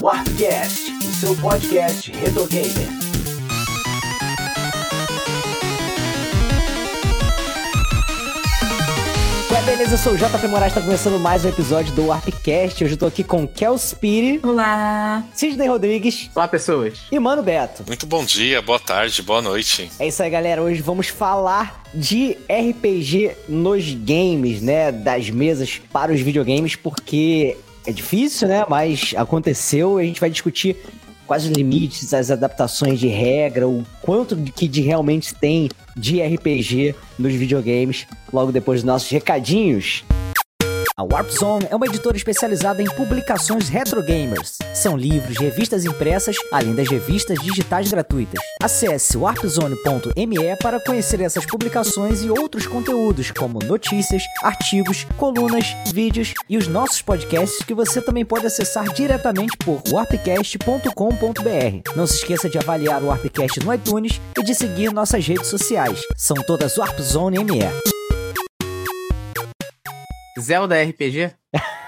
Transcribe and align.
Warpcast, 0.00 0.92
o 0.92 1.14
seu 1.14 1.34
podcast 1.36 2.10
retro 2.12 2.46
gamer. 2.48 2.88
Ué, 9.52 9.62
beleza, 9.62 9.94
eu 9.94 9.98
sou 9.98 10.12
o 10.14 10.16
JP 10.16 10.48
Moraes, 10.48 10.74
tá 10.74 10.80
começando 10.80 11.18
mais 11.20 11.44
um 11.44 11.48
episódio 11.48 11.94
do 11.94 12.06
Warpcast. 12.06 12.82
Hoje 12.84 12.94
eu 12.94 12.98
tô 12.98 13.06
aqui 13.06 13.22
com 13.22 13.46
Kel 13.46 13.74
Spiri, 13.76 14.40
Olá! 14.42 15.24
Sidney 15.32 15.68
Rodrigues 15.68 16.28
Olá, 16.34 16.48
pessoas. 16.48 16.98
e 17.10 17.18
Mano 17.18 17.42
Beto. 17.42 17.84
Muito 17.86 18.06
bom 18.06 18.24
dia, 18.24 18.60
boa 18.60 18.80
tarde, 18.80 19.22
boa 19.22 19.40
noite. 19.40 19.88
É 20.00 20.08
isso 20.08 20.22
aí, 20.22 20.28
galera. 20.30 20.62
Hoje 20.62 20.82
vamos 20.82 21.08
falar 21.08 21.82
de 21.94 22.36
RPG 22.50 23.32
nos 23.48 23.94
games, 23.94 24.60
né? 24.60 24.90
Das 24.90 25.30
mesas 25.30 25.80
para 25.92 26.12
os 26.12 26.20
videogames, 26.20 26.74
porque 26.74 27.56
é 27.86 27.92
difícil, 27.92 28.48
né? 28.48 28.64
Mas 28.68 29.14
aconteceu 29.16 30.00
e 30.00 30.04
a 30.04 30.06
gente 30.06 30.20
vai 30.20 30.30
discutir 30.30 30.76
quais 31.26 31.44
os 31.44 31.50
limites, 31.50 32.12
as 32.14 32.30
adaptações 32.30 33.00
de 33.00 33.08
regra, 33.08 33.68
o 33.68 33.84
quanto 34.00 34.36
que 34.36 34.68
de 34.68 34.80
realmente 34.80 35.34
tem 35.34 35.68
de 35.96 36.22
RPG 36.22 36.94
nos 37.18 37.32
videogames, 37.34 38.06
logo 38.32 38.52
depois 38.52 38.80
dos 38.80 38.86
nossos 38.86 39.10
recadinhos. 39.10 40.04
A 40.98 41.04
Warp 41.04 41.28
Zone 41.28 41.66
é 41.70 41.76
uma 41.76 41.84
editora 41.84 42.16
especializada 42.16 42.80
em 42.80 42.86
publicações 42.86 43.68
retro 43.68 44.02
gamers. 44.02 44.56
São 44.72 44.96
livros, 44.96 45.36
revistas 45.36 45.84
impressas, 45.84 46.36
além 46.50 46.74
das 46.74 46.88
revistas 46.88 47.38
digitais 47.38 47.90
gratuitas. 47.90 48.40
Acesse 48.62 49.14
warpzone.me 49.14 50.56
para 50.62 50.80
conhecer 50.80 51.20
essas 51.20 51.44
publicações 51.44 52.24
e 52.24 52.30
outros 52.30 52.66
conteúdos, 52.66 53.30
como 53.30 53.58
notícias, 53.58 54.22
artigos, 54.42 55.04
colunas, 55.18 55.66
vídeos 55.92 56.32
e 56.48 56.56
os 56.56 56.66
nossos 56.66 57.02
podcasts 57.02 57.62
que 57.62 57.74
você 57.74 58.00
também 58.00 58.24
pode 58.24 58.46
acessar 58.46 58.90
diretamente 58.94 59.54
por 59.58 59.82
warpcast.com.br. 59.92 61.90
Não 61.94 62.06
se 62.06 62.14
esqueça 62.14 62.48
de 62.48 62.56
avaliar 62.56 63.02
o 63.02 63.08
Warpcast 63.08 63.62
no 63.62 63.74
iTunes 63.74 64.18
e 64.34 64.42
de 64.42 64.54
seguir 64.54 64.94
nossas 64.94 65.26
redes 65.26 65.48
sociais. 65.48 66.00
São 66.16 66.36
todas 66.36 66.78
Warp 66.78 66.98
Zone 67.00 67.44
ME. 67.44 67.95
Zelda 70.40 70.82
RPG? 70.82 71.32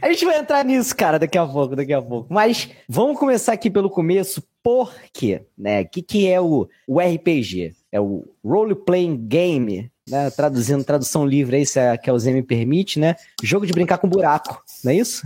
a 0.00 0.08
gente 0.08 0.24
vai 0.24 0.38
entrar 0.38 0.64
nisso, 0.64 0.96
cara, 0.96 1.18
daqui 1.18 1.36
a 1.36 1.46
pouco, 1.46 1.76
daqui 1.76 1.92
a 1.92 2.00
pouco. 2.00 2.32
Mas 2.32 2.70
vamos 2.88 3.18
começar 3.18 3.52
aqui 3.52 3.70
pelo 3.70 3.90
começo, 3.90 4.42
porque, 4.62 5.42
né, 5.56 5.82
o 5.82 5.88
que, 5.88 6.02
que 6.02 6.28
é 6.28 6.40
o, 6.40 6.68
o 6.86 7.00
RPG? 7.00 7.74
É 7.90 8.00
o 8.00 8.24
Role 8.44 8.74
Playing 8.74 9.26
Game, 9.26 9.90
né, 10.08 10.30
traduzindo, 10.30 10.84
tradução 10.84 11.26
livre 11.26 11.56
aí, 11.56 11.66
se 11.66 11.78
a 11.78 11.98
Kelze 11.98 12.32
me 12.32 12.42
permite, 12.42 12.98
né? 12.98 13.16
Jogo 13.42 13.66
de 13.66 13.72
brincar 13.72 13.98
com 13.98 14.08
buraco, 14.08 14.62
não 14.84 14.92
é 14.92 14.96
isso? 14.96 15.22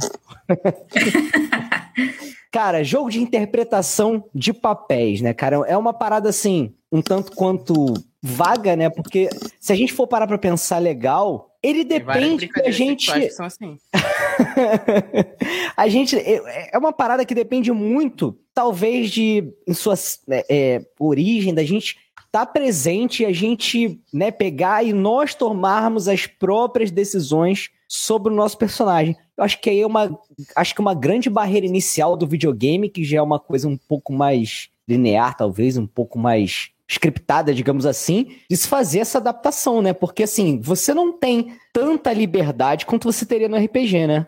cara, 2.51 2.83
jogo 2.83 3.11
de 3.11 3.21
interpretação 3.21 4.25
de 4.35 4.53
papéis, 4.53 5.21
né, 5.21 5.33
cara? 5.33 5.57
É 5.67 5.77
uma 5.77 5.93
parada, 5.93 6.29
assim, 6.29 6.75
um 6.91 7.01
tanto 7.01 7.33
quanto 7.33 7.95
vaga, 8.23 8.75
né? 8.75 8.91
Porque 8.91 9.29
se 9.61 9.73
a 9.73 9.77
gente 9.77 9.93
for 9.93 10.07
parar 10.07 10.27
pra 10.27 10.39
pensar 10.39 10.79
legal, 10.79 11.56
ele 11.67 11.85
depende 11.85 12.47
que 12.47 12.61
a 12.61 12.63
brincadeiras 12.63 12.77
gente... 12.77 13.13
que 13.13 13.31
são 13.31 13.45
assim. 13.45 13.77
a 15.77 15.89
gente 15.89 16.17
é 16.17 16.79
uma 16.79 16.93
parada 16.93 17.25
que 17.25 17.35
depende 17.35 17.73
muito, 17.73 18.39
talvez 18.55 19.11
de 19.11 19.53
em 19.67 19.75
sua 19.75 19.95
é, 20.31 20.47
é, 20.49 20.87
origem 20.99 21.53
da 21.53 21.65
gente 21.65 21.97
estar 22.25 22.47
presente 22.47 23.23
e 23.23 23.27
a 23.27 23.33
gente 23.33 24.01
né, 24.13 24.31
pegar 24.31 24.85
e 24.85 24.93
nós 24.93 25.35
tomarmos 25.35 26.07
as 26.07 26.27
próprias 26.27 26.93
decisões 26.93 27.71
sobre 27.89 28.33
o 28.33 28.37
nosso 28.37 28.57
personagem. 28.57 29.17
Eu 29.37 29.43
acho 29.43 29.61
que 29.61 29.69
aí 29.69 29.81
é 29.81 29.87
uma 29.87 30.17
acho 30.55 30.75
que 30.75 30.81
uma 30.81 30.95
grande 30.95 31.29
barreira 31.29 31.67
inicial 31.67 32.17
do 32.17 32.29
videogame 32.29 32.89
que 32.89 33.03
já 33.03 33.19
é 33.19 33.23
uma 33.23 33.41
coisa 33.41 33.67
um 33.67 33.77
pouco 33.77 34.13
mais 34.13 34.69
linear, 34.89 35.37
talvez 35.37 35.77
um 35.77 35.87
pouco 35.87 36.17
mais 36.17 36.71
scriptada, 36.89 37.53
digamos 37.53 37.85
assim, 37.85 38.37
de 38.49 38.57
se 38.57 38.69
fazer 38.69 39.01
essa 39.01 39.19
adaptação, 39.19 39.83
né? 39.83 39.93
Porque 39.93 40.23
assim, 40.23 40.61
você 40.61 40.95
não 40.95 41.13
tem 41.13 41.57
tanta 41.73 42.13
liberdade 42.13 42.87
quanto 42.87 43.11
você 43.11 43.27
teria 43.27 43.49
no 43.49 43.57
RPG, 43.57 44.07
né? 44.07 44.27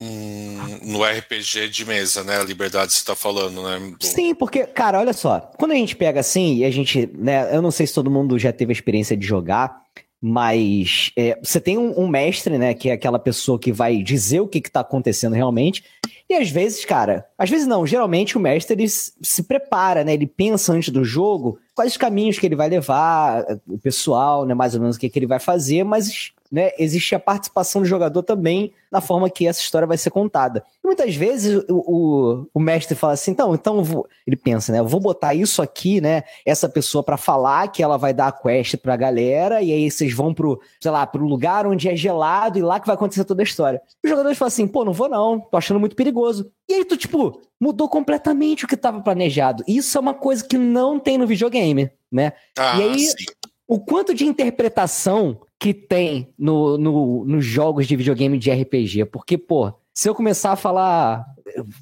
Hum, 0.00 0.58
no 0.82 1.04
RPG 1.04 1.68
de 1.68 1.84
mesa, 1.84 2.24
né? 2.24 2.40
A 2.40 2.44
liberdade 2.44 2.92
você 2.92 3.04
tá 3.04 3.14
falando, 3.14 3.62
né? 3.62 3.94
Sim, 4.00 4.34
porque, 4.34 4.66
cara, 4.66 4.98
olha 4.98 5.12
só, 5.12 5.52
quando 5.56 5.70
a 5.70 5.76
gente 5.76 5.94
pega 5.94 6.18
assim, 6.18 6.56
e 6.56 6.64
a 6.64 6.70
gente, 6.72 7.08
né, 7.14 7.54
eu 7.54 7.62
não 7.62 7.70
sei 7.70 7.86
se 7.86 7.94
todo 7.94 8.10
mundo 8.10 8.36
já 8.36 8.52
teve 8.52 8.72
a 8.72 8.74
experiência 8.74 9.16
de 9.16 9.24
jogar, 9.24 9.80
mas 10.24 11.10
é, 11.16 11.36
você 11.42 11.60
tem 11.60 11.76
um, 11.76 11.98
um 11.98 12.06
mestre, 12.06 12.56
né, 12.56 12.74
que 12.74 12.88
é 12.88 12.92
aquela 12.92 13.18
pessoa 13.18 13.58
que 13.58 13.72
vai 13.72 14.00
dizer 14.00 14.38
o 14.38 14.46
que, 14.46 14.60
que 14.60 14.70
tá 14.70 14.78
acontecendo 14.78 15.32
realmente, 15.32 15.82
e 16.30 16.34
às 16.34 16.48
vezes, 16.48 16.84
cara, 16.84 17.26
às 17.36 17.50
vezes 17.50 17.66
não, 17.66 17.84
geralmente 17.84 18.38
o 18.38 18.40
mestre 18.40 18.74
ele 18.74 18.88
se 18.88 19.12
se 19.20 19.42
prepara, 19.42 20.04
né, 20.04 20.14
ele 20.14 20.28
pensa 20.28 20.72
antes 20.72 20.90
do 20.90 21.04
jogo 21.04 21.58
quais 21.74 21.90
os 21.90 21.96
caminhos 21.96 22.38
que 22.38 22.46
ele 22.46 22.54
vai 22.54 22.68
levar, 22.68 23.44
o 23.66 23.76
pessoal, 23.78 24.46
né, 24.46 24.54
mais 24.54 24.76
ou 24.76 24.80
menos 24.80 24.94
o 24.94 25.00
que, 25.00 25.10
que 25.10 25.18
ele 25.18 25.26
vai 25.26 25.40
fazer, 25.40 25.82
mas, 25.82 26.30
né, 26.52 26.70
existe 26.78 27.14
a 27.14 27.18
participação 27.18 27.80
do 27.80 27.88
jogador 27.88 28.22
também 28.22 28.74
na 28.90 29.00
forma 29.00 29.30
que 29.30 29.46
essa 29.46 29.60
história 29.62 29.88
vai 29.88 29.96
ser 29.96 30.10
contada. 30.10 30.62
E 30.84 30.86
muitas 30.86 31.14
vezes 31.16 31.64
o, 31.66 31.76
o, 31.76 32.46
o 32.52 32.60
mestre 32.60 32.94
fala 32.94 33.14
assim, 33.14 33.30
então, 33.30 33.54
então 33.54 33.82
ele 34.26 34.36
pensa, 34.36 34.70
né, 34.70 34.80
eu 34.80 34.86
vou 34.86 35.00
botar 35.00 35.32
isso 35.34 35.62
aqui, 35.62 35.98
né, 35.98 36.24
essa 36.44 36.68
pessoa 36.68 37.02
pra 37.02 37.16
falar 37.16 37.68
que 37.68 37.82
ela 37.82 37.96
vai 37.96 38.12
dar 38.12 38.26
a 38.28 38.32
quest 38.32 38.76
pra 38.76 38.94
galera 38.96 39.62
e 39.62 39.72
aí 39.72 39.90
vocês 39.90 40.12
vão 40.12 40.34
pro, 40.34 40.60
sei 40.78 40.90
lá, 40.90 41.06
pro 41.06 41.24
lugar 41.26 41.66
onde 41.66 41.88
é 41.88 41.96
gelado 41.96 42.58
e 42.58 42.62
lá 42.62 42.78
que 42.78 42.86
vai 42.86 42.94
acontecer 42.96 43.24
toda 43.24 43.40
a 43.40 43.44
história. 43.44 43.80
Os 44.04 44.10
jogadores 44.10 44.36
falam 44.36 44.48
assim, 44.48 44.66
pô, 44.68 44.84
não 44.84 44.92
vou 44.92 45.08
não, 45.08 45.40
tô 45.40 45.56
achando 45.56 45.80
muito 45.80 45.96
perigoso. 45.96 46.52
E 46.68 46.74
aí 46.74 46.84
tu, 46.84 46.96
tipo, 46.98 47.40
mudou 47.58 47.88
completamente 47.88 48.64
o 48.66 48.68
que 48.68 48.76
tava 48.76 49.00
planejado. 49.00 49.64
Isso 49.66 49.96
é 49.96 50.00
uma 50.00 50.14
coisa 50.14 50.44
que 50.44 50.58
não 50.58 50.98
tem 50.98 51.16
no 51.16 51.26
videogame, 51.26 51.90
né? 52.10 52.34
Ah, 52.58 52.78
E 52.78 52.82
aí- 52.82 52.98
sim. 53.06 53.24
O 53.74 53.80
quanto 53.80 54.12
de 54.12 54.26
interpretação 54.26 55.40
que 55.58 55.72
tem 55.72 56.28
no, 56.38 56.76
no- 56.76 57.24
nos 57.24 57.44
jogos 57.44 57.86
de 57.86 57.96
videogame 57.96 58.38
de 58.38 58.50
RPG. 58.50 59.06
Porque, 59.06 59.38
pô, 59.38 59.72
se 59.94 60.08
eu 60.08 60.14
começar 60.14 60.52
a 60.52 60.56
falar, 60.56 61.24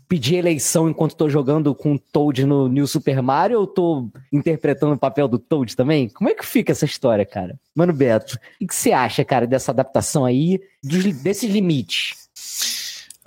pedir 0.08 0.36
eleição 0.36 0.88
enquanto 0.88 1.16
tô 1.16 1.28
jogando 1.28 1.74
com 1.74 1.94
o 1.94 1.98
Toad 1.98 2.44
no 2.46 2.68
New 2.68 2.86
Super 2.86 3.20
Mario, 3.20 3.56
eu 3.56 3.66
tô 3.66 4.08
interpretando 4.32 4.94
o 4.94 4.98
papel 4.98 5.26
do 5.26 5.38
Toad 5.38 5.74
também? 5.74 6.08
Como 6.08 6.30
é 6.30 6.34
que 6.34 6.46
fica 6.46 6.70
essa 6.72 6.84
história, 6.84 7.26
cara? 7.26 7.58
Mano, 7.74 7.92
Beto, 7.92 8.38
o 8.60 8.66
que 8.68 8.74
você 8.74 8.92
acha, 8.92 9.24
cara, 9.24 9.46
dessa 9.46 9.72
adaptação 9.72 10.24
aí, 10.24 10.60
dos, 10.82 11.04
desses 11.22 11.50
limites? 11.50 12.14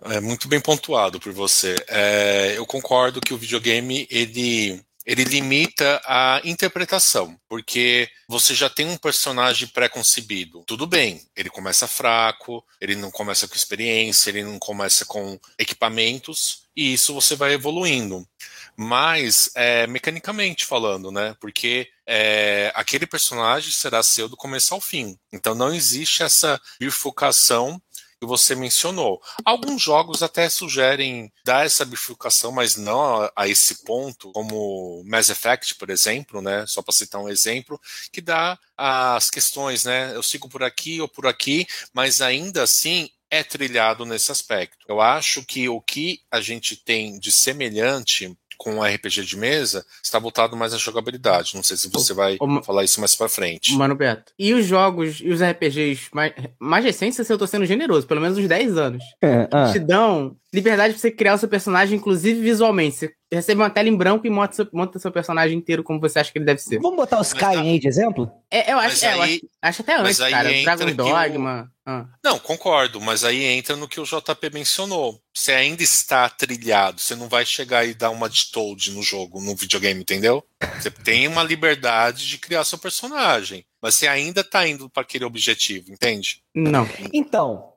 É 0.05 0.19
muito 0.21 0.47
bem 0.47 0.59
pontuado 0.61 1.19
por 1.19 1.31
você. 1.33 1.75
É, 1.89 2.57
eu 2.57 2.65
concordo 2.65 3.19
que 3.21 3.33
o 3.33 3.37
videogame 3.37 4.05
ele 4.11 4.81
ele 5.05 5.23
limita 5.23 6.01
a 6.05 6.41
interpretação, 6.43 7.37
porque 7.47 8.09
você 8.27 8.55
já 8.55 8.69
tem 8.69 8.87
um 8.87 8.97
personagem 8.97 9.67
pré-concebido. 9.67 10.63
Tudo 10.65 10.87
bem, 10.87 11.21
ele 11.35 11.49
começa 11.49 11.87
fraco, 11.87 12.63
ele 12.79 12.95
não 12.95 13.11
começa 13.11 13.47
com 13.47 13.55
experiência, 13.55 14.29
ele 14.29 14.43
não 14.43 14.57
começa 14.57 15.05
com 15.05 15.39
equipamentos, 15.57 16.63
e 16.75 16.93
isso 16.93 17.13
você 17.13 17.35
vai 17.35 17.53
evoluindo. 17.53 18.27
Mas, 18.75 19.51
é, 19.55 19.85
mecanicamente 19.85 20.65
falando, 20.65 21.11
né? 21.11 21.35
Porque 21.39 21.87
é, 22.07 22.71
aquele 22.73 23.05
personagem 23.05 23.71
será 23.71 24.01
seu 24.01 24.27
do 24.27 24.35
começo 24.35 24.73
ao 24.73 24.81
fim. 24.81 25.17
Então 25.31 25.53
não 25.53 25.73
existe 25.73 26.23
essa 26.23 26.59
bifurcação 26.79 27.79
que 28.23 28.29
você 28.29 28.55
mencionou. 28.55 29.21
Alguns 29.43 29.81
jogos 29.81 30.23
até 30.23 30.47
sugerem 30.49 31.31
dar 31.43 31.65
essa 31.65 31.83
bifurcação, 31.83 32.51
mas 32.51 32.77
não 32.77 33.29
a, 33.35 33.47
esse 33.47 33.83
ponto, 33.83 34.31
como 34.31 35.03
Mass 35.05 35.29
Effect, 35.29 35.75
por 35.75 35.89
exemplo, 35.89 36.41
né? 36.41 36.65
Só 36.65 36.81
para 36.81 36.93
citar 36.93 37.21
um 37.21 37.29
exemplo, 37.29 37.79
que 38.11 38.21
dá 38.21 38.57
as 38.77 39.29
questões, 39.29 39.83
né? 39.83 40.15
Eu 40.15 40.23
sigo 40.23 40.47
por 40.47 40.63
aqui 40.63 41.01
ou 41.01 41.07
por 41.07 41.27
aqui, 41.27 41.67
mas 41.93 42.21
ainda 42.21 42.63
assim 42.63 43.09
é 43.29 43.43
trilhado 43.43 44.05
nesse 44.05 44.31
aspecto. 44.31 44.85
Eu 44.87 45.01
acho 45.01 45.43
que 45.43 45.67
o 45.67 45.81
que 45.81 46.21
a 46.31 46.39
gente 46.39 46.75
tem 46.77 47.19
de 47.19 47.31
semelhante 47.31 48.37
com 48.57 48.77
o 48.79 48.83
RPG 48.83 49.23
de 49.23 49.37
mesa 49.37 49.85
está 50.03 50.19
voltado 50.19 50.55
mais 50.55 50.73
à 50.73 50.77
jogabilidade. 50.77 51.55
Não 51.55 51.63
sei 51.63 51.77
se 51.77 51.89
você 51.89 52.13
vai 52.13 52.37
ma- 52.41 52.63
falar 52.63 52.83
isso 52.83 52.99
mais 52.99 53.15
para 53.15 53.29
frente. 53.29 53.73
Mano 53.75 53.95
Beto. 53.95 54.31
E 54.37 54.53
os 54.53 54.65
jogos 54.65 55.19
e 55.21 55.29
os 55.29 55.41
RPGs 55.41 56.09
mais, 56.13 56.33
mais 56.59 56.83
recentes, 56.85 57.19
assim, 57.19 57.33
eu 57.33 57.37
tô 57.37 57.47
sendo 57.47 57.65
generoso, 57.65 58.07
pelo 58.07 58.21
menos 58.21 58.37
uns 58.37 58.47
10 58.47 58.77
anos. 58.77 59.03
Ah, 59.51 59.71
Te 59.71 59.79
dão 59.79 60.35
liberdade 60.53 60.93
pra 60.93 61.01
você 61.01 61.09
criar 61.11 61.33
o 61.33 61.37
seu 61.37 61.49
personagem, 61.49 61.97
inclusive 61.97 62.39
visualmente. 62.39 62.95
Você 62.97 63.11
recebe 63.31 63.59
uma 63.61 63.69
tela 63.71 63.89
em 63.89 63.95
branco 63.97 64.27
e 64.27 64.29
monta 64.29 64.53
seu, 64.53 64.67
monta 64.71 64.99
seu 64.99 65.11
personagem 65.11 65.57
inteiro 65.57 65.83
como 65.83 65.99
você 65.99 66.19
acha 66.19 66.31
que 66.31 66.37
ele 66.37 66.45
deve 66.45 66.61
ser. 66.61 66.79
Vamos 66.79 66.95
botar 66.97 67.17
o 67.17 67.23
Skyrim 67.23 67.71
aí 67.71 67.79
de 67.79 67.87
exemplo? 67.87 68.31
É, 68.51 68.71
eu 68.71 68.77
acho, 68.77 69.03
é, 69.03 69.13
eu 69.15 69.21
acho, 69.23 69.39
acho 69.63 69.81
até 69.81 69.97
mas 69.97 70.19
antes, 70.19 70.21
aí 70.21 70.31
cara. 70.31 70.51
entra 70.53 70.75
Dragon 70.75 70.85
que 70.85 70.91
o- 70.91 70.95
Dogma. 71.33 71.71
ah. 71.85 72.05
Não, 72.23 72.37
concordo, 72.37 73.01
mas 73.01 73.23
aí 73.23 73.43
entra 73.43 73.75
no 73.75 73.87
que 73.87 73.99
o 73.99 74.03
JP 74.05 74.51
mencionou. 74.53 75.19
Você 75.33 75.51
ainda 75.51 75.81
está 75.81 76.29
trilhado, 76.29 77.01
você 77.01 77.15
não 77.15 77.27
vai 77.27 77.43
chegar 77.43 77.83
e 77.87 77.95
dar 77.95 78.11
uma 78.11 78.29
de 78.29 78.51
Toad 78.51 78.91
no 78.91 79.01
jogo, 79.01 79.41
no 79.41 79.55
videogame, 79.55 79.99
entendeu? 80.01 80.43
Você 80.79 80.91
tem 80.91 81.27
uma 81.27 81.41
liberdade 81.41 82.27
de 82.27 82.37
criar 82.37 82.63
seu 82.65 82.77
personagem, 82.77 83.65
mas 83.81 83.95
você 83.95 84.07
ainda 84.07 84.41
está 84.41 84.67
indo 84.67 84.87
para 84.87 85.01
aquele 85.01 85.25
objetivo, 85.25 85.91
entende? 85.91 86.43
Não. 86.53 86.87
Então, 87.11 87.73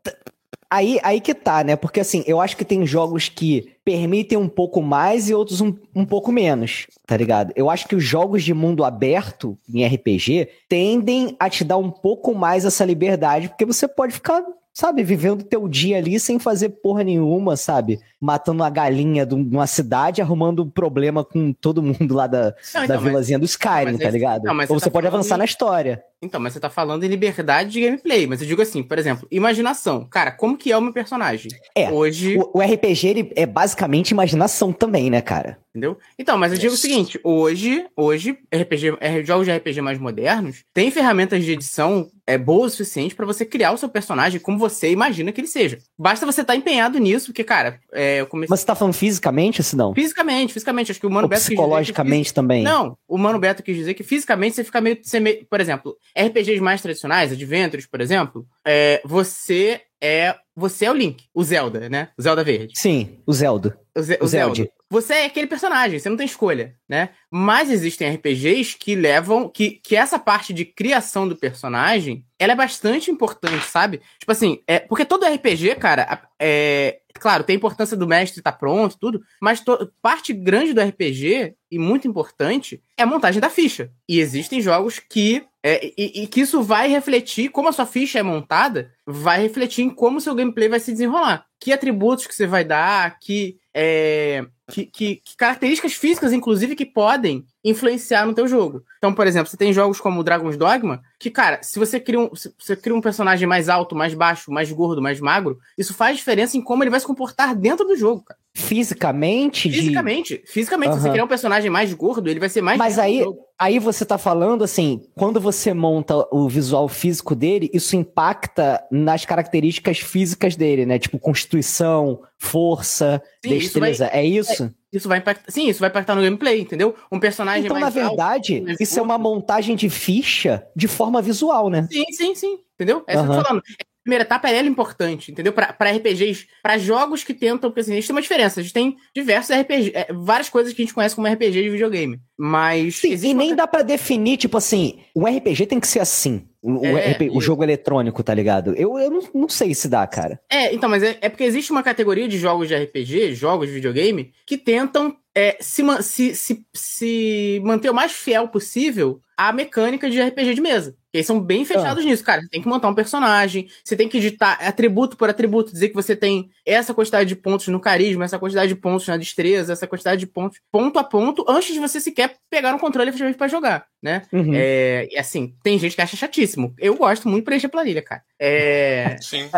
aí, 0.76 0.98
aí 1.02 1.20
que 1.20 1.34
tá, 1.34 1.64
né? 1.64 1.76
Porque 1.76 2.00
assim, 2.00 2.22
eu 2.26 2.40
acho 2.40 2.56
que 2.56 2.64
tem 2.64 2.86
jogos 2.86 3.28
que 3.28 3.72
permitem 3.84 4.36
um 4.36 4.48
pouco 4.48 4.82
mais 4.82 5.28
e 5.28 5.34
outros 5.34 5.60
um, 5.60 5.74
um 5.94 6.04
pouco 6.04 6.30
menos, 6.30 6.86
tá 7.06 7.16
ligado? 7.16 7.52
Eu 7.56 7.70
acho 7.70 7.86
que 7.88 7.96
os 7.96 8.04
jogos 8.04 8.44
de 8.44 8.52
mundo 8.52 8.84
aberto 8.84 9.56
em 9.72 9.86
RPG 9.86 10.48
tendem 10.68 11.36
a 11.38 11.48
te 11.48 11.64
dar 11.64 11.78
um 11.78 11.90
pouco 11.90 12.34
mais 12.34 12.64
essa 12.64 12.84
liberdade, 12.84 13.48
porque 13.48 13.64
você 13.64 13.88
pode 13.88 14.12
ficar 14.12 14.42
sabe, 14.76 15.02
vivendo 15.02 15.42
teu 15.42 15.66
dia 15.66 15.96
ali 15.96 16.20
sem 16.20 16.38
fazer 16.38 16.68
porra 16.68 17.02
nenhuma, 17.02 17.56
sabe? 17.56 17.98
Matando 18.20 18.62
a 18.62 18.68
galinha 18.68 19.24
de 19.24 19.34
uma 19.34 19.66
cidade, 19.66 20.20
arrumando 20.20 20.66
problema 20.66 21.24
com 21.24 21.50
todo 21.50 21.82
mundo 21.82 22.14
lá 22.14 22.26
da, 22.26 22.54
não, 22.74 22.84
então, 22.84 22.86
da 22.86 22.96
vilazinha 22.98 23.38
do 23.38 23.46
Skyrim, 23.46 23.96
tá 23.96 24.10
ligado? 24.10 24.42
Não, 24.44 24.52
Ou 24.52 24.78
você, 24.78 24.84
tá 24.84 24.90
pode 24.90 25.06
avançar 25.06 25.38
na 25.38 25.46
história. 25.46 26.04
Então, 26.26 26.40
mas 26.40 26.52
você 26.52 26.60
tá 26.60 26.68
falando 26.68 27.04
em 27.04 27.08
liberdade 27.08 27.70
de 27.70 27.80
gameplay. 27.80 28.26
Mas 28.26 28.40
eu 28.40 28.46
digo 28.46 28.60
assim, 28.60 28.82
por 28.82 28.98
exemplo, 28.98 29.26
imaginação. 29.30 30.04
Cara, 30.04 30.30
como 30.30 30.56
que 30.56 30.72
é 30.72 30.76
o 30.76 30.82
meu 30.82 30.92
personagem? 30.92 31.50
É. 31.74 31.90
Hoje. 31.90 32.36
O, 32.38 32.58
o 32.58 32.60
RPG 32.60 33.06
ele 33.06 33.32
é 33.34 33.46
basicamente 33.46 34.10
imaginação 34.10 34.72
também, 34.72 35.08
né, 35.08 35.20
cara? 35.20 35.58
Entendeu? 35.76 35.98
Então, 36.18 36.38
mas 36.38 36.52
eu 36.52 36.58
digo 36.58 36.72
o 36.72 36.76
seguinte: 36.76 37.20
hoje, 37.22 37.84
hoje, 37.94 38.38
RPG, 38.50 39.24
jogos 39.26 39.44
de 39.44 39.54
RPG 39.54 39.82
mais 39.82 39.98
modernos 39.98 40.64
têm 40.72 40.90
ferramentas 40.90 41.44
de 41.44 41.52
edição 41.52 42.08
é 42.26 42.36
boa 42.36 42.66
o 42.66 42.70
suficiente 42.70 43.14
para 43.14 43.24
você 43.24 43.44
criar 43.44 43.72
o 43.72 43.78
seu 43.78 43.88
personagem 43.88 44.40
como 44.40 44.58
você 44.58 44.90
imagina 44.90 45.30
que 45.30 45.40
ele 45.40 45.46
seja. 45.46 45.78
Basta 45.96 46.26
você 46.26 46.40
estar 46.40 46.54
tá 46.54 46.56
empenhado 46.56 46.98
nisso, 46.98 47.26
porque, 47.26 47.44
cara, 47.44 47.78
é, 47.92 48.22
eu 48.22 48.26
comecei. 48.26 48.48
Mas 48.50 48.60
você 48.60 48.66
tá 48.66 48.74
falando 48.74 48.94
fisicamente, 48.94 49.62
se 49.62 49.76
não? 49.76 49.94
Fisicamente, 49.94 50.52
fisicamente. 50.52 50.90
Acho 50.90 51.00
que 51.00 51.06
o 51.06 51.10
Mano 51.10 51.26
Ou 51.26 51.28
Beto. 51.28 51.42
Psicologicamente 51.42 52.34
também. 52.34 52.64
Não, 52.64 52.96
o 53.06 53.16
Mano 53.16 53.38
Beto 53.38 53.62
quis 53.62 53.76
dizer 53.76 53.94
que 53.94 54.02
fisicamente 54.02 54.56
você 54.56 54.64
fica 54.64 54.80
meio, 54.80 54.98
você 55.00 55.20
meio. 55.20 55.46
Por 55.46 55.60
exemplo, 55.60 55.94
RPGs 56.16 56.60
mais 56.60 56.80
tradicionais, 56.80 57.32
Adventures, 57.32 57.86
por 57.86 58.00
exemplo, 58.00 58.46
é, 58.66 59.00
você 59.04 59.82
é. 60.00 60.34
Você 60.54 60.86
é 60.86 60.90
o 60.90 60.94
Link, 60.94 61.24
o 61.34 61.44
Zelda, 61.44 61.88
né? 61.88 62.08
O 62.16 62.22
Zelda 62.22 62.42
Verde. 62.42 62.72
Sim, 62.76 63.18
o 63.26 63.32
Zelda. 63.32 63.78
O, 63.94 64.02
Ze 64.02 64.18
o 64.20 64.26
Zelda. 64.26 64.68
Você 64.88 65.14
é 65.14 65.24
aquele 65.26 65.46
personagem, 65.46 65.98
você 65.98 66.08
não 66.08 66.16
tem 66.16 66.26
escolha, 66.26 66.74
né? 66.88 67.10
Mas 67.30 67.70
existem 67.70 68.08
RPGs 68.08 68.76
que 68.78 68.94
levam. 68.94 69.48
Que, 69.48 69.80
que 69.82 69.96
essa 69.96 70.18
parte 70.18 70.54
de 70.54 70.64
criação 70.64 71.28
do 71.28 71.36
personagem 71.36 72.24
ela 72.38 72.52
é 72.52 72.56
bastante 72.56 73.10
importante, 73.10 73.66
sabe? 73.66 74.00
Tipo 74.18 74.32
assim, 74.32 74.60
é, 74.66 74.78
porque 74.78 75.04
todo 75.04 75.26
RPG, 75.26 75.76
cara, 75.76 76.22
é, 76.38 77.00
claro, 77.14 77.44
tem 77.44 77.54
a 77.54 77.56
importância 77.56 77.96
do 77.96 78.06
mestre 78.06 78.40
estar 78.40 78.52
tá 78.52 78.58
pronto, 78.58 78.98
tudo, 78.98 79.22
mas 79.40 79.62
parte 80.00 80.32
grande 80.32 80.72
do 80.72 80.80
RPG, 80.80 81.54
e 81.70 81.78
muito 81.78 82.06
importante, 82.06 82.82
é 82.96 83.02
a 83.02 83.06
montagem 83.06 83.40
da 83.40 83.50
ficha. 83.50 83.90
E 84.08 84.20
existem 84.20 84.60
jogos 84.60 84.98
que. 84.98 85.44
É, 85.68 85.92
e, 85.98 86.22
e, 86.22 86.26
que 86.28 86.42
isso 86.42 86.62
vai 86.62 86.86
refletir, 86.86 87.48
como 87.48 87.68
a 87.68 87.72
sua 87.72 87.84
ficha 87.84 88.20
é 88.20 88.22
montada, 88.22 88.92
vai 89.04 89.42
refletir 89.42 89.82
em 89.82 89.90
como 89.90 90.18
o 90.18 90.20
seu 90.20 90.32
gameplay 90.32 90.68
vai 90.68 90.78
se 90.78 90.92
desenrolar. 90.92 91.44
Que 91.58 91.72
atributos 91.72 92.24
que 92.24 92.36
você 92.36 92.46
vai 92.46 92.64
dar, 92.64 93.18
que 93.18 93.58
é, 93.74 94.46
que, 94.70 94.86
que, 94.86 95.16
que, 95.16 95.36
características 95.36 95.94
físicas, 95.94 96.32
inclusive, 96.32 96.76
que 96.76 96.86
podem 96.86 97.44
influenciar 97.64 98.24
no 98.26 98.32
teu 98.32 98.46
jogo. 98.46 98.84
Então, 98.98 99.12
por 99.12 99.26
exemplo, 99.26 99.50
você 99.50 99.56
tem 99.56 99.72
jogos 99.72 100.00
como 100.00 100.22
Dragon's 100.22 100.56
Dogma, 100.56 101.02
que, 101.18 101.30
cara, 101.30 101.60
se 101.64 101.80
você 101.80 101.98
cria 101.98 102.20
um, 102.20 102.32
se 102.36 102.54
você 102.56 102.76
cria 102.76 102.94
um 102.94 103.00
personagem 103.00 103.48
mais 103.48 103.68
alto, 103.68 103.96
mais 103.96 104.14
baixo, 104.14 104.52
mais 104.52 104.70
gordo, 104.70 105.02
mais 105.02 105.20
magro, 105.20 105.58
isso 105.76 105.92
faz 105.94 106.16
diferença 106.16 106.56
em 106.56 106.62
como 106.62 106.84
ele 106.84 106.90
vai 106.90 107.00
se 107.00 107.06
comportar 107.06 107.56
dentro 107.56 107.84
do 107.84 107.96
jogo, 107.96 108.22
cara. 108.22 108.38
Fisicamente? 108.56 109.70
Fisicamente. 109.70 110.38
De... 110.38 110.50
Fisicamente. 110.50 110.88
Uhum. 110.88 110.96
Se 110.96 111.02
você 111.02 111.10
criar 111.10 111.24
um 111.24 111.28
personagem 111.28 111.70
mais 111.70 111.92
gordo, 111.92 112.30
ele 112.30 112.40
vai 112.40 112.48
ser 112.48 112.62
mais. 112.62 112.78
Mas 112.78 112.98
aí, 112.98 113.22
aí 113.58 113.78
você 113.78 114.04
tá 114.04 114.16
falando 114.16 114.64
assim, 114.64 115.02
quando 115.14 115.38
você 115.38 115.74
monta 115.74 116.26
o 116.32 116.48
visual 116.48 116.88
físico 116.88 117.34
dele, 117.34 117.70
isso 117.74 117.94
impacta 117.94 118.82
nas 118.90 119.26
características 119.26 119.98
físicas 119.98 120.56
dele, 120.56 120.86
né? 120.86 120.98
Tipo, 120.98 121.18
constituição, 121.18 122.22
força, 122.38 123.22
Sim, 123.44 123.50
destreza. 123.50 124.06
Isso 124.06 124.12
vai... 124.12 124.20
É 124.20 124.24
isso? 124.24 124.64
É 124.64 124.70
isso 124.96 125.08
vai 125.08 125.18
impactar. 125.18 125.52
Sim, 125.52 125.68
isso 125.68 125.80
vai 125.80 125.90
impactar 125.90 126.14
no 126.14 126.22
gameplay, 126.22 126.58
entendeu? 126.58 126.94
Um 127.12 127.20
personagem 127.20 127.66
então, 127.66 127.78
na 127.78 127.90
verdade, 127.90 128.64
alto, 128.66 128.82
isso 128.82 128.98
é 128.98 129.02
uma 129.02 129.18
montagem 129.18 129.76
de 129.76 129.90
ficha 129.90 130.66
de 130.74 130.88
forma 130.88 131.20
visual, 131.20 131.68
né? 131.68 131.86
Sim, 131.90 132.04
sim, 132.10 132.34
sim. 132.34 132.58
Entendeu? 132.74 133.04
É 133.06 133.12
isso 133.12 133.22
uhum. 133.22 133.28
que 133.28 133.34
eu 133.34 133.38
tô 133.38 133.48
falando 133.48 133.62
primeira 134.06 134.22
etapa 134.22 134.48
ela 134.48 134.66
é 134.66 134.70
importante, 134.70 135.32
entendeu? 135.32 135.52
Para 135.52 135.90
RPGs, 135.90 136.46
para 136.62 136.78
jogos 136.78 137.24
que 137.24 137.34
tentam. 137.34 137.68
Porque 137.68 137.80
assim, 137.80 137.92
a 137.92 137.96
gente 137.96 138.06
tem 138.06 138.14
uma 138.14 138.22
diferença. 138.22 138.60
A 138.60 138.62
gente 138.62 138.72
tem 138.72 138.96
diversos 139.12 139.54
RPGs, 139.54 139.92
é, 139.94 140.06
várias 140.12 140.48
coisas 140.48 140.72
que 140.72 140.80
a 140.80 140.84
gente 140.84 140.94
conhece 140.94 141.14
como 141.16 141.26
RPG 141.26 141.62
de 141.62 141.70
videogame. 141.70 142.20
Mas. 142.38 142.96
Sim, 142.96 143.14
e 143.14 143.34
nem 143.34 143.54
dá 143.54 143.66
para 143.66 143.82
definir, 143.82 144.36
tipo 144.36 144.56
assim, 144.56 145.00
um 145.14 145.24
RPG 145.24 145.66
tem 145.66 145.80
que 145.80 145.88
ser 145.88 145.98
assim. 145.98 146.46
O, 146.62 146.84
é, 146.84 147.16
o 147.32 147.40
jogo 147.40 147.62
eletrônico, 147.62 148.22
tá 148.22 148.34
ligado? 148.34 148.74
Eu, 148.74 148.98
eu 148.98 149.10
não, 149.10 149.22
não, 149.32 149.48
sei 149.48 149.72
se 149.72 149.88
dá, 149.88 150.04
cara. 150.06 150.40
É, 150.50 150.74
então, 150.74 150.88
mas 150.88 151.02
é, 151.02 151.16
é, 151.20 151.28
porque 151.28 151.44
existe 151.44 151.70
uma 151.70 151.82
categoria 151.82 152.26
de 152.26 152.38
jogos 152.38 152.66
de 152.66 152.74
RPG, 152.74 153.34
jogos 153.34 153.68
de 153.68 153.74
videogame, 153.74 154.32
que 154.44 154.58
tentam 154.58 155.16
é, 155.32 155.56
se, 155.60 155.82
se, 156.02 156.34
se, 156.34 156.66
se 156.74 157.62
manter 157.64 157.90
o 157.90 157.94
mais 157.94 158.10
fiel 158.10 158.48
possível 158.48 159.20
à 159.36 159.52
mecânica 159.52 160.10
de 160.10 160.20
RPG 160.20 160.54
de 160.54 160.60
mesa. 160.60 160.96
Eles 161.16 161.26
são 161.26 161.40
bem 161.40 161.64
fechados 161.64 162.04
ah. 162.04 162.06
nisso, 162.06 162.22
cara. 162.22 162.42
Você 162.42 162.48
tem 162.48 162.60
que 162.60 162.68
montar 162.68 162.88
um 162.88 162.94
personagem, 162.94 163.68
você 163.82 163.96
tem 163.96 164.08
que 164.08 164.18
editar 164.18 164.52
atributo 164.60 165.16
por 165.16 165.28
atributo, 165.30 165.72
dizer 165.72 165.88
que 165.88 165.94
você 165.94 166.14
tem 166.14 166.50
essa 166.64 166.92
quantidade 166.92 167.28
de 167.28 167.36
pontos 167.36 167.68
no 167.68 167.80
carisma, 167.80 168.24
essa 168.24 168.38
quantidade 168.38 168.68
de 168.68 168.80
pontos 168.80 169.06
na 169.08 169.16
destreza, 169.16 169.72
essa 169.72 169.86
quantidade 169.86 170.20
de 170.20 170.26
pontos, 170.26 170.60
ponto 170.70 170.98
a 170.98 171.04
ponto, 171.04 171.44
antes 171.48 171.72
de 171.72 171.80
você 171.80 172.00
sequer 172.00 172.36
pegar 172.50 172.74
um 172.74 172.78
controle 172.78 173.08
efetivamente 173.08 173.38
pra 173.38 173.48
jogar, 173.48 173.86
né? 174.06 174.22
Uhum. 174.32 174.52
É, 174.54 175.08
e 175.10 175.18
assim, 175.18 175.52
tem 175.64 175.76
gente 175.80 175.96
que 175.96 176.00
acha 176.00 176.16
chatíssimo. 176.16 176.72
Eu 176.78 176.94
gosto 176.94 177.28
muito 177.28 177.42
de 177.42 177.46
preencher 177.46 177.68
planilha, 177.68 178.00
cara. 178.00 178.22
É... 178.38 179.16
Sim. 179.20 179.50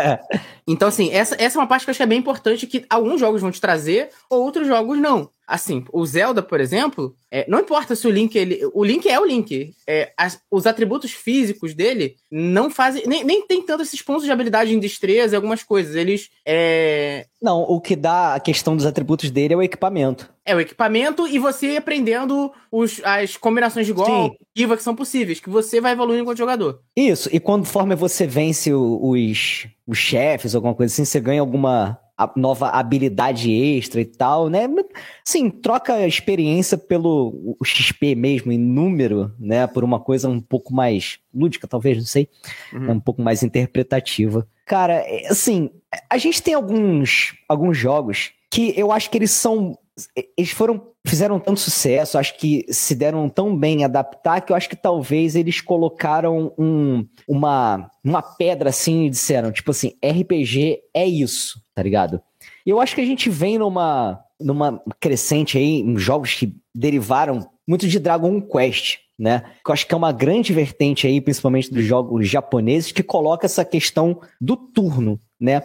Então, 0.67 0.87
assim, 0.87 1.11
essa, 1.11 1.35
essa 1.39 1.57
é 1.57 1.61
uma 1.61 1.67
parte 1.67 1.83
que 1.83 1.89
eu 1.89 1.91
acho 1.91 1.99
que 1.99 2.03
é 2.03 2.07
bem 2.07 2.17
importante 2.17 2.65
que 2.65 2.83
alguns 2.89 3.19
jogos 3.19 3.41
vão 3.41 3.51
te 3.51 3.61
trazer, 3.61 4.09
outros 4.27 4.67
jogos 4.67 4.97
não. 4.97 5.29
Assim, 5.47 5.83
o 5.91 6.05
Zelda, 6.05 6.43
por 6.43 6.59
exemplo, 6.59 7.15
é, 7.31 7.43
não 7.49 7.59
importa 7.59 7.95
se 7.95 8.05
o 8.07 8.11
Link 8.11 8.35
ele, 8.35 8.59
o 8.71 8.83
Link 8.83 9.09
é 9.09 9.19
o 9.19 9.25
Link. 9.25 9.73
É, 9.87 10.11
as, 10.15 10.39
os 10.51 10.67
atributos 10.67 11.11
físicos 11.11 11.73
dele 11.73 12.15
não 12.31 12.69
fazem 12.69 13.03
nem, 13.07 13.23
nem 13.23 13.47
tem 13.47 13.63
tanto 13.63 13.81
esses 13.81 13.99
pontos 13.99 14.25
de 14.25 14.31
habilidade 14.31 14.73
em 14.73 14.79
destreza 14.79 15.33
e 15.33 15.37
algumas 15.37 15.63
coisas. 15.63 15.95
Eles 15.95 16.29
é... 16.45 17.25
não, 17.41 17.61
o 17.61 17.81
que 17.81 17.95
dá 17.95 18.35
a 18.35 18.39
questão 18.39 18.75
dos 18.75 18.85
atributos 18.85 19.31
dele 19.31 19.55
é 19.55 19.57
o 19.57 19.63
equipamento. 19.63 20.31
É 20.45 20.55
o 20.55 20.59
equipamento 20.59 21.27
e 21.27 21.37
você 21.37 21.77
aprendendo 21.77 22.51
os, 22.71 23.01
as 23.03 23.37
combinações 23.37 23.85
de 23.85 23.93
golpe 23.93 24.37
que 24.53 24.83
são 24.83 24.95
possíveis, 24.95 25.39
que 25.39 25.49
você 25.49 25.79
vai 25.79 25.93
evoluindo 25.93 26.21
enquanto 26.21 26.37
jogador. 26.37 26.81
Isso. 26.95 27.29
E 27.31 27.39
conforme 27.39 27.95
você 27.95 28.25
vence 28.25 28.73
os, 28.73 29.67
os 29.87 29.97
chefes, 29.97 30.55
alguma 30.55 30.73
coisa 30.73 30.91
assim, 30.93 31.05
você 31.05 31.19
ganha 31.19 31.41
alguma 31.41 31.99
nova 32.35 32.69
habilidade 32.69 33.51
extra 33.51 34.01
e 34.01 34.05
tal, 34.05 34.49
né? 34.49 34.67
Sim, 35.23 35.49
troca 35.49 36.05
experiência 36.05 36.77
pelo 36.77 37.57
XP 37.63 38.15
mesmo, 38.15 38.51
em 38.51 38.57
número, 38.57 39.31
né? 39.39 39.65
Por 39.67 39.83
uma 39.83 39.99
coisa 39.99 40.27
um 40.27 40.41
pouco 40.41 40.73
mais 40.73 41.19
lúdica, 41.33 41.67
talvez, 41.67 41.97
não 41.97 42.05
sei. 42.05 42.27
Uhum. 42.73 42.91
Um 42.91 42.99
pouco 42.99 43.21
mais 43.21 43.43
interpretativa. 43.43 44.45
Cara, 44.65 44.95
é, 44.95 45.27
assim, 45.29 45.69
a 46.09 46.17
gente 46.17 46.43
tem 46.43 46.53
alguns, 46.53 47.35
alguns 47.47 47.77
jogos 47.77 48.31
que 48.51 48.73
eu 48.77 48.91
acho 48.91 49.09
que 49.09 49.17
eles 49.17 49.31
são. 49.31 49.77
Eles 50.37 50.51
foram. 50.51 50.89
Fizeram 51.07 51.39
tanto 51.39 51.59
sucesso, 51.61 52.17
acho 52.17 52.37
que 52.37 52.65
se 52.69 52.93
deram 52.93 53.29
tão 53.29 53.57
bem 53.57 53.83
adaptar 53.83 54.41
que 54.41 54.51
eu 54.51 54.55
acho 54.55 54.69
que 54.69 54.75
talvez 54.75 55.33
eles 55.33 55.61
colocaram 55.61 56.53
um, 56.57 57.07
uma, 57.27 57.89
uma 58.03 58.21
pedra 58.21 58.69
assim 58.69 59.05
e 59.05 59.09
disseram, 59.09 59.51
tipo 59.51 59.71
assim, 59.71 59.93
RPG 60.03 60.79
é 60.93 61.07
isso 61.07 61.59
tá 61.79 61.83
ligado? 61.83 62.21
E 62.65 62.69
eu 62.69 62.81
acho 62.81 62.93
que 62.93 62.99
a 62.99 63.05
gente 63.05 63.29
vem 63.29 63.57
numa, 63.57 64.21
numa 64.37 64.83
crescente 64.99 65.57
aí, 65.57 65.79
em 65.79 65.97
jogos 65.97 66.33
que 66.35 66.53
derivaram 66.75 67.49
muito 67.65 67.87
de 67.87 67.97
Dragon 67.97 68.41
Quest, 68.41 68.97
né? 69.17 69.45
Que 69.63 69.71
eu 69.71 69.73
acho 69.73 69.87
que 69.87 69.93
é 69.93 69.97
uma 69.97 70.11
grande 70.11 70.51
vertente 70.51 71.07
aí, 71.07 71.21
principalmente 71.21 71.71
dos 71.71 71.85
jogos 71.85 72.27
japoneses, 72.27 72.91
que 72.91 73.01
coloca 73.01 73.45
essa 73.45 73.63
questão 73.63 74.19
do 74.41 74.57
turno, 74.57 75.17
né? 75.39 75.63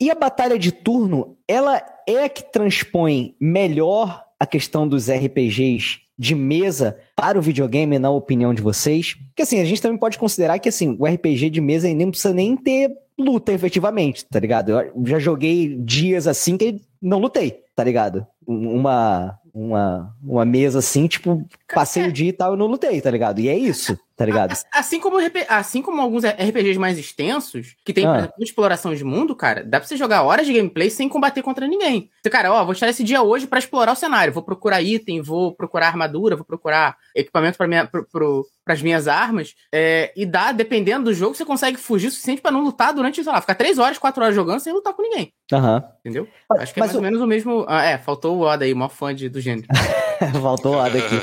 E 0.00 0.10
a 0.10 0.14
batalha 0.14 0.58
de 0.58 0.72
turno, 0.72 1.36
ela 1.46 1.82
é 2.06 2.24
a 2.24 2.28
que 2.28 2.42
transpõe 2.42 3.34
melhor 3.40 4.24
a 4.38 4.46
questão 4.46 4.86
dos 4.86 5.08
RPGs 5.10 6.00
de 6.18 6.34
mesa 6.34 6.96
para 7.16 7.38
o 7.38 7.42
videogame, 7.42 7.98
na 7.98 8.10
opinião 8.10 8.54
de 8.54 8.62
vocês? 8.62 9.14
Porque 9.28 9.42
assim, 9.42 9.60
a 9.60 9.64
gente 9.64 9.82
também 9.82 9.98
pode 9.98 10.18
considerar 10.18 10.58
que 10.58 10.68
assim, 10.68 10.96
o 10.98 11.06
RPG 11.06 11.50
de 11.50 11.60
mesa 11.60 11.92
nem 11.92 12.10
precisa 12.10 12.32
nem 12.32 12.56
ter 12.56 12.90
luta 13.18 13.52
efetivamente, 13.52 14.24
tá 14.26 14.38
ligado? 14.40 14.70
Eu 14.70 14.92
já 15.06 15.18
joguei 15.18 15.76
dias 15.78 16.26
assim 16.26 16.56
que 16.56 16.80
não 17.00 17.18
lutei, 17.18 17.60
tá 17.74 17.84
ligado? 17.84 18.26
Uma, 18.46 19.38
uma, 19.52 20.14
uma 20.22 20.44
mesa 20.44 20.80
assim, 20.80 21.06
tipo, 21.06 21.44
passei 21.72 22.08
o 22.08 22.12
dia 22.12 22.28
e 22.28 22.32
tal, 22.32 22.52
eu 22.52 22.56
não 22.56 22.66
lutei, 22.66 23.00
tá 23.00 23.10
ligado? 23.10 23.40
E 23.40 23.48
é 23.48 23.56
isso. 23.56 23.98
Tá 24.16 24.24
ligado? 24.24 24.56
Assim 24.72 25.00
como, 25.00 25.16
assim 25.48 25.82
como 25.82 26.00
alguns 26.00 26.24
RPGs 26.24 26.78
mais 26.78 26.98
extensos, 26.98 27.74
que 27.84 27.92
tem 27.92 28.06
ah. 28.06 28.30
exploração 28.38 28.94
de 28.94 29.02
mundo, 29.02 29.34
cara, 29.34 29.64
dá 29.64 29.80
pra 29.80 29.88
você 29.88 29.96
jogar 29.96 30.22
horas 30.22 30.46
de 30.46 30.52
gameplay 30.52 30.88
sem 30.88 31.08
combater 31.08 31.42
contra 31.42 31.66
ninguém. 31.66 32.10
Você, 32.22 32.30
cara, 32.30 32.52
ó, 32.52 32.64
vou 32.64 32.74
tirar 32.74 32.90
esse 32.90 33.02
dia 33.02 33.22
hoje 33.22 33.46
para 33.46 33.58
explorar 33.58 33.92
o 33.92 33.96
cenário. 33.96 34.32
Vou 34.32 34.42
procurar 34.42 34.82
item, 34.82 35.20
vou 35.20 35.54
procurar 35.54 35.88
armadura, 35.88 36.36
vou 36.36 36.44
procurar 36.44 36.96
equipamento 37.14 37.58
para 37.58 37.66
minha, 37.66 37.86
pro, 37.86 38.06
pro, 38.06 38.46
pras 38.64 38.80
minhas 38.82 39.08
armas. 39.08 39.54
É, 39.72 40.12
e 40.16 40.24
dá, 40.24 40.52
dependendo 40.52 41.06
do 41.06 41.14
jogo, 41.14 41.34
você 41.34 41.44
consegue 41.44 41.76
fugir 41.76 42.08
o 42.08 42.10
suficiente 42.10 42.40
para 42.40 42.52
não 42.52 42.62
lutar 42.62 42.94
durante, 42.94 43.22
sei 43.22 43.32
lá, 43.32 43.40
ficar 43.40 43.54
3 43.54 43.78
horas, 43.78 43.98
4 43.98 44.22
horas 44.22 44.34
jogando 44.34 44.60
sem 44.60 44.72
lutar 44.72 44.94
com 44.94 45.02
ninguém. 45.02 45.32
Uhum. 45.52 45.82
Entendeu? 46.00 46.28
Acho 46.58 46.72
que 46.72 46.80
é 46.80 46.82
mais 46.82 46.92
o... 46.94 46.96
ou 46.96 47.02
menos 47.02 47.20
o 47.20 47.26
mesmo. 47.26 47.64
Ah, 47.68 47.84
é, 47.84 47.98
faltou 47.98 48.36
o 48.36 48.40
Oda 48.42 48.64
aí, 48.64 48.74
maior 48.74 48.90
fã 48.90 49.14
de, 49.14 49.28
do 49.28 49.40
gênero. 49.40 49.66
faltou 50.32 50.74
o 50.74 50.78
Oda 50.78 50.98
aqui. 50.98 51.14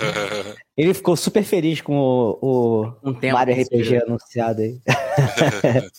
Ele 0.77 0.93
ficou 0.93 1.15
super 1.15 1.43
feliz 1.43 1.81
com 1.81 1.95
o, 1.95 2.37
o 2.41 3.09
um 3.09 3.31
Mario 3.31 3.61
RPG 3.61 4.03
anunciado 4.03 4.61
aí. 4.61 4.79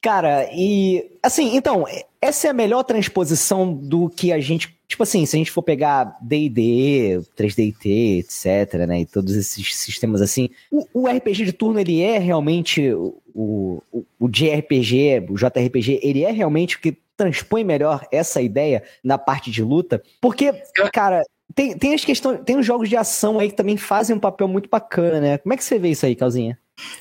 Cara, 0.00 0.48
e 0.52 1.10
assim, 1.22 1.56
então, 1.56 1.84
essa 2.20 2.46
é 2.46 2.50
a 2.50 2.54
melhor 2.54 2.84
transposição 2.84 3.72
do 3.72 4.08
que 4.08 4.32
a 4.32 4.40
gente. 4.40 4.78
Tipo 4.86 5.02
assim, 5.02 5.26
se 5.26 5.36
a 5.36 5.38
gente 5.38 5.50
for 5.50 5.62
pegar 5.62 6.16
DD, 6.22 7.20
3DT, 7.36 8.20
etc., 8.20 8.86
né? 8.86 9.00
E 9.00 9.06
todos 9.06 9.34
esses 9.34 9.76
sistemas 9.76 10.22
assim, 10.22 10.50
o, 10.70 10.86
o 10.94 11.08
RPG 11.08 11.44
de 11.44 11.52
turno, 11.52 11.80
ele 11.80 12.00
é 12.00 12.18
realmente 12.18 12.90
o, 12.92 13.20
o, 13.34 14.04
o 14.18 14.28
JRPG, 14.28 15.26
o 15.28 15.34
JRPG, 15.34 16.00
ele 16.02 16.24
é 16.24 16.30
realmente 16.30 16.76
o 16.76 16.80
que 16.80 16.96
transpõe 17.16 17.64
melhor 17.64 18.06
essa 18.12 18.40
ideia 18.40 18.82
na 19.02 19.18
parte 19.18 19.50
de 19.50 19.62
luta. 19.62 20.00
Porque, 20.20 20.52
cara, 20.92 21.22
tem, 21.58 21.76
tem 21.76 21.92
as 21.92 22.04
questões. 22.04 22.40
Tem 22.44 22.56
os 22.56 22.64
jogos 22.64 22.88
de 22.88 22.96
ação 22.96 23.40
aí 23.40 23.50
que 23.50 23.56
também 23.56 23.76
fazem 23.76 24.14
um 24.14 24.20
papel 24.20 24.46
muito 24.46 24.68
bacana, 24.70 25.20
né? 25.20 25.38
Como 25.38 25.52
é 25.52 25.56
que 25.56 25.64
você 25.64 25.76
vê 25.76 25.88
isso 25.88 26.06
aí, 26.06 26.14
Calzinha? 26.14 26.56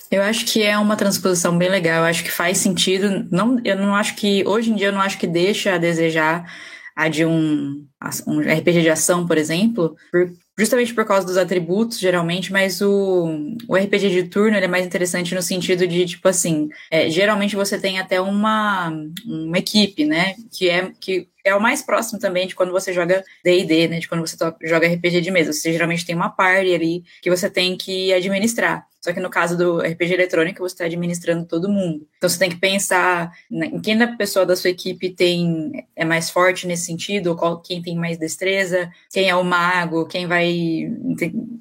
Eu 0.09 0.23
acho 0.23 0.45
que 0.45 0.63
é 0.63 0.75
uma 0.79 0.95
transposição 0.95 1.55
bem 1.55 1.69
legal, 1.69 1.99
eu 1.99 2.09
acho 2.09 2.23
que 2.23 2.31
faz 2.31 2.57
sentido. 2.57 3.27
Não, 3.29 3.61
eu 3.63 3.75
não 3.75 3.93
acho 3.93 4.15
que, 4.15 4.43
hoje 4.47 4.71
em 4.71 4.75
dia, 4.75 4.87
eu 4.87 4.91
não 4.91 5.01
acho 5.01 5.19
que 5.19 5.27
deixa 5.27 5.75
a 5.75 5.77
desejar 5.77 6.51
a 6.95 7.07
de 7.07 7.23
um, 7.23 7.85
um 8.25 8.39
RPG 8.39 8.81
de 8.81 8.89
ação, 8.89 9.27
por 9.27 9.37
exemplo, 9.37 9.95
por, 10.11 10.31
justamente 10.57 10.91
por 10.95 11.05
causa 11.05 11.27
dos 11.27 11.37
atributos, 11.37 11.99
geralmente, 11.99 12.51
mas 12.51 12.81
o, 12.81 13.55
o 13.67 13.75
RPG 13.75 14.09
de 14.09 14.23
turno 14.23 14.57
é 14.57 14.67
mais 14.67 14.87
interessante 14.87 15.35
no 15.35 15.41
sentido 15.43 15.85
de, 15.85 16.07
tipo 16.07 16.27
assim, 16.27 16.69
é, 16.89 17.07
geralmente 17.11 17.55
você 17.55 17.77
tem 17.77 17.99
até 17.99 18.19
uma, 18.19 18.91
uma 19.23 19.59
equipe, 19.59 20.03
né, 20.03 20.33
que 20.51 20.67
é, 20.67 20.91
que 20.99 21.27
é 21.47 21.55
o 21.55 21.61
mais 21.61 21.81
próximo 21.81 22.19
também 22.19 22.47
de 22.47 22.55
quando 22.55 22.71
você 22.71 22.93
joga 22.93 23.23
D&D, 23.43 23.87
né, 23.87 23.99
de 23.99 24.07
quando 24.07 24.21
você 24.21 24.37
joga 24.63 24.87
RPG 24.87 25.21
de 25.21 25.31
mesa. 25.31 25.53
Você 25.53 25.71
geralmente 25.71 26.05
tem 26.05 26.15
uma 26.15 26.29
party 26.29 26.73
ali 26.73 27.03
que 27.21 27.29
você 27.29 27.49
tem 27.49 27.77
que 27.77 28.13
administrar. 28.13 28.85
Só 29.07 29.13
que 29.13 29.21
no 29.21 29.29
caso 29.29 29.57
do 29.57 29.79
RPG 29.79 30.15
eletrônico, 30.15 30.59
você 30.59 30.73
está 30.73 30.83
administrando 30.83 31.45
todo 31.45 31.69
mundo. 31.69 32.05
Então 32.17 32.29
você 32.29 32.37
tem 32.37 32.49
que 32.49 32.57
pensar 32.57 33.31
em 33.49 33.79
quem 33.79 33.97
da 33.97 34.05
pessoa 34.05 34.45
da 34.45 34.53
sua 34.53 34.69
equipe 34.69 35.11
tem 35.11 35.71
é 35.95 36.03
mais 36.03 36.29
forte 36.29 36.67
nesse 36.67 36.87
sentido, 36.87 37.33
qual, 37.33 37.61
quem 37.61 37.81
tem 37.81 37.95
mais 37.95 38.17
destreza, 38.17 38.91
quem 39.09 39.29
é 39.29 39.35
o 39.35 39.45
mago, 39.45 40.05
quem 40.07 40.27
vai. 40.27 40.91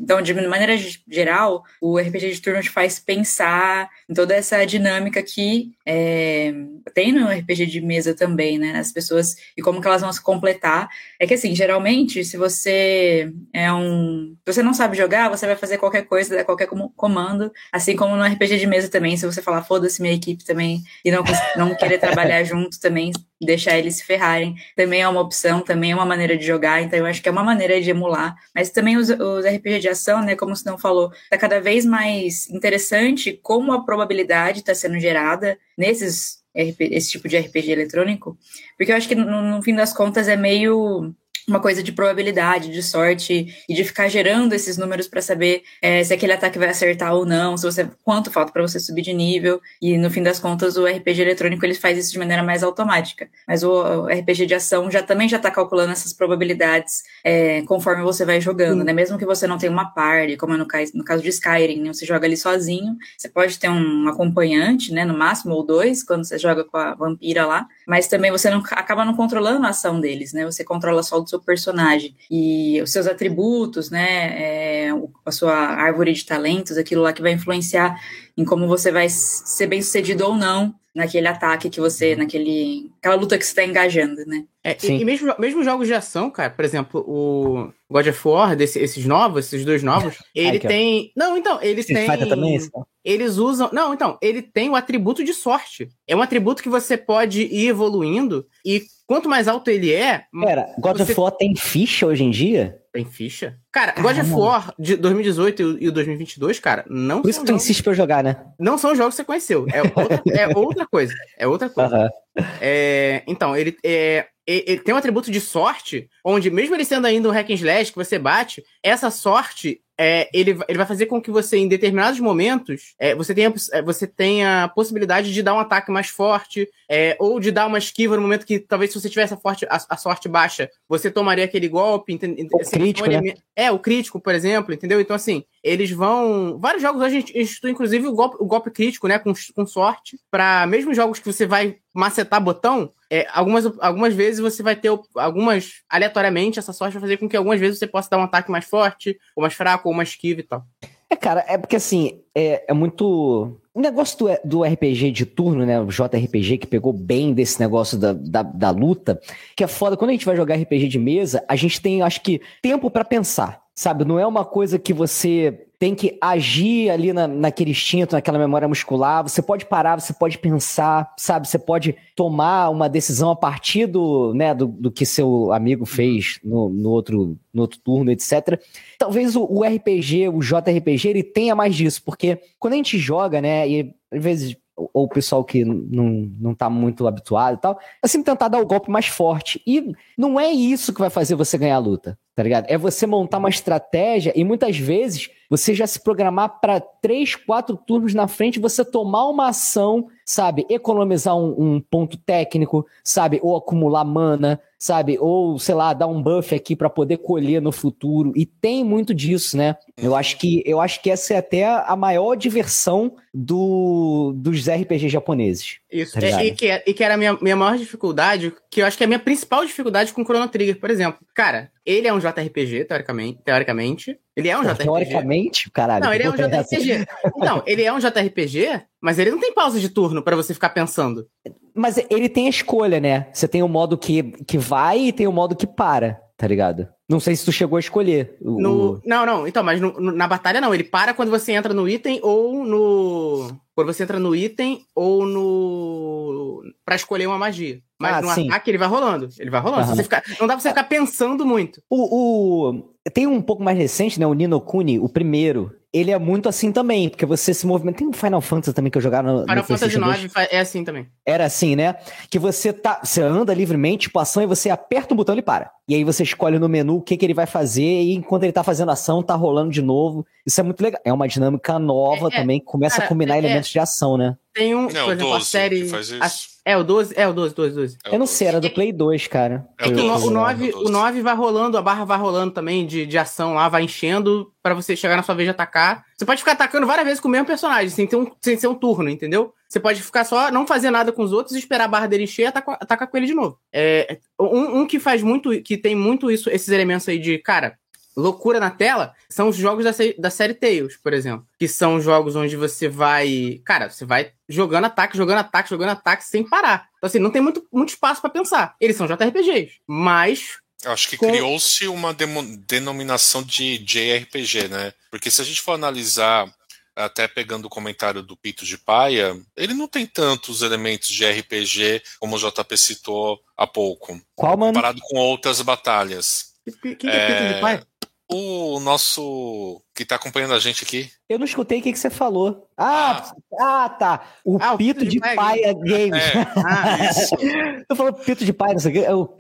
Então, 0.01 0.21
de 0.21 0.35
maneira 0.35 0.77
geral, 1.09 1.63
o 1.81 1.99
RPG 1.99 2.33
de 2.33 2.43
turno 2.43 2.61
te 2.61 2.71
faz 2.71 2.99
pensar 2.99 3.89
em 4.09 4.15
toda 4.15 4.35
essa 4.35 4.65
dinâmica 4.65 5.23
que 5.23 5.71
é, 5.87 6.53
tem 6.95 7.13
no 7.13 7.29
RPG 7.29 7.67
de 7.67 7.81
mesa 7.81 8.13
também, 8.13 8.59
né? 8.59 8.77
As 8.77 8.91
pessoas 8.91 9.37
e 9.57 9.63
como 9.63 9.81
que 9.81 9.87
elas 9.87 10.03
vão 10.03 10.13
se 10.13 10.21
completar. 10.21 10.89
É 11.21 11.29
que 11.29 11.35
assim, 11.35 11.55
geralmente, 11.55 12.25
se 12.25 12.37
você 12.37 13.33
é 13.53 13.73
um. 13.73 14.37
Se 14.45 14.53
você 14.53 14.63
não 14.65 14.75
sabe 14.75 14.97
jogar, 14.97 15.29
você 15.29 15.47
vai 15.47 15.57
fazer 15.57 15.79
qualquer 15.79 16.03
coisa, 16.07 16.45
qualquer 16.45 16.69
comando 16.97 17.36
assim 17.73 17.97
como 17.97 18.17
no 18.17 18.25
RPG 18.25 18.59
de 18.59 18.67
mesa 18.67 18.89
também, 18.89 19.17
se 19.17 19.27
você 19.27 19.43
falar 19.43 19.63
foda-se 19.63 20.01
minha 20.03 20.15
equipe 20.15 20.45
também 20.45 20.83
e 21.05 21.11
não, 21.11 21.23
não 21.57 21.75
querer 21.75 21.99
trabalhar 21.99 22.43
junto 22.45 22.81
também, 22.81 23.13
deixar 23.41 23.79
eles 23.79 23.97
se 23.97 24.05
ferrarem, 24.05 24.55
também 24.75 25.03
é 25.03 25.09
uma 25.09 25.21
opção, 25.21 25.61
também 25.61 25.93
é 25.93 25.95
uma 25.95 26.07
maneira 26.07 26.37
de 26.37 26.45
jogar, 26.45 26.83
então 26.83 26.99
eu 26.99 27.07
acho 27.07 27.23
que 27.23 27.29
é 27.29 27.33
uma 27.33 27.45
maneira 27.45 27.81
de 27.81 27.91
emular, 27.91 28.35
mas 28.55 28.71
também 28.71 28.97
os, 28.97 29.11
os 29.11 29.45
RPG 29.45 29.81
de 29.81 29.89
ação, 29.89 30.23
né, 30.23 30.35
como 30.35 30.53
o 30.53 30.57
Sinão 30.57 30.79
falou, 30.79 31.11
tá 31.31 31.37
cada 31.37 31.61
vez 31.61 31.85
mais 31.85 32.49
interessante 32.51 33.39
como 33.43 33.73
a 33.73 33.85
probabilidade 33.85 34.61
está 34.61 34.75
sendo 34.75 34.99
gerada 34.99 35.59
nesses 35.77 36.45
esse 36.57 37.11
tipo 37.11 37.29
de 37.29 37.37
RPG 37.37 37.71
eletrônico, 37.71 38.39
porque 38.79 38.91
eu 38.91 38.97
acho 38.97 39.07
que 39.07 39.15
no, 39.15 39.43
no 39.43 39.63
fim 39.63 39.75
das 39.75 39.93
contas 39.93 40.27
é 40.27 40.37
meio 40.37 41.15
uma 41.49 41.61
coisa 41.61 41.83
de 41.83 41.93
probabilidade, 41.93 42.73
de 42.73 42.83
sorte 42.83 43.55
e 43.69 43.75
de 43.75 43.85
ficar 43.85 44.09
gerando 44.09 44.53
esses 44.53 44.77
números 44.77 45.07
para 45.07 45.23
saber 45.23 45.63
é, 45.81 46.03
se 46.03 46.13
aquele 46.13 46.33
ataque 46.33 46.59
vai 46.59 46.69
acertar 46.69 47.15
ou 47.15 47.25
não, 47.25 47.57
se 47.57 47.65
você 47.65 47.89
quanto 48.03 48.31
falta 48.31 48.53
para 48.53 48.63
você 48.63 48.81
subir 48.81 49.03
de 49.03 49.13
nível 49.13 49.61
e 49.81 49.97
no 49.97 50.11
fim 50.11 50.23
das 50.23 50.41
contas 50.41 50.77
o 50.77 50.85
RPG 50.87 51.23
eletrônico 51.23 51.65
ele 51.65 51.75
faz 51.75 51.97
isso 51.99 52.13
de 52.13 52.19
maneira 52.19 52.43
mais 52.43 52.63
automática, 52.63 53.29
mas 53.47 53.63
o, 53.63 53.71
o 53.71 54.07
RPG 54.07 54.47
de 54.47 54.55
ação 54.55 54.91
já 54.91 55.03
também 55.03 55.29
já 55.29 55.37
está 55.37 55.51
calculando 55.51 55.93
essas 55.93 56.13
probabilidades 56.13 57.05
é, 57.23 57.63
conforme 57.63 58.03
você 58.03 58.25
vai 58.25 58.41
jogando, 58.41 58.83
né? 58.83 58.93
Mesmo 58.93 59.17
que 59.19 59.25
você 59.25 59.47
não 59.47 59.59
tenha 59.59 59.71
uma 59.71 59.87
party, 59.87 60.37
como 60.37 60.55
é 60.55 60.57
no, 60.57 60.67
no 60.95 61.05
caso 61.05 61.23
de 61.23 61.29
Skyrim, 61.29 61.83
né? 61.83 61.93
você 61.93 62.05
joga 62.05 62.27
ali 62.27 62.37
sozinho, 62.37 62.97
você 63.17 63.29
pode 63.29 63.59
ter 63.59 63.69
um 63.69 64.09
acompanhante, 64.09 64.93
né? 64.93 65.05
No 65.05 65.17
máximo 65.17 65.55
ou 65.55 65.65
dois 65.65 66.03
quando 66.03 66.25
você 66.25 66.39
joga 66.39 66.65
com 66.65 66.77
a 66.77 66.95
vampira 66.95 67.47
lá, 67.47 67.69
mas 67.87 68.09
também 68.09 68.33
você 68.33 68.51
não 68.51 68.59
acaba 68.73 69.05
não 69.05 69.15
controlando 69.15 69.65
a 69.65 69.71
ação 69.71 70.01
deles, 70.01 70.33
né? 70.33 70.45
Você 70.45 70.65
controla 70.65 71.03
só 71.03 71.21
do 71.21 71.29
seu 71.29 71.41
personagem. 71.41 72.17
E 72.29 72.81
os 72.83 72.91
seus 72.91 73.07
atributos, 73.07 73.91
né? 73.91 74.89
É, 74.89 74.91
a 75.25 75.31
sua 75.31 75.55
árvore 75.55 76.13
de 76.13 76.27
talentos, 76.27 76.77
aquilo 76.77 77.03
lá 77.03 77.13
que 77.13 77.23
vai 77.23 77.33
influenciar 77.33 77.97
em 78.37 78.45
como 78.45 78.67
você 78.67 78.91
vai 78.91 79.09
ser 79.09 79.69
bem 79.69 79.81
sucedido 79.81 80.27
ou 80.27 80.35
não 80.35 80.75
naquele 80.97 81.29
ataque 81.29 81.69
que 81.69 81.79
você, 81.79 82.17
naquele. 82.17 82.91
aquela 82.99 83.17
luta 83.17 83.37
que 83.37 83.45
você 83.45 83.51
está 83.51 83.65
engajando, 83.65 84.25
né? 84.27 84.45
É, 84.65 84.75
e, 84.83 85.03
e, 85.03 85.05
mesmo, 85.05 85.33
mesmo 85.39 85.63
jogos 85.63 85.87
de 85.87 85.93
ação, 85.93 86.31
cara, 86.31 86.49
por 86.49 86.65
exemplo, 86.65 87.05
o 87.07 87.71
God 87.89 88.07
of 88.09 88.29
War, 88.29 88.57
desse, 88.57 88.79
esses 88.81 89.05
novos, 89.05 89.47
esses 89.47 89.65
dois 89.65 89.83
novos, 89.83 90.17
ele 90.35 90.59
tem. 90.59 91.13
Não, 91.15 91.37
então, 91.37 91.63
eles 91.63 91.85
têm. 91.85 92.07
Também, 92.29 92.59
eles 93.07 93.37
usam. 93.37 93.71
Não, 93.73 93.95
então, 93.95 94.19
ele 94.21 94.43
tem 94.43 94.69
o 94.69 94.75
atributo 94.75 95.23
de 95.23 95.33
sorte. 95.33 95.89
É 96.09 96.17
um 96.17 96.21
atributo 96.21 96.61
que 96.61 96.69
você 96.69 96.97
pode 96.97 97.43
ir 97.43 97.69
evoluindo 97.69 98.45
e 98.65 98.83
quanto 99.07 99.29
mais 99.29 99.47
alto 99.47 99.71
ele 99.71 99.93
é. 99.93 100.25
Pera, 100.39 100.67
God 100.81 100.99
você... 100.99 101.13
of 101.13 101.21
War 101.21 101.31
tem 101.31 101.55
ficha 101.55 102.05
hoje 102.05 102.25
em 102.25 102.31
dia? 102.31 102.77
Tem 102.93 103.05
ficha? 103.05 103.57
Cara, 103.71 103.93
Caramba. 103.93 104.13
God 104.13 104.25
of 104.25 104.35
War 104.35 104.75
de 104.77 104.97
2018 104.97 105.79
e 105.81 105.89
o 105.89 105.93
2022, 105.93 106.59
cara, 106.59 106.85
não 106.89 107.23
Por 107.23 107.31
isso 107.31 107.41
tu 107.43 107.47
jogos... 107.47 107.63
insiste 107.63 107.83
pra 107.83 107.93
eu 107.93 107.97
jogar, 107.97 108.25
né? 108.25 108.45
Não 108.59 108.77
são 108.77 108.95
jogos 108.97 109.15
que 109.15 109.19
você 109.19 109.25
conheceu. 109.25 109.67
É 109.73 109.83
outra, 109.83 110.23
é 110.29 110.49
outra 110.57 110.87
coisa. 110.87 111.15
É 111.39 111.47
outra 111.47 111.69
coisa. 111.69 112.11
Uhum. 112.37 112.45
É, 112.61 113.23
então, 113.27 113.57
ele, 113.57 113.75
é, 113.83 114.27
ele 114.47 114.81
tem 114.81 114.95
um 114.95 114.99
atributo 114.99 115.31
de 115.31 115.41
sorte, 115.41 116.09
onde 116.25 116.51
mesmo 116.51 116.75
ele 116.75 116.85
sendo 116.85 117.07
ainda 117.07 117.29
um 117.29 117.33
hack 117.33 117.51
and 117.51 117.55
slash 117.55 117.91
que 117.91 117.99
você 117.99 118.19
bate, 118.19 118.65
essa 118.83 119.11
sorte 119.11 119.81
é, 119.99 120.29
ele, 120.33 120.59
ele 120.69 120.79
vai 120.79 120.87
fazer 120.87 121.07
com 121.07 121.21
que 121.21 121.31
você, 121.31 121.57
em 121.57 121.69
determinados 121.69 122.21
momentos, 122.21 122.95
é, 122.99 123.15
você, 123.15 123.35
tenha, 123.35 123.53
é, 123.73 123.83
você 123.83 124.07
tenha 124.07 124.65
a 124.65 124.69
possibilidade 124.69 125.33
de 125.33 125.43
dar 125.43 125.55
um 125.55 125.59
ataque 125.59 125.91
mais 125.91 126.09
forte, 126.09 126.69
é, 126.89 127.17
ou 127.19 127.41
de 127.41 127.51
dar 127.51 127.67
uma 127.67 127.79
esquiva 127.79 128.15
no 128.15 128.23
momento 128.23 128.45
que 128.45 128.59
talvez 128.59 128.93
se 128.93 129.01
você 129.01 129.09
tivesse 129.09 129.33
a, 129.33 129.37
forte, 129.37 129.65
a, 129.67 129.81
a 129.89 129.97
sorte 129.97 130.29
baixa, 130.29 130.71
você 130.89 131.11
tomaria 131.11 131.45
aquele 131.45 131.69
golpe. 131.69 132.13
Entende, 132.13 132.47
o 132.53 132.61
assim, 132.61 132.79
crítico, 132.79 133.09
né? 133.09 133.35
É, 133.55 133.71
o 133.73 133.79
crítico, 133.79 134.21
por 134.21 134.35
exemplo, 134.35 134.75
entendeu? 134.75 135.01
Então, 135.01 135.17
assim, 135.17 135.45
eles 135.63 135.91
vão. 135.91 136.59
Vários 136.59 136.83
jogos 136.83 137.01
hoje 137.01 137.25
instituem, 137.35 137.73
inclusive, 137.73 138.07
o 138.07 138.13
golpe, 138.13 138.37
o 138.39 138.45
golpe 138.45 138.71
crítico, 138.71 139.09
né? 139.09 139.19
Com, 139.19 139.33
com 139.55 139.67
sorte. 139.67 140.19
para 140.31 140.67
mesmo 140.67 140.93
jogos 140.93 141.19
que 141.19 141.33
você 141.33 141.47
vai 141.47 141.77
macetar 141.95 142.43
botão, 142.43 142.93
é, 143.11 143.27
algumas, 143.33 143.65
algumas 143.81 144.15
vezes 144.15 144.41
você 144.41 144.63
vai 144.63 144.75
ter 144.75 144.91
algumas. 145.15 145.83
Aleatoriamente, 145.89 146.59
essa 146.59 146.73
sorte 146.73 146.95
vai 146.95 147.03
fazer 147.03 147.17
com 147.19 147.29
que 147.29 147.37
algumas 147.37 147.61
vezes 147.61 147.79
você 147.79 147.87
possa 147.87 148.11
dar 148.11 148.19
um 148.19 148.25
ataque 148.25 148.51
mais 148.51 148.65
forte, 148.65 149.19
ou 149.35 149.43
mais 149.43 149.55
fraco, 149.55 149.89
ou 149.89 149.95
mais 149.95 150.11
esquiva 150.11 150.41
e 150.41 150.45
tal. 150.45 150.65
É, 151.09 151.15
cara, 151.15 151.45
é 151.47 151.57
porque 151.57 151.77
assim, 151.77 152.21
é, 152.35 152.65
é 152.69 152.73
muito. 152.73 153.57
O 153.73 153.81
negócio 153.81 154.19
do, 154.19 154.29
do 154.45 154.63
RPG 154.65 155.13
de 155.13 155.25
turno, 155.25 155.65
né? 155.65 155.81
O 155.81 155.87
JRPG, 155.87 156.59
que 156.59 156.67
pegou 156.67 156.93
bem 156.93 157.33
desse 157.33 157.61
negócio 157.61 157.97
da, 157.97 158.13
da, 158.13 158.43
da 158.43 158.71
luta, 158.71 159.21
que 159.55 159.63
é 159.63 159.67
foda. 159.69 159.97
Quando 159.97 160.11
a 160.11 160.13
gente 160.13 160.27
vai 160.27 160.35
jogar 160.35 160.57
RPG 160.57 160.89
de 160.89 160.99
mesa, 160.99 161.45
a 161.47 161.55
gente 161.55 161.81
tem, 161.81 162.03
acho 162.03 162.21
que, 162.23 162.41
tempo 162.61 162.91
para 162.91 163.05
pensar. 163.05 163.63
Sabe? 163.75 164.07
Não 164.07 164.19
é 164.19 164.27
uma 164.27 164.45
coisa 164.45 164.79
que 164.79 164.95
você 164.95 165.66
tem 165.79 165.95
que 165.95 166.17
agir 166.21 166.91
ali 166.91 167.13
na, 167.13 167.29
naquele 167.29 167.71
instinto, 167.71 168.15
naquela 168.15 168.39
memória 168.39 168.67
muscular. 168.67 169.23
Você 169.23 169.43
pode 169.43 169.67
parar, 169.67 170.01
você 170.01 170.13
pode 170.13 170.39
pensar, 170.39 171.13
sabe? 171.19 171.47
Você 171.47 171.59
pode 171.59 171.95
tomar 172.15 172.71
uma 172.71 172.89
decisão 172.89 173.31
a 173.31 173.37
partir 173.37 173.87
do, 173.87 174.33
né, 174.35 174.55
do, 174.55 174.67
do 174.67 174.91
que 174.91 175.05
seu 175.05 175.53
amigo 175.53 175.85
fez 175.85 176.39
no, 176.43 176.69
no, 176.69 176.91
outro, 176.91 177.39
no 177.53 177.63
outro 177.63 177.79
turno, 177.81 178.11
etc. 178.11 178.61
Talvez 178.99 179.37
o, 179.37 179.45
o 179.45 179.63
RPG, 179.63 180.29
o 180.29 180.41
JRPG, 180.41 181.09
ele 181.09 181.23
tenha 181.23 181.55
mais 181.55 181.75
disso, 181.75 182.03
porque 182.05 182.41
quando 182.59 182.75
a 182.75 182.77
gente 182.77 182.99
joga, 182.99 183.41
né, 183.41 183.69
e 183.69 183.95
às 184.11 184.23
vezes 184.23 184.57
ou 184.77 185.05
o 185.05 185.09
pessoal 185.09 185.43
que 185.43 185.65
não, 185.65 186.31
não 186.39 186.55
tá 186.55 186.69
muito 186.69 187.07
habituado 187.07 187.55
e 187.55 187.61
tal, 187.61 187.79
é 188.03 188.07
sempre 188.07 188.31
tentar 188.31 188.49
dar 188.49 188.61
o 188.61 188.67
golpe 188.67 188.91
mais 188.91 189.07
forte. 189.07 189.63
E 189.67 189.93
não 190.19 190.39
é 190.39 190.51
isso 190.51 190.93
que 190.93 191.01
vai 191.01 191.09
fazer 191.09 191.35
você 191.35 191.57
ganhar 191.57 191.77
a 191.77 191.81
luta, 191.81 192.19
tá 192.37 192.43
ligado? 192.43 192.67
É 192.69 192.77
você 192.77 193.07
montar 193.07 193.39
uma 193.39 193.49
estratégia 193.49 194.31
e 194.37 194.45
muitas 194.45 194.77
vezes 194.77 195.31
você 195.49 195.73
já 195.75 195.87
se 195.87 195.99
programar 195.99 196.61
para 196.61 196.79
três, 196.81 197.35
quatro 197.35 197.77
turnos 197.79 198.13
na 198.13 198.29
frente, 198.29 198.61
você 198.61 198.85
tomar 198.85 199.27
uma 199.31 199.49
ação, 199.49 200.09
sabe? 200.23 200.67
Economizar 200.69 201.35
um, 201.35 201.77
um 201.77 201.81
ponto 201.81 202.19
técnico, 202.19 202.87
sabe? 203.03 203.41
Ou 203.43 203.57
acumular 203.57 204.05
mana, 204.05 204.61
sabe? 204.79 205.17
Ou, 205.19 205.59
sei 205.59 205.75
lá, 205.75 205.95
dar 205.95 206.09
um 206.09 206.23
buff 206.23 206.55
aqui 206.55 206.77
para 206.77 206.91
poder 206.91 207.19
colher 207.19 207.63
no 207.63 207.73
futuro. 207.73 208.35
E 208.37 208.45
tem 208.45 208.85
muito 208.85 209.15
disso, 209.15 209.57
né? 209.57 209.75
Eu 209.97 210.15
acho 210.15 210.37
que 210.37 210.63
eu 210.67 210.79
acho 210.79 211.01
que 211.01 211.11
essa 211.11 211.33
é 211.33 211.39
até 211.39 211.65
a 211.65 211.97
maior 211.97 212.35
diversão 212.35 213.17
do, 213.33 214.35
dos 214.37 214.69
RPG 214.69 215.09
japoneses. 215.09 215.79
Isso, 215.91 216.21
tá 216.21 216.45
e, 216.45 216.53
que, 216.53 216.83
e 216.87 216.93
que 216.93 217.03
era 217.03 217.15
a 217.15 217.17
minha, 217.17 217.39
minha 217.41 217.57
maior 217.57 217.79
dificuldade, 217.79 218.53
que 218.71 218.83
eu 218.83 218.87
acho 218.87 218.99
que 218.99 219.05
é 219.05 219.07
a 219.07 219.09
minha 219.09 219.19
principal 219.19 219.65
dificuldade 219.65 220.13
com 220.13 220.23
Chrono 220.23 220.49
Trigger, 220.49 220.79
por 220.79 220.91
exemplo. 220.91 221.25
Cara, 221.35 221.71
ele 221.87 222.09
é 222.09 222.13
um 222.13 222.19
JRPG, 222.19 222.85
teoricamente. 222.85 223.39
teoricamente. 223.45 224.19
Ele 224.37 224.49
é 224.49 224.59
um 224.59 224.63
JRPG. 224.63 224.83
Teoricamente, 224.85 225.71
caralho. 225.71 226.05
Não, 226.05 226.13
ele 226.13 226.25
é 226.25 226.31
um 226.31 226.35
JRPG. 226.35 227.07
não, 227.39 227.63
ele 227.65 227.83
é 227.83 227.93
um 227.93 227.99
JRPG, 227.99 228.83
mas 229.01 229.19
ele 229.19 229.31
não 229.31 229.39
tem 229.39 229.55
pausa 229.55 229.79
de 229.79 229.89
turno 229.89 230.23
para 230.23 230.35
você 230.35 230.53
ficar 230.53 230.71
pensando. 230.71 231.27
Mas 231.75 231.99
ele 232.11 232.29
tem 232.29 232.47
a 232.47 232.51
escolha, 232.51 232.99
né? 232.99 233.29
Você 233.33 233.47
tem 233.47 233.63
o 233.63 233.69
modo 233.69 233.97
que, 233.97 234.25
que 234.45 234.59
vai 234.59 234.99
e 234.99 235.13
tem 235.13 235.29
o 235.29 235.33
modo 235.33 235.55
que 235.55 235.67
para, 235.67 236.21
tá 236.37 236.47
ligado? 236.47 236.89
Não 237.09 237.21
sei 237.21 237.37
se 237.37 237.45
tu 237.45 237.53
chegou 237.53 237.77
a 237.77 237.81
escolher. 237.81 238.37
O... 238.41 238.61
No... 238.61 239.01
Não, 239.05 239.25
não. 239.25 239.47
Então, 239.47 239.63
mas 239.63 239.81
no, 239.81 239.93
no, 239.93 240.13
na 240.13 240.27
batalha 240.27 240.61
não. 240.61 240.75
Ele 240.75 240.83
para 240.83 241.15
quando 241.15 241.31
você 241.31 241.53
entra 241.53 241.73
no 241.73 241.89
item 241.89 242.19
ou 242.23 242.65
no. 242.65 243.49
Quando 243.75 243.93
você 243.93 244.03
entra 244.03 244.19
no 244.19 244.35
item 244.35 244.85
ou 244.95 245.25
no. 245.25 246.63
pra 246.85 246.97
escolher 246.97 247.27
uma 247.27 247.39
magia. 247.39 247.81
Mas 247.99 248.17
ah, 248.17 248.23
no 248.23 248.31
sim. 248.31 248.49
ataque 248.49 248.71
ele 248.71 248.79
vai 248.79 248.89
rolando. 248.89 249.29
Ele 249.39 249.51
vai 249.51 249.61
rolando. 249.61 249.89
Uhum. 249.89 249.97
Ficar... 249.97 250.23
Não 250.41 250.47
dá 250.47 250.55
pra 250.55 250.61
você 250.61 250.69
ficar 250.69 250.85
pensando 250.85 251.47
muito. 251.47 251.81
O, 251.89 252.71
o, 252.71 252.95
Tem 253.15 253.27
um 253.27 253.41
pouco 253.41 253.63
mais 253.63 253.79
recente, 253.79 254.19
né? 254.19 254.27
O 254.27 254.35
Nino 254.35 254.61
Kuni, 254.61 254.99
o 254.99 255.09
primeiro. 255.09 255.73
Ele 255.97 256.11
é 256.11 256.19
muito 256.19 256.47
assim 256.47 256.71
também, 256.71 257.09
porque 257.09 257.25
você 257.25 257.55
se 257.55 257.67
movimenta. 257.67 257.99
Tem 257.99 258.07
um 258.07 258.13
Final 258.13 258.43
Fantasy 258.43 258.75
também 258.75 258.91
que 258.91 258.99
eu 258.99 259.03
jogava 259.03 259.33
no. 259.33 259.41
Final 259.45 259.57
no 259.57 259.65
Fantasy 259.65 259.97
IX 259.97 260.33
é 260.51 260.61
assim 260.61 260.85
também. 260.85 261.09
Era 261.25 261.47
assim, 261.47 261.75
né? 261.75 261.97
Que 262.29 262.39
você 262.39 262.71
tá. 262.71 263.01
Você 263.03 263.23
anda 263.23 263.55
livremente, 263.55 264.03
tipo, 264.03 264.19
ação, 264.19 264.43
e 264.43 264.47
você 264.47 264.69
aperta 264.69 265.15
um 265.15 265.17
botão 265.17 265.35
e 265.35 265.37
ele 265.37 265.43
para. 265.43 265.71
E 265.89 265.95
aí 265.95 266.05
você 266.05 266.23
escolhe 266.23 266.59
no 266.59 266.69
menu 266.69 266.97
o 266.97 267.01
que, 267.01 267.17
que 267.17 267.25
ele 267.25 267.33
vai 267.33 267.47
fazer, 267.47 268.03
e 268.03 268.13
enquanto 268.13 268.43
ele 268.43 268.53
tá 268.53 268.63
fazendo 268.63 268.91
ação, 268.91 269.23
tá 269.23 269.35
rolando 269.35 269.71
de 269.71 269.81
novo. 269.81 270.27
Isso 270.45 270.61
é 270.61 270.65
muito 270.65 270.83
legal. 270.83 271.01
É 271.03 271.13
uma 271.13 271.27
dinâmica 271.27 271.79
nova 271.79 272.29
é, 272.31 272.37
é. 272.37 272.41
também, 272.41 272.61
que 272.61 272.67
começa 272.67 272.97
cara, 272.97 273.07
a 273.07 273.09
combinar 273.09 273.37
é, 273.37 273.39
elementos 273.39 273.71
de 273.71 273.79
ação, 273.79 274.19
né? 274.19 274.37
Tem 274.53 274.75
um, 274.75 274.83
não, 274.83 274.89
por 274.89 275.13
exemplo, 275.13 275.31
12, 275.31 275.37
a 275.37 275.41
série. 275.41 275.91
A, 276.21 276.31
é, 276.65 276.77
o 276.77 276.83
12, 276.83 277.15
é 277.17 277.29
o 277.29 277.33
12, 277.33 277.55
12, 277.55 277.75
12. 277.75 277.99
É 278.05 278.15
eu 278.15 278.19
não 278.19 278.27
sei, 278.27 278.49
era 278.49 278.61
do 278.61 278.69
Play 278.71 278.93
2, 278.93 279.29
cara. 279.29 279.67
É 279.79 279.87
o, 279.87 279.95
12, 279.95 280.27
o, 280.27 280.31
9, 280.31 280.73
o 280.75 280.89
9 280.89 281.23
vai 281.23 281.35
rolando, 281.35 281.79
a 281.79 281.83
barra 281.83 282.05
vai 282.05 282.19
rolando 282.19 282.53
também 282.53 282.85
de, 282.85 283.07
de 283.07 283.17
ação 283.17 283.55
lá, 283.55 283.69
vai 283.69 283.85
enchendo 283.85 284.51
para 284.67 284.75
você 284.75 284.97
chegar 284.97 285.17
na 285.17 285.23
sua 285.23 285.37
vez 285.37 285.47
de 285.47 285.51
atacar. 285.51 286.05
Você 286.17 286.25
pode 286.25 286.41
ficar 286.41 286.53
atacando 286.53 286.89
várias 286.89 287.07
vezes 287.07 287.21
com 287.21 287.29
o 287.29 287.31
mesmo 287.31 287.47
personagem, 287.47 287.89
sem, 287.89 288.05
ter 288.05 288.17
um, 288.17 288.29
sem 288.41 288.59
ser 288.59 288.67
um 288.67 288.75
turno, 288.75 289.09
entendeu? 289.09 289.55
Você 289.69 289.79
pode 289.79 290.03
ficar 290.03 290.25
só, 290.25 290.51
não 290.51 290.67
fazer 290.67 290.91
nada 290.91 291.13
com 291.13 291.23
os 291.23 291.33
outros, 291.33 291.55
esperar 291.55 291.85
a 291.85 291.89
barra 291.89 292.09
dele 292.09 292.25
encher 292.25 292.43
e 292.43 292.47
atacar, 292.47 292.77
atacar 292.81 293.07
com 293.07 293.17
ele 293.17 293.27
de 293.27 293.35
novo. 293.35 293.61
É, 293.73 294.19
um, 294.41 294.81
um 294.81 294.87
que 294.87 294.99
faz 294.99 295.23
muito, 295.23 295.63
que 295.63 295.77
tem 295.77 295.95
muito 295.95 296.33
isso, 296.33 296.51
esses 296.51 296.69
elementos 296.69 297.09
aí 297.09 297.17
de, 297.17 297.39
cara, 297.39 297.79
loucura 298.17 298.59
na 298.59 298.71
tela 298.71 299.15
são 299.29 299.51
os 299.51 299.57
jogos 299.57 299.85
da, 299.85 299.93
da 300.19 300.31
série 300.31 300.55
Tales, 300.55 300.97
por 300.97 301.13
exemplo. 301.13 301.47
Que 301.61 301.69
são 301.69 302.01
jogos 302.01 302.35
onde 302.35 302.57
você 302.57 302.89
vai. 302.89 303.61
Cara, 303.65 303.89
você 303.89 304.05
vai 304.05 304.33
jogando 304.49 304.87
ataque, 304.87 305.17
jogando 305.17 305.39
ataque, 305.39 305.71
jogando 305.71 305.91
ataque 305.91 306.25
sem 306.25 306.43
parar. 306.43 306.89
Então, 306.97 307.07
assim, 307.07 307.21
não 307.21 307.31
tem 307.31 307.41
muito, 307.41 307.65
muito 307.73 307.91
espaço 307.91 308.21
para 308.21 308.31
pensar. 308.31 308.75
Eles 308.81 308.97
são 308.97 309.07
JRPGs, 309.07 309.81
mas. 309.87 310.59
Acho 310.85 311.09
que 311.09 311.17
criou-se 311.17 311.89
uma 311.89 312.15
denominação 312.15 313.43
de 313.43 313.79
JRPG, 313.79 314.69
né? 314.69 314.93
Porque 315.11 315.31
se 315.31 315.41
a 315.41 315.45
gente 315.45 315.63
for 315.63 315.73
analisar 315.73 316.53
até 316.95 317.29
pegando 317.29 317.67
o 317.67 317.71
comentário 317.71 318.23
do 318.23 318.37
Pito 318.37 318.65
de 318.65 318.79
Paia, 318.79 319.39
ele 319.57 319.75
não 319.75 319.87
tem 319.87 320.07
tantos 320.07 320.63
elementos 320.63 321.09
de 321.09 321.25
RPG 321.27 322.03
como 322.19 322.37
o 322.37 322.39
JP 322.39 322.77
citou 322.77 323.39
há 323.57 323.67
pouco. 323.67 324.21
Qual, 324.35 324.57
mano? 324.57 324.73
Comparado 324.73 325.01
com 325.03 325.19
outras 325.19 325.61
batalhas. 325.61 326.55
Quem 326.83 326.95
que 326.95 327.07
é, 327.09 327.27
Pito 327.27 327.55
de 327.55 327.61
Paia? 327.61 327.87
O 328.29 328.81
nosso 328.81 329.81
que 329.95 330.05
tá 330.05 330.17
acompanhando 330.17 330.53
a 330.53 330.59
gente 330.59 330.83
aqui. 330.83 331.09
Eu 331.29 331.39
não 331.39 331.45
escutei 331.45 331.79
o 331.79 331.83
que, 331.83 331.93
que 331.93 331.99
você 331.99 332.11
falou. 332.11 332.69
Ah, 332.77 333.33
ah, 333.59 333.85
ah 333.85 333.89
tá. 333.89 334.27
O 334.45 334.59
ah, 334.61 334.77
Pito 334.77 335.05
o 335.05 335.05
de, 335.05 335.13
de 335.13 335.21
Paia 335.21 335.73
Games. 335.79 336.23
É. 336.23 336.47
ah, 336.65 337.11
isso. 337.11 337.37
Eu 337.89 337.95
falo 337.95 338.13
Pito 338.13 338.45
de 338.45 338.53
Paia, 338.53 338.73
não 338.73 338.81
sei 338.81 338.91
o 338.91 338.95
que. 338.95 339.09
Eu... 339.09 339.37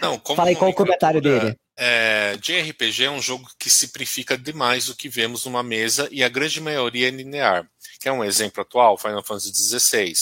Não, 0.00 0.18
como 0.18 0.36
Fala 0.36 0.48
aí 0.48 0.56
qual 0.56 0.70
o 0.70 0.74
comentário 0.74 1.20
dele. 1.20 1.54
É, 1.76 2.36
JRPG 2.40 3.04
é 3.04 3.10
um 3.10 3.20
jogo 3.20 3.46
que 3.58 3.68
simplifica 3.68 4.36
demais 4.36 4.88
o 4.88 4.96
que 4.96 5.08
vemos 5.08 5.44
numa 5.44 5.62
mesa 5.62 6.08
e 6.10 6.24
a 6.24 6.28
grande 6.30 6.62
maioria 6.62 7.08
é 7.08 7.10
linear. 7.10 7.68
Que 8.00 8.08
é 8.08 8.12
um 8.12 8.24
exemplo 8.24 8.62
atual, 8.62 8.96
Final 8.96 9.22
Fantasy 9.22 9.52
XVI, 9.52 10.12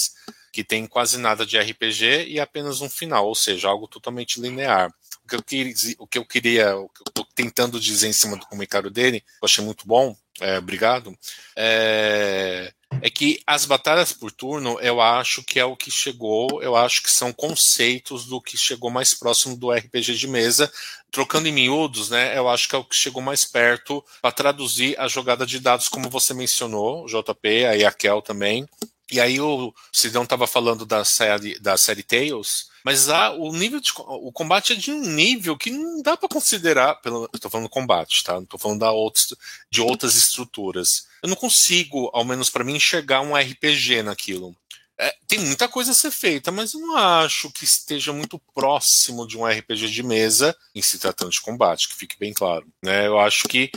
que 0.52 0.64
tem 0.64 0.86
quase 0.86 1.18
nada 1.18 1.46
de 1.46 1.56
RPG 1.56 2.26
e 2.26 2.40
apenas 2.40 2.80
um 2.80 2.90
final, 2.90 3.28
ou 3.28 3.34
seja, 3.34 3.68
algo 3.68 3.86
totalmente 3.86 4.40
linear 4.40 4.92
o 5.26 5.28
que 5.28 5.34
eu 5.36 5.42
queria, 5.42 5.74
o 5.98 6.06
que 6.06 6.18
eu 6.18 6.24
queria, 6.24 6.76
o 6.76 6.88
que 6.88 7.00
eu 7.00 7.12
tô 7.12 7.24
tentando 7.34 7.80
dizer 7.80 8.08
em 8.08 8.12
cima 8.12 8.36
do 8.36 8.46
comentário 8.46 8.90
dele, 8.90 9.24
eu 9.42 9.46
achei 9.46 9.64
muito 9.64 9.86
bom, 9.86 10.16
é, 10.40 10.58
obrigado, 10.58 11.16
é, 11.56 12.72
é, 13.02 13.10
que 13.10 13.42
as 13.46 13.64
batalhas 13.64 14.12
por 14.12 14.30
turno 14.30 14.78
eu 14.80 15.00
acho 15.00 15.42
que 15.42 15.58
é 15.58 15.64
o 15.64 15.76
que 15.76 15.90
chegou, 15.90 16.62
eu 16.62 16.76
acho 16.76 17.02
que 17.02 17.10
são 17.10 17.32
conceitos 17.32 18.26
do 18.26 18.40
que 18.40 18.56
chegou 18.56 18.90
mais 18.90 19.12
próximo 19.12 19.56
do 19.56 19.72
RPG 19.72 20.14
de 20.14 20.28
mesa. 20.28 20.72
Trocando 21.10 21.48
em 21.48 21.52
miúdos, 21.52 22.10
né? 22.10 22.36
Eu 22.36 22.48
acho 22.48 22.68
que 22.68 22.74
é 22.74 22.78
o 22.78 22.84
que 22.84 22.94
chegou 22.94 23.22
mais 23.22 23.44
perto 23.44 24.04
para 24.20 24.30
traduzir 24.30 24.98
a 25.00 25.08
jogada 25.08 25.46
de 25.46 25.58
dados, 25.58 25.88
como 25.88 26.10
você 26.10 26.34
mencionou, 26.34 27.06
JP, 27.06 27.64
aí 27.64 27.84
a 27.84 27.92
Kel 27.92 28.20
também. 28.20 28.68
E 29.10 29.20
aí 29.20 29.40
o 29.40 29.72
Sidão 29.92 30.24
estava 30.24 30.46
falando 30.46 30.84
da 30.84 31.04
série, 31.04 31.58
da 31.58 31.76
série 31.76 32.02
Tales, 32.02 32.68
mas 32.86 33.08
a, 33.08 33.32
o 33.32 33.52
nível 33.52 33.80
de, 33.80 33.90
o 33.96 34.30
combate 34.30 34.72
é 34.72 34.76
de 34.76 34.92
um 34.92 35.00
nível 35.00 35.58
que 35.58 35.72
não 35.72 36.00
dá 36.00 36.16
para 36.16 36.28
considerar, 36.28 36.94
pelo, 37.00 37.28
eu 37.32 37.38
tô 37.40 37.50
falando 37.50 37.68
combate, 37.68 38.22
tá? 38.22 38.34
Não 38.34 38.44
tô 38.44 38.56
falando 38.56 38.78
da 38.78 38.92
outros, 38.92 39.34
de 39.68 39.80
outras 39.80 40.14
estruturas. 40.14 41.08
Eu 41.20 41.28
não 41.28 41.34
consigo, 41.34 42.08
ao 42.14 42.24
menos 42.24 42.48
para 42.48 42.62
mim, 42.62 42.76
enxergar 42.76 43.22
um 43.22 43.34
RPG 43.34 44.04
naquilo. 44.04 44.56
É, 44.96 45.12
tem 45.26 45.40
muita 45.40 45.66
coisa 45.66 45.90
a 45.90 45.94
ser 45.94 46.12
feita, 46.12 46.52
mas 46.52 46.74
eu 46.74 46.80
não 46.80 46.96
acho 46.96 47.50
que 47.50 47.64
esteja 47.64 48.12
muito 48.12 48.40
próximo 48.54 49.26
de 49.26 49.36
um 49.36 49.44
RPG 49.44 49.88
de 49.88 50.04
mesa 50.04 50.56
em 50.72 50.80
se 50.80 51.00
tratando 51.00 51.32
de 51.32 51.40
combate, 51.40 51.88
que 51.88 51.96
fique 51.96 52.16
bem 52.16 52.32
claro. 52.32 52.68
Né? 52.80 53.08
Eu 53.08 53.18
acho 53.18 53.48
que 53.48 53.68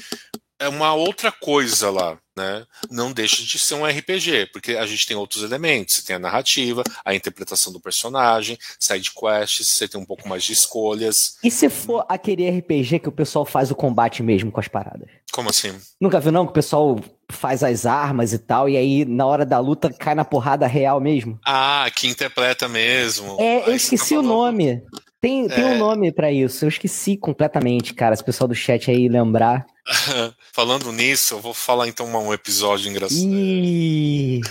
é 0.60 0.68
uma 0.68 0.94
outra 0.94 1.32
coisa 1.32 1.90
lá, 1.90 2.18
né? 2.36 2.66
Não 2.92 3.12
deixa 3.12 3.42
de 3.42 3.58
ser 3.58 3.76
um 3.76 3.86
RPG, 3.86 4.48
porque 4.52 4.74
a 4.74 4.86
gente 4.86 5.08
tem 5.08 5.16
outros 5.16 5.42
elementos, 5.42 5.96
você 5.96 6.02
tem 6.04 6.16
a 6.18 6.20
narrativa, 6.20 6.84
a 7.04 7.16
interpretação 7.16 7.72
do 7.72 7.80
personagem, 7.80 8.58
side 8.78 9.12
quests, 9.12 9.70
você 9.70 9.88
tem 9.88 10.00
um 10.00 10.06
pouco 10.06 10.28
mais 10.28 10.44
de 10.44 10.54
escolhas. 10.54 11.38
E 11.44 11.50
se 11.50 11.70
for 11.70 12.06
aquele 12.10 12.50
RPG 12.50 13.00
que 13.00 13.10
o 13.10 13.12
pessoal 13.12 13.46
faz 13.46 13.72
o 13.72 13.76
combate 13.76 14.22
mesmo 14.22 14.52
com 14.52 14.60
as 14.60 14.68
paradas? 14.68 15.08
Como 15.32 15.50
assim? 15.50 15.74
Nunca 16.00 16.20
viu 16.20 16.32
não 16.32 16.46
que 16.46 16.52
o 16.52 16.54
pessoal 16.54 17.00
faz 17.30 17.64
as 17.64 17.86
armas 17.86 18.34
e 18.34 18.40
tal, 18.40 18.68
e 18.68 18.76
aí 18.76 19.06
na 19.06 19.26
hora 19.26 19.46
da 19.46 19.60
luta 19.60 19.94
cai 19.94 20.16
na 20.16 20.26
porrada 20.26 20.68
real 20.68 21.00
mesmo? 21.00 21.40
Ah, 21.46 21.90
que 21.96 22.08
interpreta 22.08 22.68
mesmo. 22.68 23.38
É, 23.40 23.70
eu 23.70 23.76
esqueci 23.76 24.16
tá 24.16 24.20
o 24.20 24.24
nome. 24.24 24.82
Tem, 25.22 25.48
tem 25.48 25.64
é... 25.64 25.68
um 25.68 25.78
nome 25.78 26.12
para 26.12 26.32
isso, 26.32 26.64
eu 26.64 26.70
esqueci 26.70 27.18
completamente, 27.18 27.94
cara. 27.94 28.16
Se 28.16 28.22
o 28.22 28.26
pessoal 28.26 28.48
do 28.48 28.56
chat 28.56 28.90
aí 28.90 29.10
lembrar. 29.10 29.66
Falando 30.54 30.92
nisso, 30.92 31.34
eu 31.34 31.40
vou 31.40 31.54
falar 31.54 31.88
então 31.88 32.08
um 32.08 32.34
episódio 32.34 32.90
engraçado. 32.90 33.22
Ih... 33.22 34.42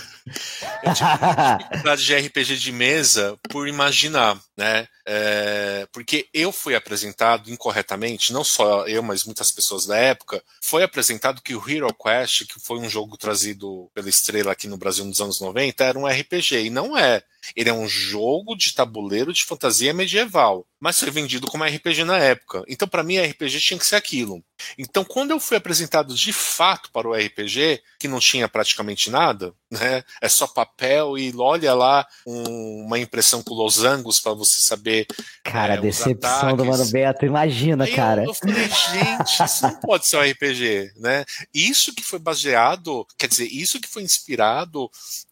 Eu 0.82 0.94
tive 0.94 1.08
dificuldade 1.58 2.04
de 2.04 2.16
RPG 2.16 2.56
de 2.56 2.72
mesa 2.72 3.38
por 3.48 3.68
imaginar, 3.68 4.38
né? 4.56 4.86
É, 5.10 5.88
porque 5.90 6.28
eu 6.34 6.52
fui 6.52 6.74
apresentado 6.74 7.50
incorretamente, 7.50 8.30
não 8.32 8.44
só 8.44 8.86
eu, 8.86 9.02
mas 9.02 9.24
muitas 9.24 9.50
pessoas 9.50 9.86
da 9.86 9.96
época, 9.96 10.42
foi 10.62 10.82
apresentado 10.82 11.40
que 11.40 11.54
o 11.54 11.70
Hero 11.70 11.88
Quest, 11.94 12.46
que 12.46 12.60
foi 12.60 12.78
um 12.78 12.90
jogo 12.90 13.16
trazido 13.16 13.90
pela 13.94 14.10
estrela 14.10 14.52
aqui 14.52 14.68
no 14.68 14.76
Brasil 14.76 15.06
nos 15.06 15.20
anos 15.20 15.40
90, 15.40 15.82
era 15.82 15.98
um 15.98 16.06
RPG, 16.06 16.66
e 16.66 16.70
não 16.70 16.96
é. 16.96 17.22
Ele 17.56 17.70
é 17.70 17.72
um 17.72 17.88
jogo 17.88 18.54
de 18.54 18.74
tabuleiro 18.74 19.32
de 19.32 19.44
fantasia 19.44 19.94
medieval, 19.94 20.66
mas 20.78 20.98
foi 20.98 21.10
vendido 21.10 21.46
como 21.46 21.64
RPG 21.64 22.04
na 22.04 22.18
época. 22.18 22.62
Então, 22.68 22.86
para 22.86 23.02
mim, 23.02 23.18
RPG 23.18 23.60
tinha 23.60 23.78
que 23.78 23.86
ser 23.86 23.96
aquilo. 23.96 24.44
Então, 24.76 25.04
quando 25.04 25.30
eu 25.30 25.40
fui 25.40 25.56
apresentado 25.56 26.14
de 26.14 26.32
fato 26.32 26.90
para 26.92 27.08
o 27.08 27.14
RPG, 27.14 27.80
que 27.98 28.08
não 28.08 28.20
tinha 28.20 28.48
praticamente 28.48 29.10
nada, 29.10 29.54
né? 29.70 30.02
É 30.20 30.28
só 30.28 30.46
papel 30.46 31.18
e 31.18 31.32
olha 31.36 31.74
lá 31.74 32.06
um, 32.26 32.84
uma 32.84 32.98
impressão 32.98 33.42
com 33.42 33.54
losangos 33.54 34.20
para 34.20 34.32
você 34.32 34.60
saber. 34.60 35.06
Cara, 35.44 35.74
é, 35.74 35.78
a 35.78 35.80
decepção 35.80 36.56
do 36.56 36.64
Mano 36.64 36.86
Beto, 36.90 37.26
imagina, 37.26 37.84
Aí 37.84 37.94
cara. 37.94 38.22
Eu, 38.22 38.28
eu 38.28 38.34
falei, 38.34 38.68
gente, 38.68 39.44
isso 39.44 39.62
não 39.62 39.74
pode 39.80 40.06
ser 40.06 40.16
um 40.16 40.30
RPG, 40.30 40.92
né? 40.96 41.24
Isso 41.52 41.94
que 41.94 42.02
foi 42.02 42.18
baseado, 42.18 43.06
quer 43.18 43.28
dizer, 43.28 43.46
isso 43.46 43.80
que 43.80 43.88
foi 43.88 44.02
inspirado, 44.02 44.84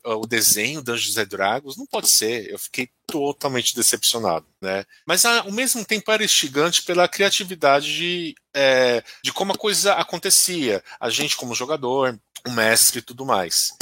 uh, 0.04 0.14
o 0.14 0.26
desenho 0.26 0.82
Dungeons 0.82 1.16
and 1.16 1.26
Dragons, 1.26 1.76
não 1.76 1.86
pode 1.86 2.08
ser. 2.08 2.50
Eu 2.50 2.58
fiquei 2.58 2.88
totalmente 3.06 3.74
decepcionado, 3.74 4.46
né? 4.60 4.84
Mas 5.06 5.24
ao 5.24 5.52
mesmo 5.52 5.84
tempo 5.84 6.10
era 6.10 6.24
instigante 6.24 6.82
pela 6.82 7.08
criatividade 7.08 7.94
de, 7.94 8.34
é, 8.52 9.02
de 9.22 9.32
como 9.32 9.52
a 9.52 9.58
coisa 9.58 9.94
acontecia. 9.94 10.82
A 11.00 11.08
gente 11.08 11.36
como 11.36 11.54
jogador, 11.54 12.18
o 12.46 12.50
mestre 12.50 12.98
e 12.98 13.02
tudo 13.02 13.24
mais. 13.24 13.72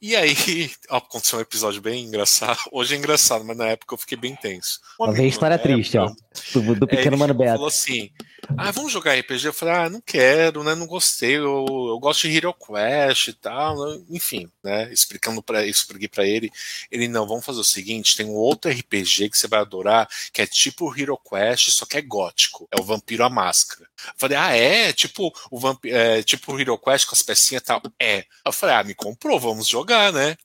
E 0.00 0.16
aí, 0.16 0.34
ó, 0.88 0.98
aconteceu 0.98 1.38
um 1.38 1.42
episódio 1.42 1.80
bem 1.80 2.04
engraçado. 2.04 2.58
Hoje 2.72 2.94
é 2.94 2.98
engraçado, 2.98 3.44
mas 3.44 3.56
na 3.56 3.68
época 3.68 3.94
eu 3.94 3.98
fiquei 3.98 4.16
bem 4.16 4.34
tenso. 4.36 4.80
Um 4.98 5.04
Uma 5.04 5.22
história 5.22 5.54
época, 5.54 5.72
triste, 5.72 5.98
ó. 5.98 6.12
Do, 6.52 6.74
do 6.74 6.86
pequeno 6.86 7.16
é, 7.16 7.18
Mano 7.18 7.34
Beto. 7.34 7.52
falou 7.52 7.68
assim: 7.68 8.10
ah, 8.56 8.70
vamos 8.70 8.92
jogar 8.92 9.18
RPG? 9.18 9.46
Eu 9.46 9.52
falei, 9.52 9.74
ah, 9.74 9.90
não 9.90 10.00
quero, 10.00 10.64
né? 10.64 10.74
Não 10.74 10.86
gostei, 10.86 11.36
eu, 11.36 11.66
eu 11.68 11.98
gosto 11.98 12.28
de 12.28 12.36
Hero 12.36 12.54
Quest 12.54 13.28
e 13.28 13.32
tal, 13.32 13.78
né? 13.78 14.02
enfim, 14.10 14.50
né? 14.62 14.92
Explicando 14.92 15.42
para 15.42 15.66
expliquei 15.66 16.08
para 16.08 16.26
ele. 16.26 16.50
Ele, 16.90 17.08
não, 17.08 17.26
vamos 17.26 17.44
fazer 17.44 17.60
o 17.60 17.64
seguinte: 17.64 18.16
tem 18.16 18.26
um 18.26 18.34
outro 18.34 18.70
RPG 18.70 19.30
que 19.30 19.38
você 19.38 19.46
vai 19.46 19.60
adorar, 19.60 20.08
que 20.32 20.42
é 20.42 20.46
tipo 20.46 20.94
Hero 20.96 21.18
Quest, 21.18 21.70
só 21.70 21.86
que 21.86 21.96
é 21.96 22.02
gótico. 22.02 22.68
É 22.70 22.80
o 22.80 22.84
Vampiro 22.84 23.24
à 23.24 23.30
Máscara. 23.30 23.88
Eu 24.06 24.14
falei, 24.16 24.36
ah, 24.36 24.56
é? 24.56 24.92
Tipo 24.92 25.32
o 25.50 25.58
Vamp 25.58 25.84
é, 25.84 26.22
tipo 26.22 26.52
o 26.52 26.60
Hero 26.60 26.78
Quest 26.78 27.06
com 27.06 27.14
as 27.14 27.22
pecinhas 27.22 27.62
e 27.62 27.66
tal. 27.66 27.82
É. 27.98 28.24
Eu 28.44 28.52
falei, 28.52 28.76
ah, 28.76 28.84
me 28.84 28.94
comprou, 28.94 29.38
vamos 29.38 29.68
jogar, 29.70 30.12
né? 30.12 30.36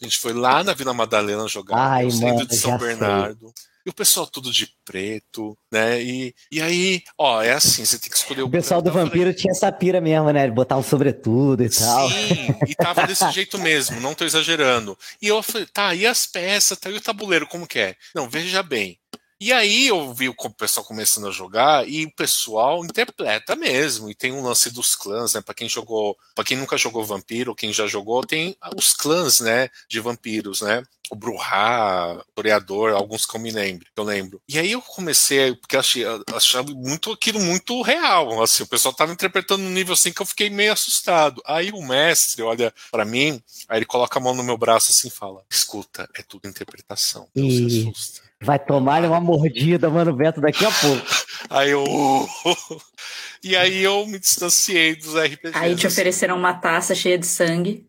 A 0.00 0.04
gente 0.04 0.18
foi 0.18 0.32
lá 0.32 0.62
na 0.62 0.72
Vila 0.72 0.94
Madalena 0.94 1.46
jogar, 1.48 1.76
Ai, 1.76 2.04
no 2.04 2.10
centro 2.10 2.46
de 2.46 2.56
São 2.56 2.78
Bernardo. 2.78 3.52
Sei. 3.54 3.70
E 3.86 3.88
o 3.88 3.94
pessoal 3.94 4.26
tudo 4.26 4.52
de 4.52 4.70
preto, 4.84 5.56
né? 5.72 6.02
E, 6.02 6.34
e 6.52 6.60
aí, 6.60 7.02
ó, 7.16 7.42
é 7.42 7.52
assim, 7.52 7.82
você 7.82 7.98
tem 7.98 8.10
que 8.10 8.16
escolher 8.16 8.42
o. 8.42 8.46
O 8.46 8.50
pessoal 8.50 8.82
do 8.82 8.92
vampiro 8.92 9.24
falei, 9.24 9.34
tinha 9.34 9.52
essa 9.52 9.72
pira 9.72 10.02
mesmo, 10.02 10.30
né? 10.30 10.50
Botar 10.50 10.76
um 10.76 10.82
sobretudo 10.82 11.64
e 11.64 11.70
tal. 11.70 12.10
Sim, 12.10 12.54
e 12.68 12.74
tava 12.74 13.06
desse 13.06 13.30
jeito 13.32 13.58
mesmo, 13.58 13.98
não 13.98 14.14
tô 14.14 14.24
exagerando. 14.24 14.98
E 15.20 15.28
eu 15.28 15.42
falei, 15.42 15.66
tá, 15.72 15.94
e 15.94 16.06
as 16.06 16.26
peças, 16.26 16.78
tá, 16.78 16.90
e 16.90 16.94
o 16.94 17.00
tabuleiro, 17.00 17.46
como 17.46 17.66
que 17.66 17.78
é? 17.78 17.96
Não, 18.14 18.28
veja 18.28 18.62
bem. 18.62 18.98
E 19.40 19.54
aí 19.54 19.86
eu 19.86 20.12
vi 20.12 20.28
o 20.28 20.34
pessoal 20.50 20.84
começando 20.84 21.26
a 21.26 21.30
jogar 21.30 21.88
e 21.88 22.04
o 22.04 22.10
pessoal 22.14 22.84
interpreta 22.84 23.56
mesmo. 23.56 24.10
E 24.10 24.14
tem 24.14 24.32
um 24.32 24.42
lance 24.42 24.70
dos 24.70 24.94
clãs, 24.94 25.32
né? 25.32 25.40
Para 25.40 25.54
quem 25.54 25.66
jogou, 25.66 26.14
para 26.34 26.44
quem 26.44 26.58
nunca 26.58 26.76
jogou 26.76 27.02
vampiro, 27.06 27.54
quem 27.54 27.72
já 27.72 27.86
jogou, 27.86 28.22
tem 28.22 28.54
os 28.76 28.92
clãs, 28.92 29.40
né, 29.40 29.70
de 29.88 29.98
vampiros, 29.98 30.60
né? 30.60 30.82
O 31.10 31.16
Bruhá, 31.16 32.22
Toreador, 32.34 32.92
alguns 32.92 33.24
que 33.24 33.34
eu 33.34 33.40
me 33.40 33.50
lembro, 33.50 33.86
eu 33.96 34.04
lembro. 34.04 34.40
E 34.46 34.58
aí 34.58 34.70
eu 34.72 34.82
comecei, 34.82 35.56
porque 35.56 35.76
achei, 35.76 36.04
achava 36.32 36.70
muito 36.72 37.10
aquilo 37.10 37.40
muito 37.40 37.80
real, 37.82 38.42
assim, 38.42 38.62
o 38.62 38.66
pessoal 38.66 38.94
tava 38.94 39.12
interpretando 39.12 39.62
num 39.62 39.70
nível 39.70 39.94
assim 39.94 40.12
que 40.12 40.22
eu 40.22 40.26
fiquei 40.26 40.50
meio 40.50 40.72
assustado. 40.72 41.42
Aí 41.46 41.72
o 41.72 41.82
mestre 41.82 42.42
olha 42.42 42.72
para 42.92 43.04
mim, 43.04 43.42
aí 43.68 43.78
ele 43.78 43.86
coloca 43.86 44.18
a 44.18 44.22
mão 44.22 44.34
no 44.34 44.44
meu 44.44 44.58
braço 44.58 44.92
assim 44.92 45.08
e 45.08 45.10
fala: 45.10 45.42
"Escuta, 45.50 46.08
é 46.14 46.22
tudo 46.22 46.46
interpretação". 46.46 47.26
Não 47.34 47.46
e... 47.46 47.70
se 47.70 47.88
assusta. 47.88 48.29
Vai 48.42 48.58
tomar 48.58 49.04
uma 49.04 49.20
mordida, 49.20 49.90
mano, 49.90 50.14
Beto, 50.14 50.40
daqui 50.40 50.64
a 50.64 50.70
pouco. 50.70 51.06
Aí 51.50 51.70
eu. 51.70 51.84
e 53.44 53.54
aí 53.54 53.82
eu 53.82 54.06
me 54.06 54.18
distanciei 54.18 54.96
dos 54.96 55.14
RPGs. 55.14 55.52
Aí 55.54 55.76
te 55.76 55.86
ofereceram 55.86 56.36
uma 56.36 56.54
taça 56.54 56.94
cheia 56.94 57.18
de 57.18 57.26
sangue. 57.26 57.86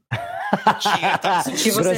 Tinha 0.82 1.18
taça. 1.18 1.52
que 1.56 1.72
você 1.72 1.98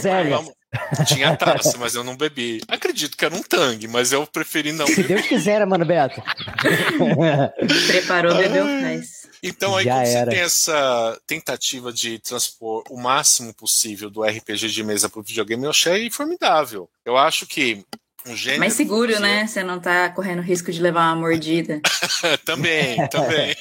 Tinha 1.08 1.36
taça, 1.36 1.78
mas 1.80 1.96
eu 1.96 2.04
não 2.04 2.16
bebi. 2.16 2.62
Acredito 2.68 3.18
que 3.18 3.26
era 3.26 3.34
um 3.34 3.42
tangue, 3.42 3.88
mas 3.88 4.12
eu 4.12 4.26
preferi 4.28 4.72
não 4.72 4.86
Se 4.86 4.98
beber. 4.98 5.16
Deus 5.16 5.28
quiser, 5.28 5.66
mano, 5.66 5.84
Beto. 5.84 6.22
Preparou, 7.88 8.36
bebeu, 8.36 8.66
mas. 8.66 9.24
Então 9.42 9.76
aí 9.76 9.86
quando 9.86 10.06
você 10.06 10.26
tem 10.28 10.39
essa 10.39 11.20
tentativa 11.28 11.92
de 11.92 12.18
transpor 12.20 12.84
o 12.89 12.98
máximo 12.98 13.54
possível 13.54 14.10
do 14.10 14.24
RPG 14.24 14.70
de 14.70 14.84
mesa 14.84 15.10
para 15.10 15.20
o 15.20 15.24
videogame, 15.24 15.66
eu 15.66 15.72
achei 15.72 16.10
formidável. 16.10 16.89
Eu 17.04 17.18
acho 17.18 17.46
que 17.46 17.84
um 18.26 18.36
gênero 18.36 18.60
Mais 18.60 18.74
seguro, 18.74 19.20
né? 19.20 19.46
Você 19.46 19.64
não 19.64 19.80
tá 19.80 20.10
correndo 20.10 20.42
risco 20.42 20.72
de 20.72 20.82
levar 20.82 21.08
uma 21.08 21.16
mordida. 21.16 21.82
também, 22.46 23.08
também. 23.10 23.56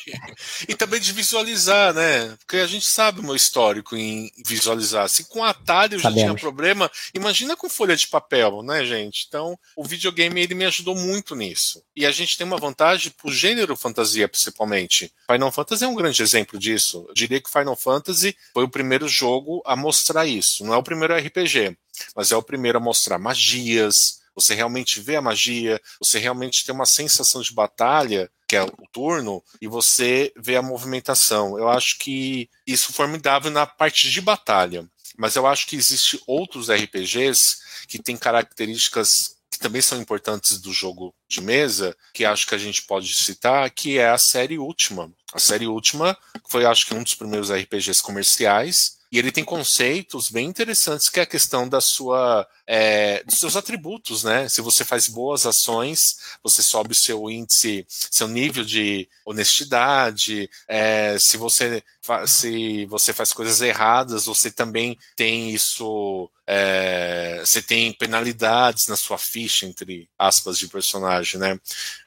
e 0.69 0.75
também 0.75 1.01
de 1.01 1.13
visualizar, 1.13 1.93
né? 1.93 2.37
Porque 2.39 2.59
a 2.59 2.67
gente 2.67 2.87
sabe 2.87 3.21
o 3.21 3.23
meu 3.23 3.35
histórico 3.35 3.97
em 3.97 4.31
visualizar. 4.47 5.09
Se 5.09 5.25
com 5.25 5.45
atalho 5.45 5.99
já 5.99 6.13
tinha 6.13 6.35
problema, 6.35 6.91
imagina 7.15 7.57
com 7.57 7.69
folha 7.69 7.97
de 7.97 8.07
papel, 8.07 8.63
né, 8.63 8.85
gente? 8.85 9.27
Então, 9.29 9.59
o 9.77 9.85
videogame 9.85 10.41
ele 10.41 10.55
me 10.55 10.65
ajudou 10.65 10.95
muito 10.95 11.35
nisso. 11.35 11.83
E 11.97 12.07
a 12.07 12.11
gente 12.11 12.37
tem 12.37 12.47
uma 12.47 12.59
vantagem 12.59 13.13
pro 13.13 13.31
gênero 13.31 13.77
fantasia, 13.77 14.29
principalmente. 14.29 15.13
Final 15.31 15.53
Fantasy 15.53 15.85
é 15.85 15.89
um 15.89 15.95
grande 15.95 16.23
exemplo 16.23 16.59
disso. 16.59 17.05
Eu 17.09 17.15
diria 17.15 17.41
que 17.41 17.51
Final 17.51 17.77
Fantasy 17.77 18.37
foi 18.55 18.65
o 18.65 18.69
primeiro 18.69 19.09
jogo 19.09 19.63
a 19.67 19.77
mostrar 19.77 20.27
isso. 20.27 20.65
Não 20.65 20.75
é 20.75 20.77
o 20.77 20.83
primeiro 20.83 21.17
RPG, 21.17 21.77
mas 22.17 22.31
é 22.33 22.37
o 22.37 22.43
primeiro 22.43 22.79
a 22.79 22.81
mostrar 22.81 23.19
magias, 23.19 24.22
você 24.35 24.55
realmente 24.55 25.01
vê 25.01 25.17
a 25.17 25.23
magia, 25.23 25.81
você 25.99 26.19
realmente 26.19 26.65
tem 26.65 26.75
uma 26.75 26.87
sensação 26.87 27.41
de 27.41 27.53
batalha, 27.53 28.31
que 28.49 28.57
é 28.57 28.63
o 28.63 28.87
turno, 28.93 29.43
e 29.61 29.67
você 29.67 30.33
vê 30.37 30.57
a 30.57 30.63
movimentação. 30.63 31.59
Eu 31.59 31.69
acho 31.69 31.99
que 31.99 32.51
isso 32.67 32.91
é 32.91 32.95
formidável 32.95 33.51
na 33.51 33.67
parte 33.67 34.11
de 34.11 34.21
batalha. 34.21 34.87
Mas 35.17 35.37
eu 35.37 35.47
acho 35.47 35.67
que 35.67 35.77
existe 35.77 36.23
outros 36.27 36.71
RPGs 36.71 37.59
que 37.89 37.99
têm 37.99 38.17
características 38.17 39.37
que 39.51 39.59
também 39.59 39.83
são 39.83 40.01
importantes 40.01 40.59
do 40.61 40.73
jogo 40.73 41.15
de 41.29 41.43
mesa, 41.43 41.95
que 42.15 42.25
acho 42.25 42.47
que 42.47 42.55
a 42.55 42.59
gente 42.59 42.83
pode 42.83 43.15
citar, 43.15 43.71
que 43.71 43.99
é 43.99 44.09
a 44.09 44.17
série 44.17 44.59
Última. 44.59 45.13
A 45.33 45.39
série 45.39 45.67
Última 45.67 46.17
foi, 46.49 46.65
acho 46.65 46.87
que, 46.87 46.95
um 46.95 47.03
dos 47.03 47.15
primeiros 47.15 47.51
RPGs 47.51 48.03
comerciais, 48.03 48.99
e 49.13 49.19
ele 49.19 49.31
tem 49.31 49.45
conceitos 49.45 50.31
bem 50.31 50.49
interessantes, 50.49 51.11
que 51.11 51.21
é 51.21 51.25
a 51.25 51.27
questão 51.27 51.69
da 51.69 51.83
sua, 51.83 52.49
é, 52.67 53.23
dos 53.25 53.39
seus 53.39 53.57
atributos, 53.57 54.25
né? 54.25 54.49
Se 54.49 54.63
você 54.63 54.87
faz 54.87 55.07
boas 55.07 55.45
ações, 55.45 56.17
você 56.43 56.63
sobe 56.63 56.93
o 56.93 56.95
seu 56.95 57.31
índice, 57.31 57.85
seu 57.89 58.27
nível 58.27 58.65
de 58.65 59.07
honestidade. 59.27 60.49
É, 60.67 61.19
se 61.19 61.37
você 61.37 61.83
se 62.27 62.87
você 62.87 63.13
faz 63.13 63.33
coisas 63.35 63.61
erradas, 63.61 64.25
você 64.25 64.51
também 64.51 64.99
tem 65.15 65.51
isso. 65.51 66.31
É, 66.47 67.41
você 67.45 67.61
tem 67.61 67.93
penalidades 67.93 68.89
na 68.89 68.97
sua 68.97 69.19
ficha, 69.19 69.67
entre 69.67 70.09
aspas, 70.19 70.59
de 70.59 70.69
personagem, 70.69 71.39
né? 71.39 71.61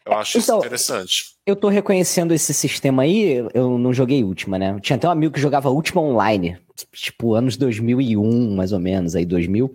Eu 0.03 0.13
acho 0.13 0.39
então, 0.39 0.57
isso 0.57 0.65
interessante. 0.65 1.34
Eu 1.45 1.55
tô 1.55 1.69
reconhecendo 1.69 2.33
esse 2.33 2.51
sistema 2.55 3.03
aí, 3.03 3.45
eu 3.53 3.77
não 3.77 3.93
joguei 3.93 4.23
Última, 4.23 4.57
né? 4.57 4.79
Tinha 4.81 4.95
até 4.97 5.07
um 5.07 5.11
amigo 5.11 5.31
que 5.31 5.39
jogava 5.39 5.69
Última 5.69 6.01
online, 6.01 6.57
tipo 6.91 7.35
anos 7.35 7.55
2001, 7.55 8.55
mais 8.55 8.71
ou 8.71 8.79
menos, 8.79 9.15
aí 9.15 9.27
2000. 9.27 9.71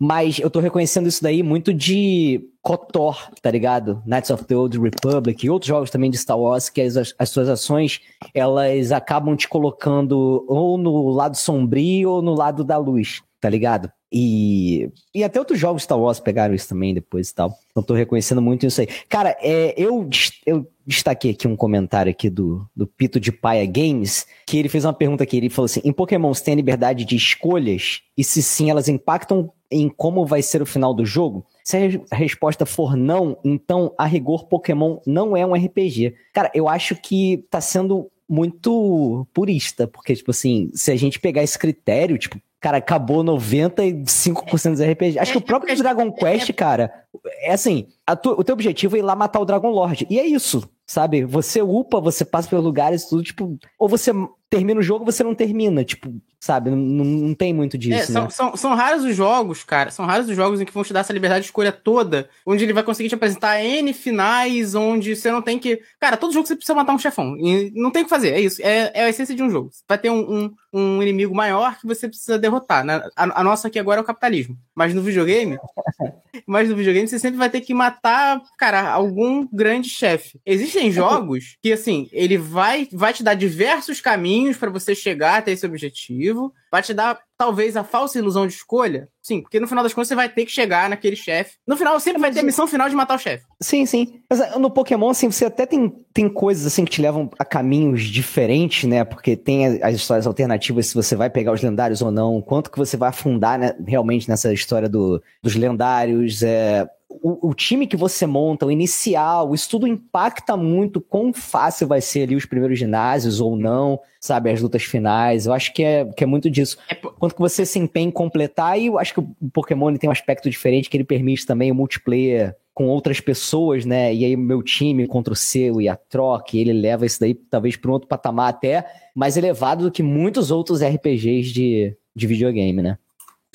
Mas 0.00 0.38
eu 0.38 0.48
tô 0.48 0.58
reconhecendo 0.58 1.06
isso 1.06 1.22
daí 1.22 1.42
muito 1.42 1.74
de 1.74 2.48
KOTOR, 2.62 3.30
tá 3.42 3.50
ligado? 3.50 4.02
Knights 4.06 4.30
of 4.30 4.44
the 4.46 4.56
Old 4.56 4.78
Republic 4.80 5.44
e 5.44 5.50
outros 5.50 5.68
jogos 5.68 5.90
também 5.90 6.10
de 6.10 6.16
Star 6.16 6.38
Wars 6.38 6.70
que 6.70 6.80
as, 6.80 6.96
as 6.96 7.28
suas 7.28 7.50
ações, 7.50 8.00
elas 8.32 8.90
acabam 8.90 9.36
te 9.36 9.46
colocando 9.46 10.46
ou 10.48 10.78
no 10.78 11.10
lado 11.10 11.36
sombrio 11.36 12.08
ou 12.08 12.22
no 12.22 12.34
lado 12.34 12.64
da 12.64 12.78
luz, 12.78 13.22
tá 13.38 13.50
ligado? 13.50 13.92
E, 14.12 14.90
e 15.14 15.24
até 15.24 15.38
outros 15.38 15.58
jogos 15.58 15.84
Star 15.84 15.98
Wars 15.98 16.20
pegaram 16.20 16.54
isso 16.54 16.68
também 16.68 16.92
depois 16.92 17.30
e 17.30 17.34
tal. 17.34 17.56
Então 17.70 17.82
tô 17.82 17.94
reconhecendo 17.94 18.42
muito 18.42 18.66
isso 18.66 18.82
aí. 18.82 18.88
Cara, 19.08 19.34
é, 19.40 19.72
eu, 19.76 20.06
eu 20.44 20.66
destaquei 20.86 21.30
aqui 21.30 21.48
um 21.48 21.56
comentário 21.56 22.10
aqui 22.10 22.28
do, 22.28 22.68
do 22.76 22.86
Pito 22.86 23.18
de 23.18 23.32
Paia 23.32 23.64
Games, 23.64 24.26
que 24.46 24.58
ele 24.58 24.68
fez 24.68 24.84
uma 24.84 24.92
pergunta 24.92 25.22
aqui, 25.22 25.38
ele 25.38 25.48
falou 25.48 25.64
assim, 25.64 25.80
em 25.82 25.92
Pokémon 25.92 26.34
você 26.34 26.44
tem 26.44 26.52
a 26.52 26.56
liberdade 26.56 27.06
de 27.06 27.16
escolhas? 27.16 28.02
E 28.16 28.22
se 28.22 28.42
sim, 28.42 28.70
elas 28.70 28.88
impactam 28.88 29.50
em 29.70 29.88
como 29.88 30.26
vai 30.26 30.42
ser 30.42 30.60
o 30.60 30.66
final 30.66 30.92
do 30.92 31.06
jogo? 31.06 31.46
Se 31.64 32.04
a 32.10 32.16
resposta 32.16 32.66
for 32.66 32.94
não, 32.94 33.38
então 33.42 33.94
a 33.96 34.04
rigor 34.04 34.46
Pokémon 34.46 34.98
não 35.06 35.34
é 35.34 35.46
um 35.46 35.54
RPG. 35.54 36.14
Cara, 36.34 36.50
eu 36.54 36.68
acho 36.68 36.94
que 36.96 37.46
tá 37.48 37.62
sendo 37.62 38.10
muito 38.28 39.26
purista, 39.32 39.86
porque, 39.86 40.14
tipo 40.14 40.30
assim, 40.30 40.70
se 40.74 40.90
a 40.90 40.96
gente 40.96 41.20
pegar 41.20 41.42
esse 41.42 41.58
critério, 41.58 42.18
tipo, 42.18 42.40
cara, 42.62 42.78
acabou 42.78 43.24
95% 43.24 44.70
dos 44.70 44.80
RPG. 44.80 45.18
Acho 45.18 45.32
que 45.32 45.38
o 45.38 45.42
próprio 45.42 45.76
Dragon 45.76 46.12
Quest, 46.12 46.52
cara, 46.52 46.92
é 47.40 47.52
assim, 47.52 47.88
tu, 48.22 48.30
o 48.30 48.44
teu 48.44 48.52
objetivo 48.52 48.94
é 48.96 49.00
ir 49.00 49.02
lá 49.02 49.16
matar 49.16 49.40
o 49.40 49.44
Dragon 49.44 49.70
Lord. 49.70 50.06
E 50.08 50.18
é 50.18 50.24
isso, 50.24 50.70
sabe? 50.86 51.24
Você 51.24 51.60
upa, 51.60 52.00
você 52.00 52.24
passa 52.24 52.48
pelos 52.48 52.64
lugares, 52.64 53.06
tudo, 53.06 53.24
tipo, 53.24 53.58
ou 53.76 53.88
você 53.88 54.12
termina 54.48 54.78
o 54.78 54.82
jogo 54.82 55.00
ou 55.00 55.10
você 55.10 55.24
não 55.24 55.34
termina. 55.34 55.84
Tipo, 55.84 56.14
sabe? 56.42 56.70
Não, 56.70 56.76
não 56.76 57.34
tem 57.34 57.54
muito 57.54 57.78
disso. 57.78 58.00
É, 58.00 58.04
são, 58.04 58.24
né? 58.24 58.30
são, 58.30 58.56
são, 58.56 58.74
raros 58.74 59.04
os 59.04 59.14
jogos, 59.14 59.62
cara. 59.62 59.92
São 59.92 60.04
raros 60.04 60.28
os 60.28 60.34
jogos 60.34 60.60
em 60.60 60.64
que 60.64 60.74
vão 60.74 60.82
te 60.82 60.92
dar 60.92 61.00
essa 61.00 61.12
liberdade 61.12 61.42
de 61.42 61.46
escolha 61.46 61.70
toda, 61.70 62.28
onde 62.44 62.64
ele 62.64 62.72
vai 62.72 62.82
conseguir 62.82 63.08
te 63.08 63.14
apresentar 63.14 63.62
N 63.62 63.92
finais, 63.92 64.74
onde 64.74 65.14
você 65.14 65.30
não 65.30 65.40
tem 65.40 65.56
que. 65.56 65.80
Cara, 66.00 66.16
todo 66.16 66.32
jogo 66.32 66.44
você 66.44 66.56
precisa 66.56 66.74
matar 66.74 66.94
um 66.94 66.98
chefão. 66.98 67.36
E 67.38 67.70
não 67.76 67.92
tem 67.92 68.02
o 68.02 68.06
que 68.06 68.10
fazer, 68.10 68.30
é 68.30 68.40
isso. 68.40 68.60
É, 68.60 68.90
é 68.92 69.04
a 69.04 69.08
essência 69.08 69.36
de 69.36 69.42
um 69.42 69.48
jogo. 69.48 69.70
Vai 69.88 69.96
ter 69.96 70.10
um, 70.10 70.18
um, 70.18 70.54
um 70.72 71.02
inimigo 71.02 71.32
maior 71.32 71.78
que 71.78 71.86
você 71.86 72.08
precisa 72.08 72.36
derrotar. 72.36 72.84
Né? 72.84 73.00
A, 73.14 73.40
a, 73.40 73.44
nossa 73.44 73.68
aqui 73.68 73.78
agora 73.78 74.00
é 74.00 74.02
o 74.02 74.06
capitalismo. 74.06 74.58
Mas 74.74 74.92
no 74.92 75.00
videogame. 75.02 75.58
mas 76.44 76.68
no 76.68 76.74
videogame 76.74 77.06
você 77.06 77.20
sempre 77.20 77.38
vai 77.38 77.50
ter 77.50 77.60
que 77.60 77.72
matar, 77.72 78.42
cara, 78.58 78.90
algum 78.90 79.46
grande 79.52 79.88
chefe. 79.88 80.40
Existem 80.44 80.88
é 80.88 80.90
jogos 80.90 81.56
que, 81.62 81.72
assim, 81.72 82.08
ele 82.10 82.36
vai, 82.36 82.88
vai 82.90 83.12
te 83.12 83.22
dar 83.22 83.34
diversos 83.34 84.00
caminhos 84.00 84.56
para 84.56 84.70
você 84.70 84.92
chegar 84.92 85.36
até 85.36 85.52
esse 85.52 85.64
objetivo, 85.64 86.31
vai 86.70 86.82
te 86.82 86.94
dar 86.94 87.18
talvez 87.36 87.76
a 87.76 87.82
falsa 87.82 88.18
ilusão 88.18 88.46
de 88.46 88.52
escolha. 88.52 89.08
Sim, 89.20 89.40
porque 89.42 89.60
no 89.60 89.66
final 89.66 89.82
das 89.82 89.92
contas 89.92 90.08
você 90.08 90.14
vai 90.14 90.28
ter 90.28 90.44
que 90.44 90.50
chegar 90.50 90.88
naquele 90.88 91.16
chefe. 91.16 91.56
No 91.66 91.76
final 91.76 91.98
sempre 92.00 92.20
vai 92.20 92.30
ter 92.32 92.40
a 92.40 92.44
missão 92.44 92.66
final 92.66 92.88
de 92.88 92.94
matar 92.94 93.16
o 93.16 93.18
chefe. 93.18 93.44
Sim, 93.60 93.84
sim. 93.84 94.20
Mas 94.28 94.40
ah, 94.40 94.58
no 94.58 94.70
Pokémon, 94.70 95.10
assim, 95.10 95.30
você 95.30 95.44
até 95.44 95.66
tem, 95.66 95.92
tem 96.12 96.28
coisas 96.28 96.66
assim 96.66 96.84
que 96.84 96.90
te 96.90 97.02
levam 97.02 97.30
a 97.38 97.44
caminhos 97.44 98.02
diferentes, 98.04 98.88
né? 98.88 99.04
Porque 99.04 99.36
tem 99.36 99.82
as 99.82 99.94
histórias 99.94 100.26
alternativas 100.26 100.86
se 100.86 100.94
você 100.94 101.14
vai 101.14 101.28
pegar 101.28 101.52
os 101.52 101.62
lendários 101.62 102.00
ou 102.00 102.10
não, 102.10 102.40
quanto 102.40 102.70
que 102.70 102.78
você 102.78 102.96
vai 102.96 103.10
afundar 103.10 103.58
né, 103.58 103.74
realmente 103.86 104.28
nessa 104.28 104.52
história 104.52 104.88
do, 104.88 105.22
dos 105.42 105.54
lendários. 105.54 106.42
É, 106.42 106.88
o, 107.22 107.50
o, 107.50 107.54
time 107.54 107.86
que 107.86 107.96
você 107.96 108.26
monta, 108.26 108.64
o 108.64 108.70
inicial, 108.70 109.54
isso 109.54 109.68
tudo 109.68 109.86
impacta 109.86 110.56
muito 110.56 111.00
quão 111.00 111.32
fácil 111.32 111.86
vai 111.86 112.00
ser 112.00 112.22
ali 112.22 112.36
os 112.36 112.46
primeiros 112.46 112.78
ginásios 112.78 113.40
ou 113.40 113.56
não, 113.56 114.00
sabe, 114.20 114.50
as 114.50 114.60
lutas 114.60 114.82
finais. 114.82 115.46
Eu 115.46 115.52
acho 115.52 115.72
que 115.74 115.82
é, 115.82 116.04
que 116.04 116.24
é 116.24 116.26
muito 116.26 116.50
disso. 116.50 116.78
É, 116.88 116.94
Quanto 116.94 117.34
que 117.34 117.40
você 117.40 117.66
se 117.66 117.78
empenha 117.78 118.08
em 118.08 118.10
completar, 118.10 118.78
e 118.78 118.86
eu 118.86 118.98
acho 118.98 119.14
que 119.14 119.20
o 119.20 119.50
Pokémon 119.52 119.94
tem 119.96 120.08
um 120.08 120.12
aspecto 120.12 120.48
diferente 120.48 120.88
que 120.88 120.96
ele 120.96 121.04
permite 121.04 121.46
também 121.46 121.70
o 121.70 121.74
multiplayer 121.74 122.56
com 122.74 122.88
outras 122.88 123.20
pessoas, 123.20 123.84
né? 123.84 124.14
E 124.14 124.24
aí 124.24 124.34
o 124.34 124.38
meu 124.38 124.62
time 124.62 125.06
contra 125.06 125.32
o 125.32 125.36
seu 125.36 125.80
e 125.80 125.88
a 125.88 125.96
troca, 125.96 126.56
e 126.56 126.60
ele 126.60 126.72
leva 126.72 127.04
isso 127.04 127.20
daí 127.20 127.34
talvez 127.34 127.76
para 127.76 127.90
um 127.90 127.94
outro 127.94 128.08
patamar 128.08 128.48
até 128.48 128.86
mais 129.14 129.36
elevado 129.36 129.84
do 129.84 129.90
que 129.90 130.02
muitos 130.02 130.50
outros 130.50 130.82
RPGs 130.82 131.52
de, 131.52 131.96
de 132.14 132.26
videogame, 132.26 132.80
né? 132.80 132.98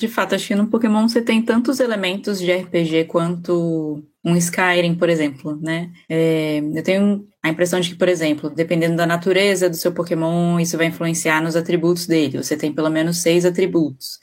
De 0.00 0.06
fato, 0.06 0.34
acho 0.36 0.46
que 0.46 0.54
no 0.54 0.68
Pokémon 0.68 1.08
você 1.08 1.20
tem 1.20 1.42
tantos 1.42 1.80
elementos 1.80 2.38
de 2.38 2.52
RPG 2.52 3.06
quanto 3.06 4.00
um 4.24 4.36
Skyrim, 4.36 4.94
por 4.94 5.08
exemplo, 5.08 5.58
né? 5.60 5.90
É, 6.08 6.58
eu 6.58 6.82
tenho 6.84 7.26
a 7.42 7.48
impressão 7.48 7.80
de 7.80 7.90
que, 7.90 7.96
por 7.96 8.08
exemplo, 8.08 8.48
dependendo 8.48 8.94
da 8.96 9.06
natureza 9.06 9.68
do 9.68 9.74
seu 9.74 9.92
Pokémon, 9.92 10.60
isso 10.60 10.76
vai 10.76 10.86
influenciar 10.86 11.42
nos 11.42 11.56
atributos 11.56 12.06
dele. 12.06 12.40
Você 12.40 12.56
tem 12.56 12.72
pelo 12.72 12.90
menos 12.90 13.18
seis 13.22 13.44
atributos. 13.44 14.20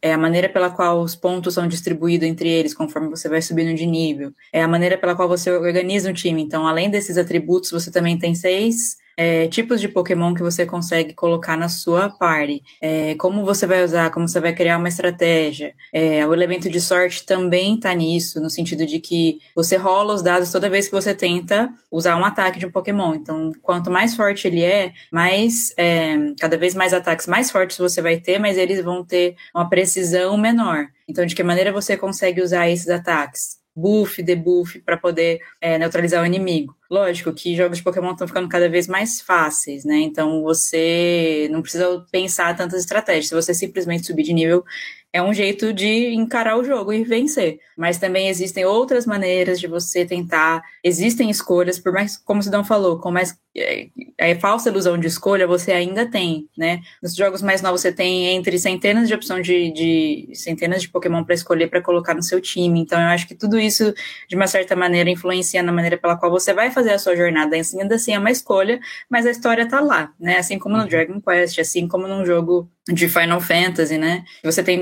É 0.00 0.14
a 0.14 0.18
maneira 0.18 0.48
pela 0.48 0.70
qual 0.70 1.02
os 1.02 1.14
pontos 1.14 1.54
são 1.54 1.68
distribuídos 1.68 2.26
entre 2.26 2.48
eles 2.48 2.72
conforme 2.72 3.10
você 3.10 3.28
vai 3.28 3.42
subindo 3.42 3.74
de 3.74 3.84
nível. 3.84 4.32
É 4.50 4.62
a 4.62 4.68
maneira 4.68 4.96
pela 4.96 5.14
qual 5.14 5.28
você 5.28 5.50
organiza 5.50 6.08
um 6.08 6.14
time. 6.14 6.40
Então, 6.40 6.66
além 6.66 6.88
desses 6.88 7.18
atributos, 7.18 7.70
você 7.70 7.90
também 7.90 8.18
tem 8.18 8.34
seis 8.34 8.96
é, 9.18 9.48
tipos 9.48 9.80
de 9.80 9.88
Pokémon 9.88 10.32
que 10.32 10.42
você 10.42 10.64
consegue 10.64 11.12
colocar 11.12 11.56
na 11.56 11.68
sua 11.68 12.08
party, 12.08 12.62
é, 12.80 13.16
como 13.16 13.44
você 13.44 13.66
vai 13.66 13.82
usar, 13.82 14.12
como 14.12 14.28
você 14.28 14.38
vai 14.38 14.54
criar 14.54 14.78
uma 14.78 14.86
estratégia. 14.86 15.74
É, 15.92 16.24
o 16.24 16.32
elemento 16.32 16.70
de 16.70 16.80
sorte 16.80 17.26
também 17.26 17.74
está 17.74 17.92
nisso, 17.92 18.40
no 18.40 18.48
sentido 18.48 18.86
de 18.86 19.00
que 19.00 19.40
você 19.56 19.76
rola 19.76 20.14
os 20.14 20.22
dados 20.22 20.52
toda 20.52 20.70
vez 20.70 20.86
que 20.86 20.92
você 20.92 21.12
tenta 21.12 21.68
usar 21.90 22.16
um 22.16 22.24
ataque 22.24 22.60
de 22.60 22.66
um 22.66 22.70
Pokémon. 22.70 23.16
Então, 23.16 23.50
quanto 23.60 23.90
mais 23.90 24.14
forte 24.14 24.46
ele 24.46 24.62
é, 24.62 24.92
mais 25.10 25.74
é, 25.76 26.16
cada 26.38 26.56
vez 26.56 26.76
mais 26.76 26.94
ataques 26.94 27.26
mais 27.26 27.50
fortes 27.50 27.76
você 27.76 28.00
vai 28.00 28.18
ter, 28.18 28.38
mas 28.38 28.56
eles 28.56 28.84
vão 28.84 29.04
ter 29.04 29.34
uma 29.52 29.68
precisão 29.68 30.38
menor. 30.38 30.86
Então, 31.08 31.26
de 31.26 31.34
que 31.34 31.42
maneira 31.42 31.72
você 31.72 31.96
consegue 31.96 32.40
usar 32.40 32.68
esses 32.68 32.88
ataques? 32.88 33.58
Buff, 33.78 34.22
debuff, 34.22 34.80
para 34.80 34.96
poder 34.96 35.40
é, 35.60 35.78
neutralizar 35.78 36.22
o 36.22 36.26
inimigo. 36.26 36.76
Lógico 36.90 37.32
que 37.32 37.54
jogos 37.54 37.78
de 37.78 37.84
Pokémon 37.84 38.12
estão 38.12 38.26
ficando 38.26 38.48
cada 38.48 38.68
vez 38.68 38.88
mais 38.88 39.20
fáceis, 39.20 39.84
né? 39.84 39.98
Então 39.98 40.42
você 40.42 41.48
não 41.50 41.62
precisa 41.62 42.04
pensar 42.10 42.56
tantas 42.56 42.80
estratégias. 42.80 43.28
Se 43.28 43.34
você 43.34 43.54
simplesmente 43.54 44.06
subir 44.06 44.22
de 44.22 44.32
nível, 44.32 44.64
é 45.12 45.22
um 45.22 45.32
jeito 45.32 45.72
de 45.72 46.12
encarar 46.12 46.58
o 46.58 46.64
jogo 46.64 46.92
e 46.92 47.02
vencer. 47.02 47.58
Mas 47.76 47.98
também 47.98 48.28
existem 48.28 48.64
outras 48.64 49.06
maneiras 49.06 49.58
de 49.58 49.66
você 49.66 50.04
tentar. 50.04 50.62
Existem 50.84 51.30
escolhas, 51.30 51.78
por 51.78 51.92
mais, 51.92 52.16
como 52.16 52.40
o 52.40 52.42
Sidão 52.42 52.64
falou, 52.64 52.98
com 52.98 53.10
mais 53.10 53.38
é, 53.56 53.88
é, 54.16 54.34
falsa 54.34 54.68
ilusão 54.68 54.98
de 54.98 55.06
escolha, 55.06 55.46
você 55.46 55.72
ainda 55.72 56.06
tem, 56.06 56.48
né? 56.56 56.80
Nos 57.02 57.14
jogos 57.14 57.42
mais 57.42 57.62
novos 57.62 57.80
você 57.80 57.92
tem 57.92 58.36
entre 58.36 58.58
centenas 58.58 59.08
de 59.08 59.14
opções 59.14 59.46
de, 59.46 59.72
de 59.72 60.30
centenas 60.34 60.82
de 60.82 60.88
Pokémon 60.88 61.24
para 61.24 61.34
escolher 61.34 61.68
para 61.68 61.82
colocar 61.82 62.14
no 62.14 62.22
seu 62.22 62.40
time. 62.40 62.80
Então 62.80 63.00
eu 63.00 63.08
acho 63.08 63.26
que 63.26 63.34
tudo 63.34 63.58
isso, 63.58 63.92
de 64.28 64.36
uma 64.36 64.46
certa 64.46 64.76
maneira, 64.76 65.10
influencia 65.10 65.62
na 65.62 65.72
maneira 65.72 65.96
pela 65.96 66.16
qual 66.16 66.30
você 66.30 66.52
vai 66.52 66.70
fazer 66.70 66.92
a 66.92 66.98
sua 66.98 67.16
jornada. 67.16 67.56
Ainda 67.56 67.94
assim 67.94 68.12
é 68.12 68.18
uma 68.18 68.30
escolha, 68.30 68.78
mas 69.08 69.26
a 69.26 69.30
história 69.30 69.66
tá 69.66 69.80
lá, 69.80 70.12
né? 70.20 70.38
Assim 70.38 70.58
como 70.58 70.76
no 70.76 70.82
uhum. 70.82 70.88
Dragon 70.88 71.20
Quest, 71.20 71.58
assim 71.58 71.88
como 71.88 72.06
num 72.06 72.24
jogo 72.24 72.70
de 72.88 73.08
Final 73.08 73.40
Fantasy, 73.40 73.98
né? 73.98 74.24
Você 74.42 74.62
tem 74.62 74.80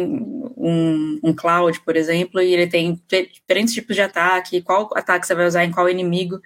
um, 0.57 1.19
um 1.23 1.35
Cloud, 1.35 1.81
por 1.81 1.97
exemplo, 1.97 2.41
e 2.41 2.53
ele 2.53 2.67
tem 2.67 3.01
diferentes 3.09 3.75
tipos 3.75 3.97
de 3.97 4.03
ataque, 4.03 4.63
qual 4.63 4.89
ataque 4.95 5.27
você 5.27 5.35
vai 5.35 5.47
usar 5.47 5.65
em 5.65 5.73
qual 5.73 5.89
inimigo 5.89 6.41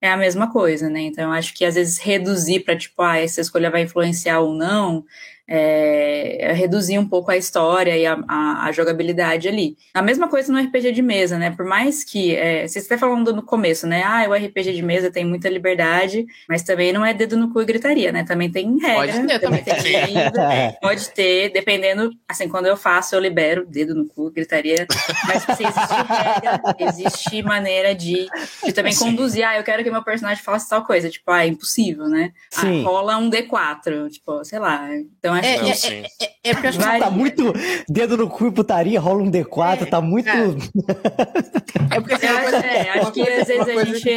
é 0.00 0.10
a 0.10 0.16
mesma 0.16 0.50
coisa, 0.52 0.90
né? 0.90 1.00
Então, 1.00 1.24
eu 1.24 1.32
acho 1.32 1.54
que 1.54 1.64
às 1.64 1.76
vezes 1.76 1.98
reduzir 1.98 2.60
para 2.60 2.76
tipo, 2.76 3.00
ah, 3.00 3.18
essa 3.18 3.40
escolha 3.40 3.70
vai 3.70 3.82
influenciar 3.82 4.40
ou 4.40 4.54
não, 4.54 5.04
é, 5.46 6.52
reduzir 6.54 6.98
um 6.98 7.06
pouco 7.06 7.30
a 7.30 7.36
história 7.36 7.96
e 7.96 8.06
a, 8.06 8.18
a, 8.26 8.66
a, 8.66 8.72
jogabilidade 8.72 9.46
ali. 9.46 9.76
A 9.92 10.00
mesma 10.00 10.26
coisa 10.26 10.50
no 10.50 10.58
RPG 10.58 10.92
de 10.92 11.02
mesa, 11.02 11.38
né? 11.38 11.50
Por 11.50 11.66
mais 11.66 12.02
que, 12.02 12.34
é, 12.34 12.66
vocês 12.66 12.86
até 12.86 12.96
falando 12.96 13.34
no 13.34 13.42
começo, 13.42 13.86
né? 13.86 14.02
Ah, 14.02 14.26
o 14.28 14.34
RPG 14.34 14.72
de 14.72 14.82
mesa 14.82 15.10
tem 15.10 15.24
muita 15.24 15.48
liberdade, 15.48 16.26
mas 16.48 16.62
também 16.62 16.92
não 16.92 17.04
é 17.04 17.12
dedo 17.12 17.36
no 17.36 17.52
cu 17.52 17.60
e 17.60 17.66
gritaria, 17.66 18.10
né? 18.10 18.24
Também 18.24 18.50
tem 18.50 18.78
regra. 18.78 18.94
Pode 18.94 19.26
ter, 19.26 19.38
também 19.38 19.62
tem 19.62 19.74
regra, 19.74 20.76
pode 20.80 21.10
ter, 21.10 21.52
dependendo, 21.52 22.10
assim, 22.26 22.48
quando 22.48 22.66
eu 22.66 22.76
faço, 22.76 23.14
eu 23.14 23.20
libero 23.20 23.66
dedo 23.66 23.94
no 23.94 24.06
cu, 24.06 24.30
gritaria, 24.30 24.86
mas 25.26 25.48
assim, 25.48 25.64
existe 25.66 25.94
regra, 26.08 26.60
existe 26.78 27.42
maneira 27.42 27.94
de, 27.94 28.28
de 28.64 28.72
também 28.72 28.92
Sim. 28.92 29.10
conduzir, 29.10 29.46
ah, 29.46 29.58
eu 29.58 29.62
quero 29.62 29.84
que 29.84 29.90
meu 29.90 30.02
personagem 30.02 30.42
faça 30.42 30.70
tal 30.70 30.84
coisa, 30.84 31.10
tipo, 31.10 31.30
ah, 31.30 31.44
é 31.44 31.48
impossível, 31.48 32.08
né? 32.08 32.32
Ah, 32.56 32.62
rola 32.82 33.18
um 33.18 33.28
D4, 33.28 34.08
tipo, 34.10 34.42
sei 34.44 34.58
lá, 34.58 34.88
então 35.18 35.33
então 35.38 35.70
acho 35.70 35.86
é, 35.86 35.90
que. 35.90 35.94
É, 35.94 36.24
é, 36.24 36.26
é, 36.44 36.50
é 36.50 36.52
porque 36.54 36.66
acho 36.68 36.78
que 36.78 36.84
tá 36.84 37.10
muito 37.10 37.52
dedo 37.88 38.16
no 38.16 38.28
cu 38.28 38.48
e 38.48 38.52
putaria, 38.52 39.00
rola 39.00 39.22
um 39.22 39.30
D4, 39.30 39.82
é, 39.82 39.86
tá 39.86 40.00
muito. 40.00 40.28
É, 40.28 41.96
é 41.96 42.00
porque 42.00 42.14
assim, 42.14 42.26
é, 42.26 42.90
acho 43.00 43.12
que 43.12 43.22
às 43.22 43.46
vezes 43.46 43.68
a 43.68 43.84
gente 43.84 44.10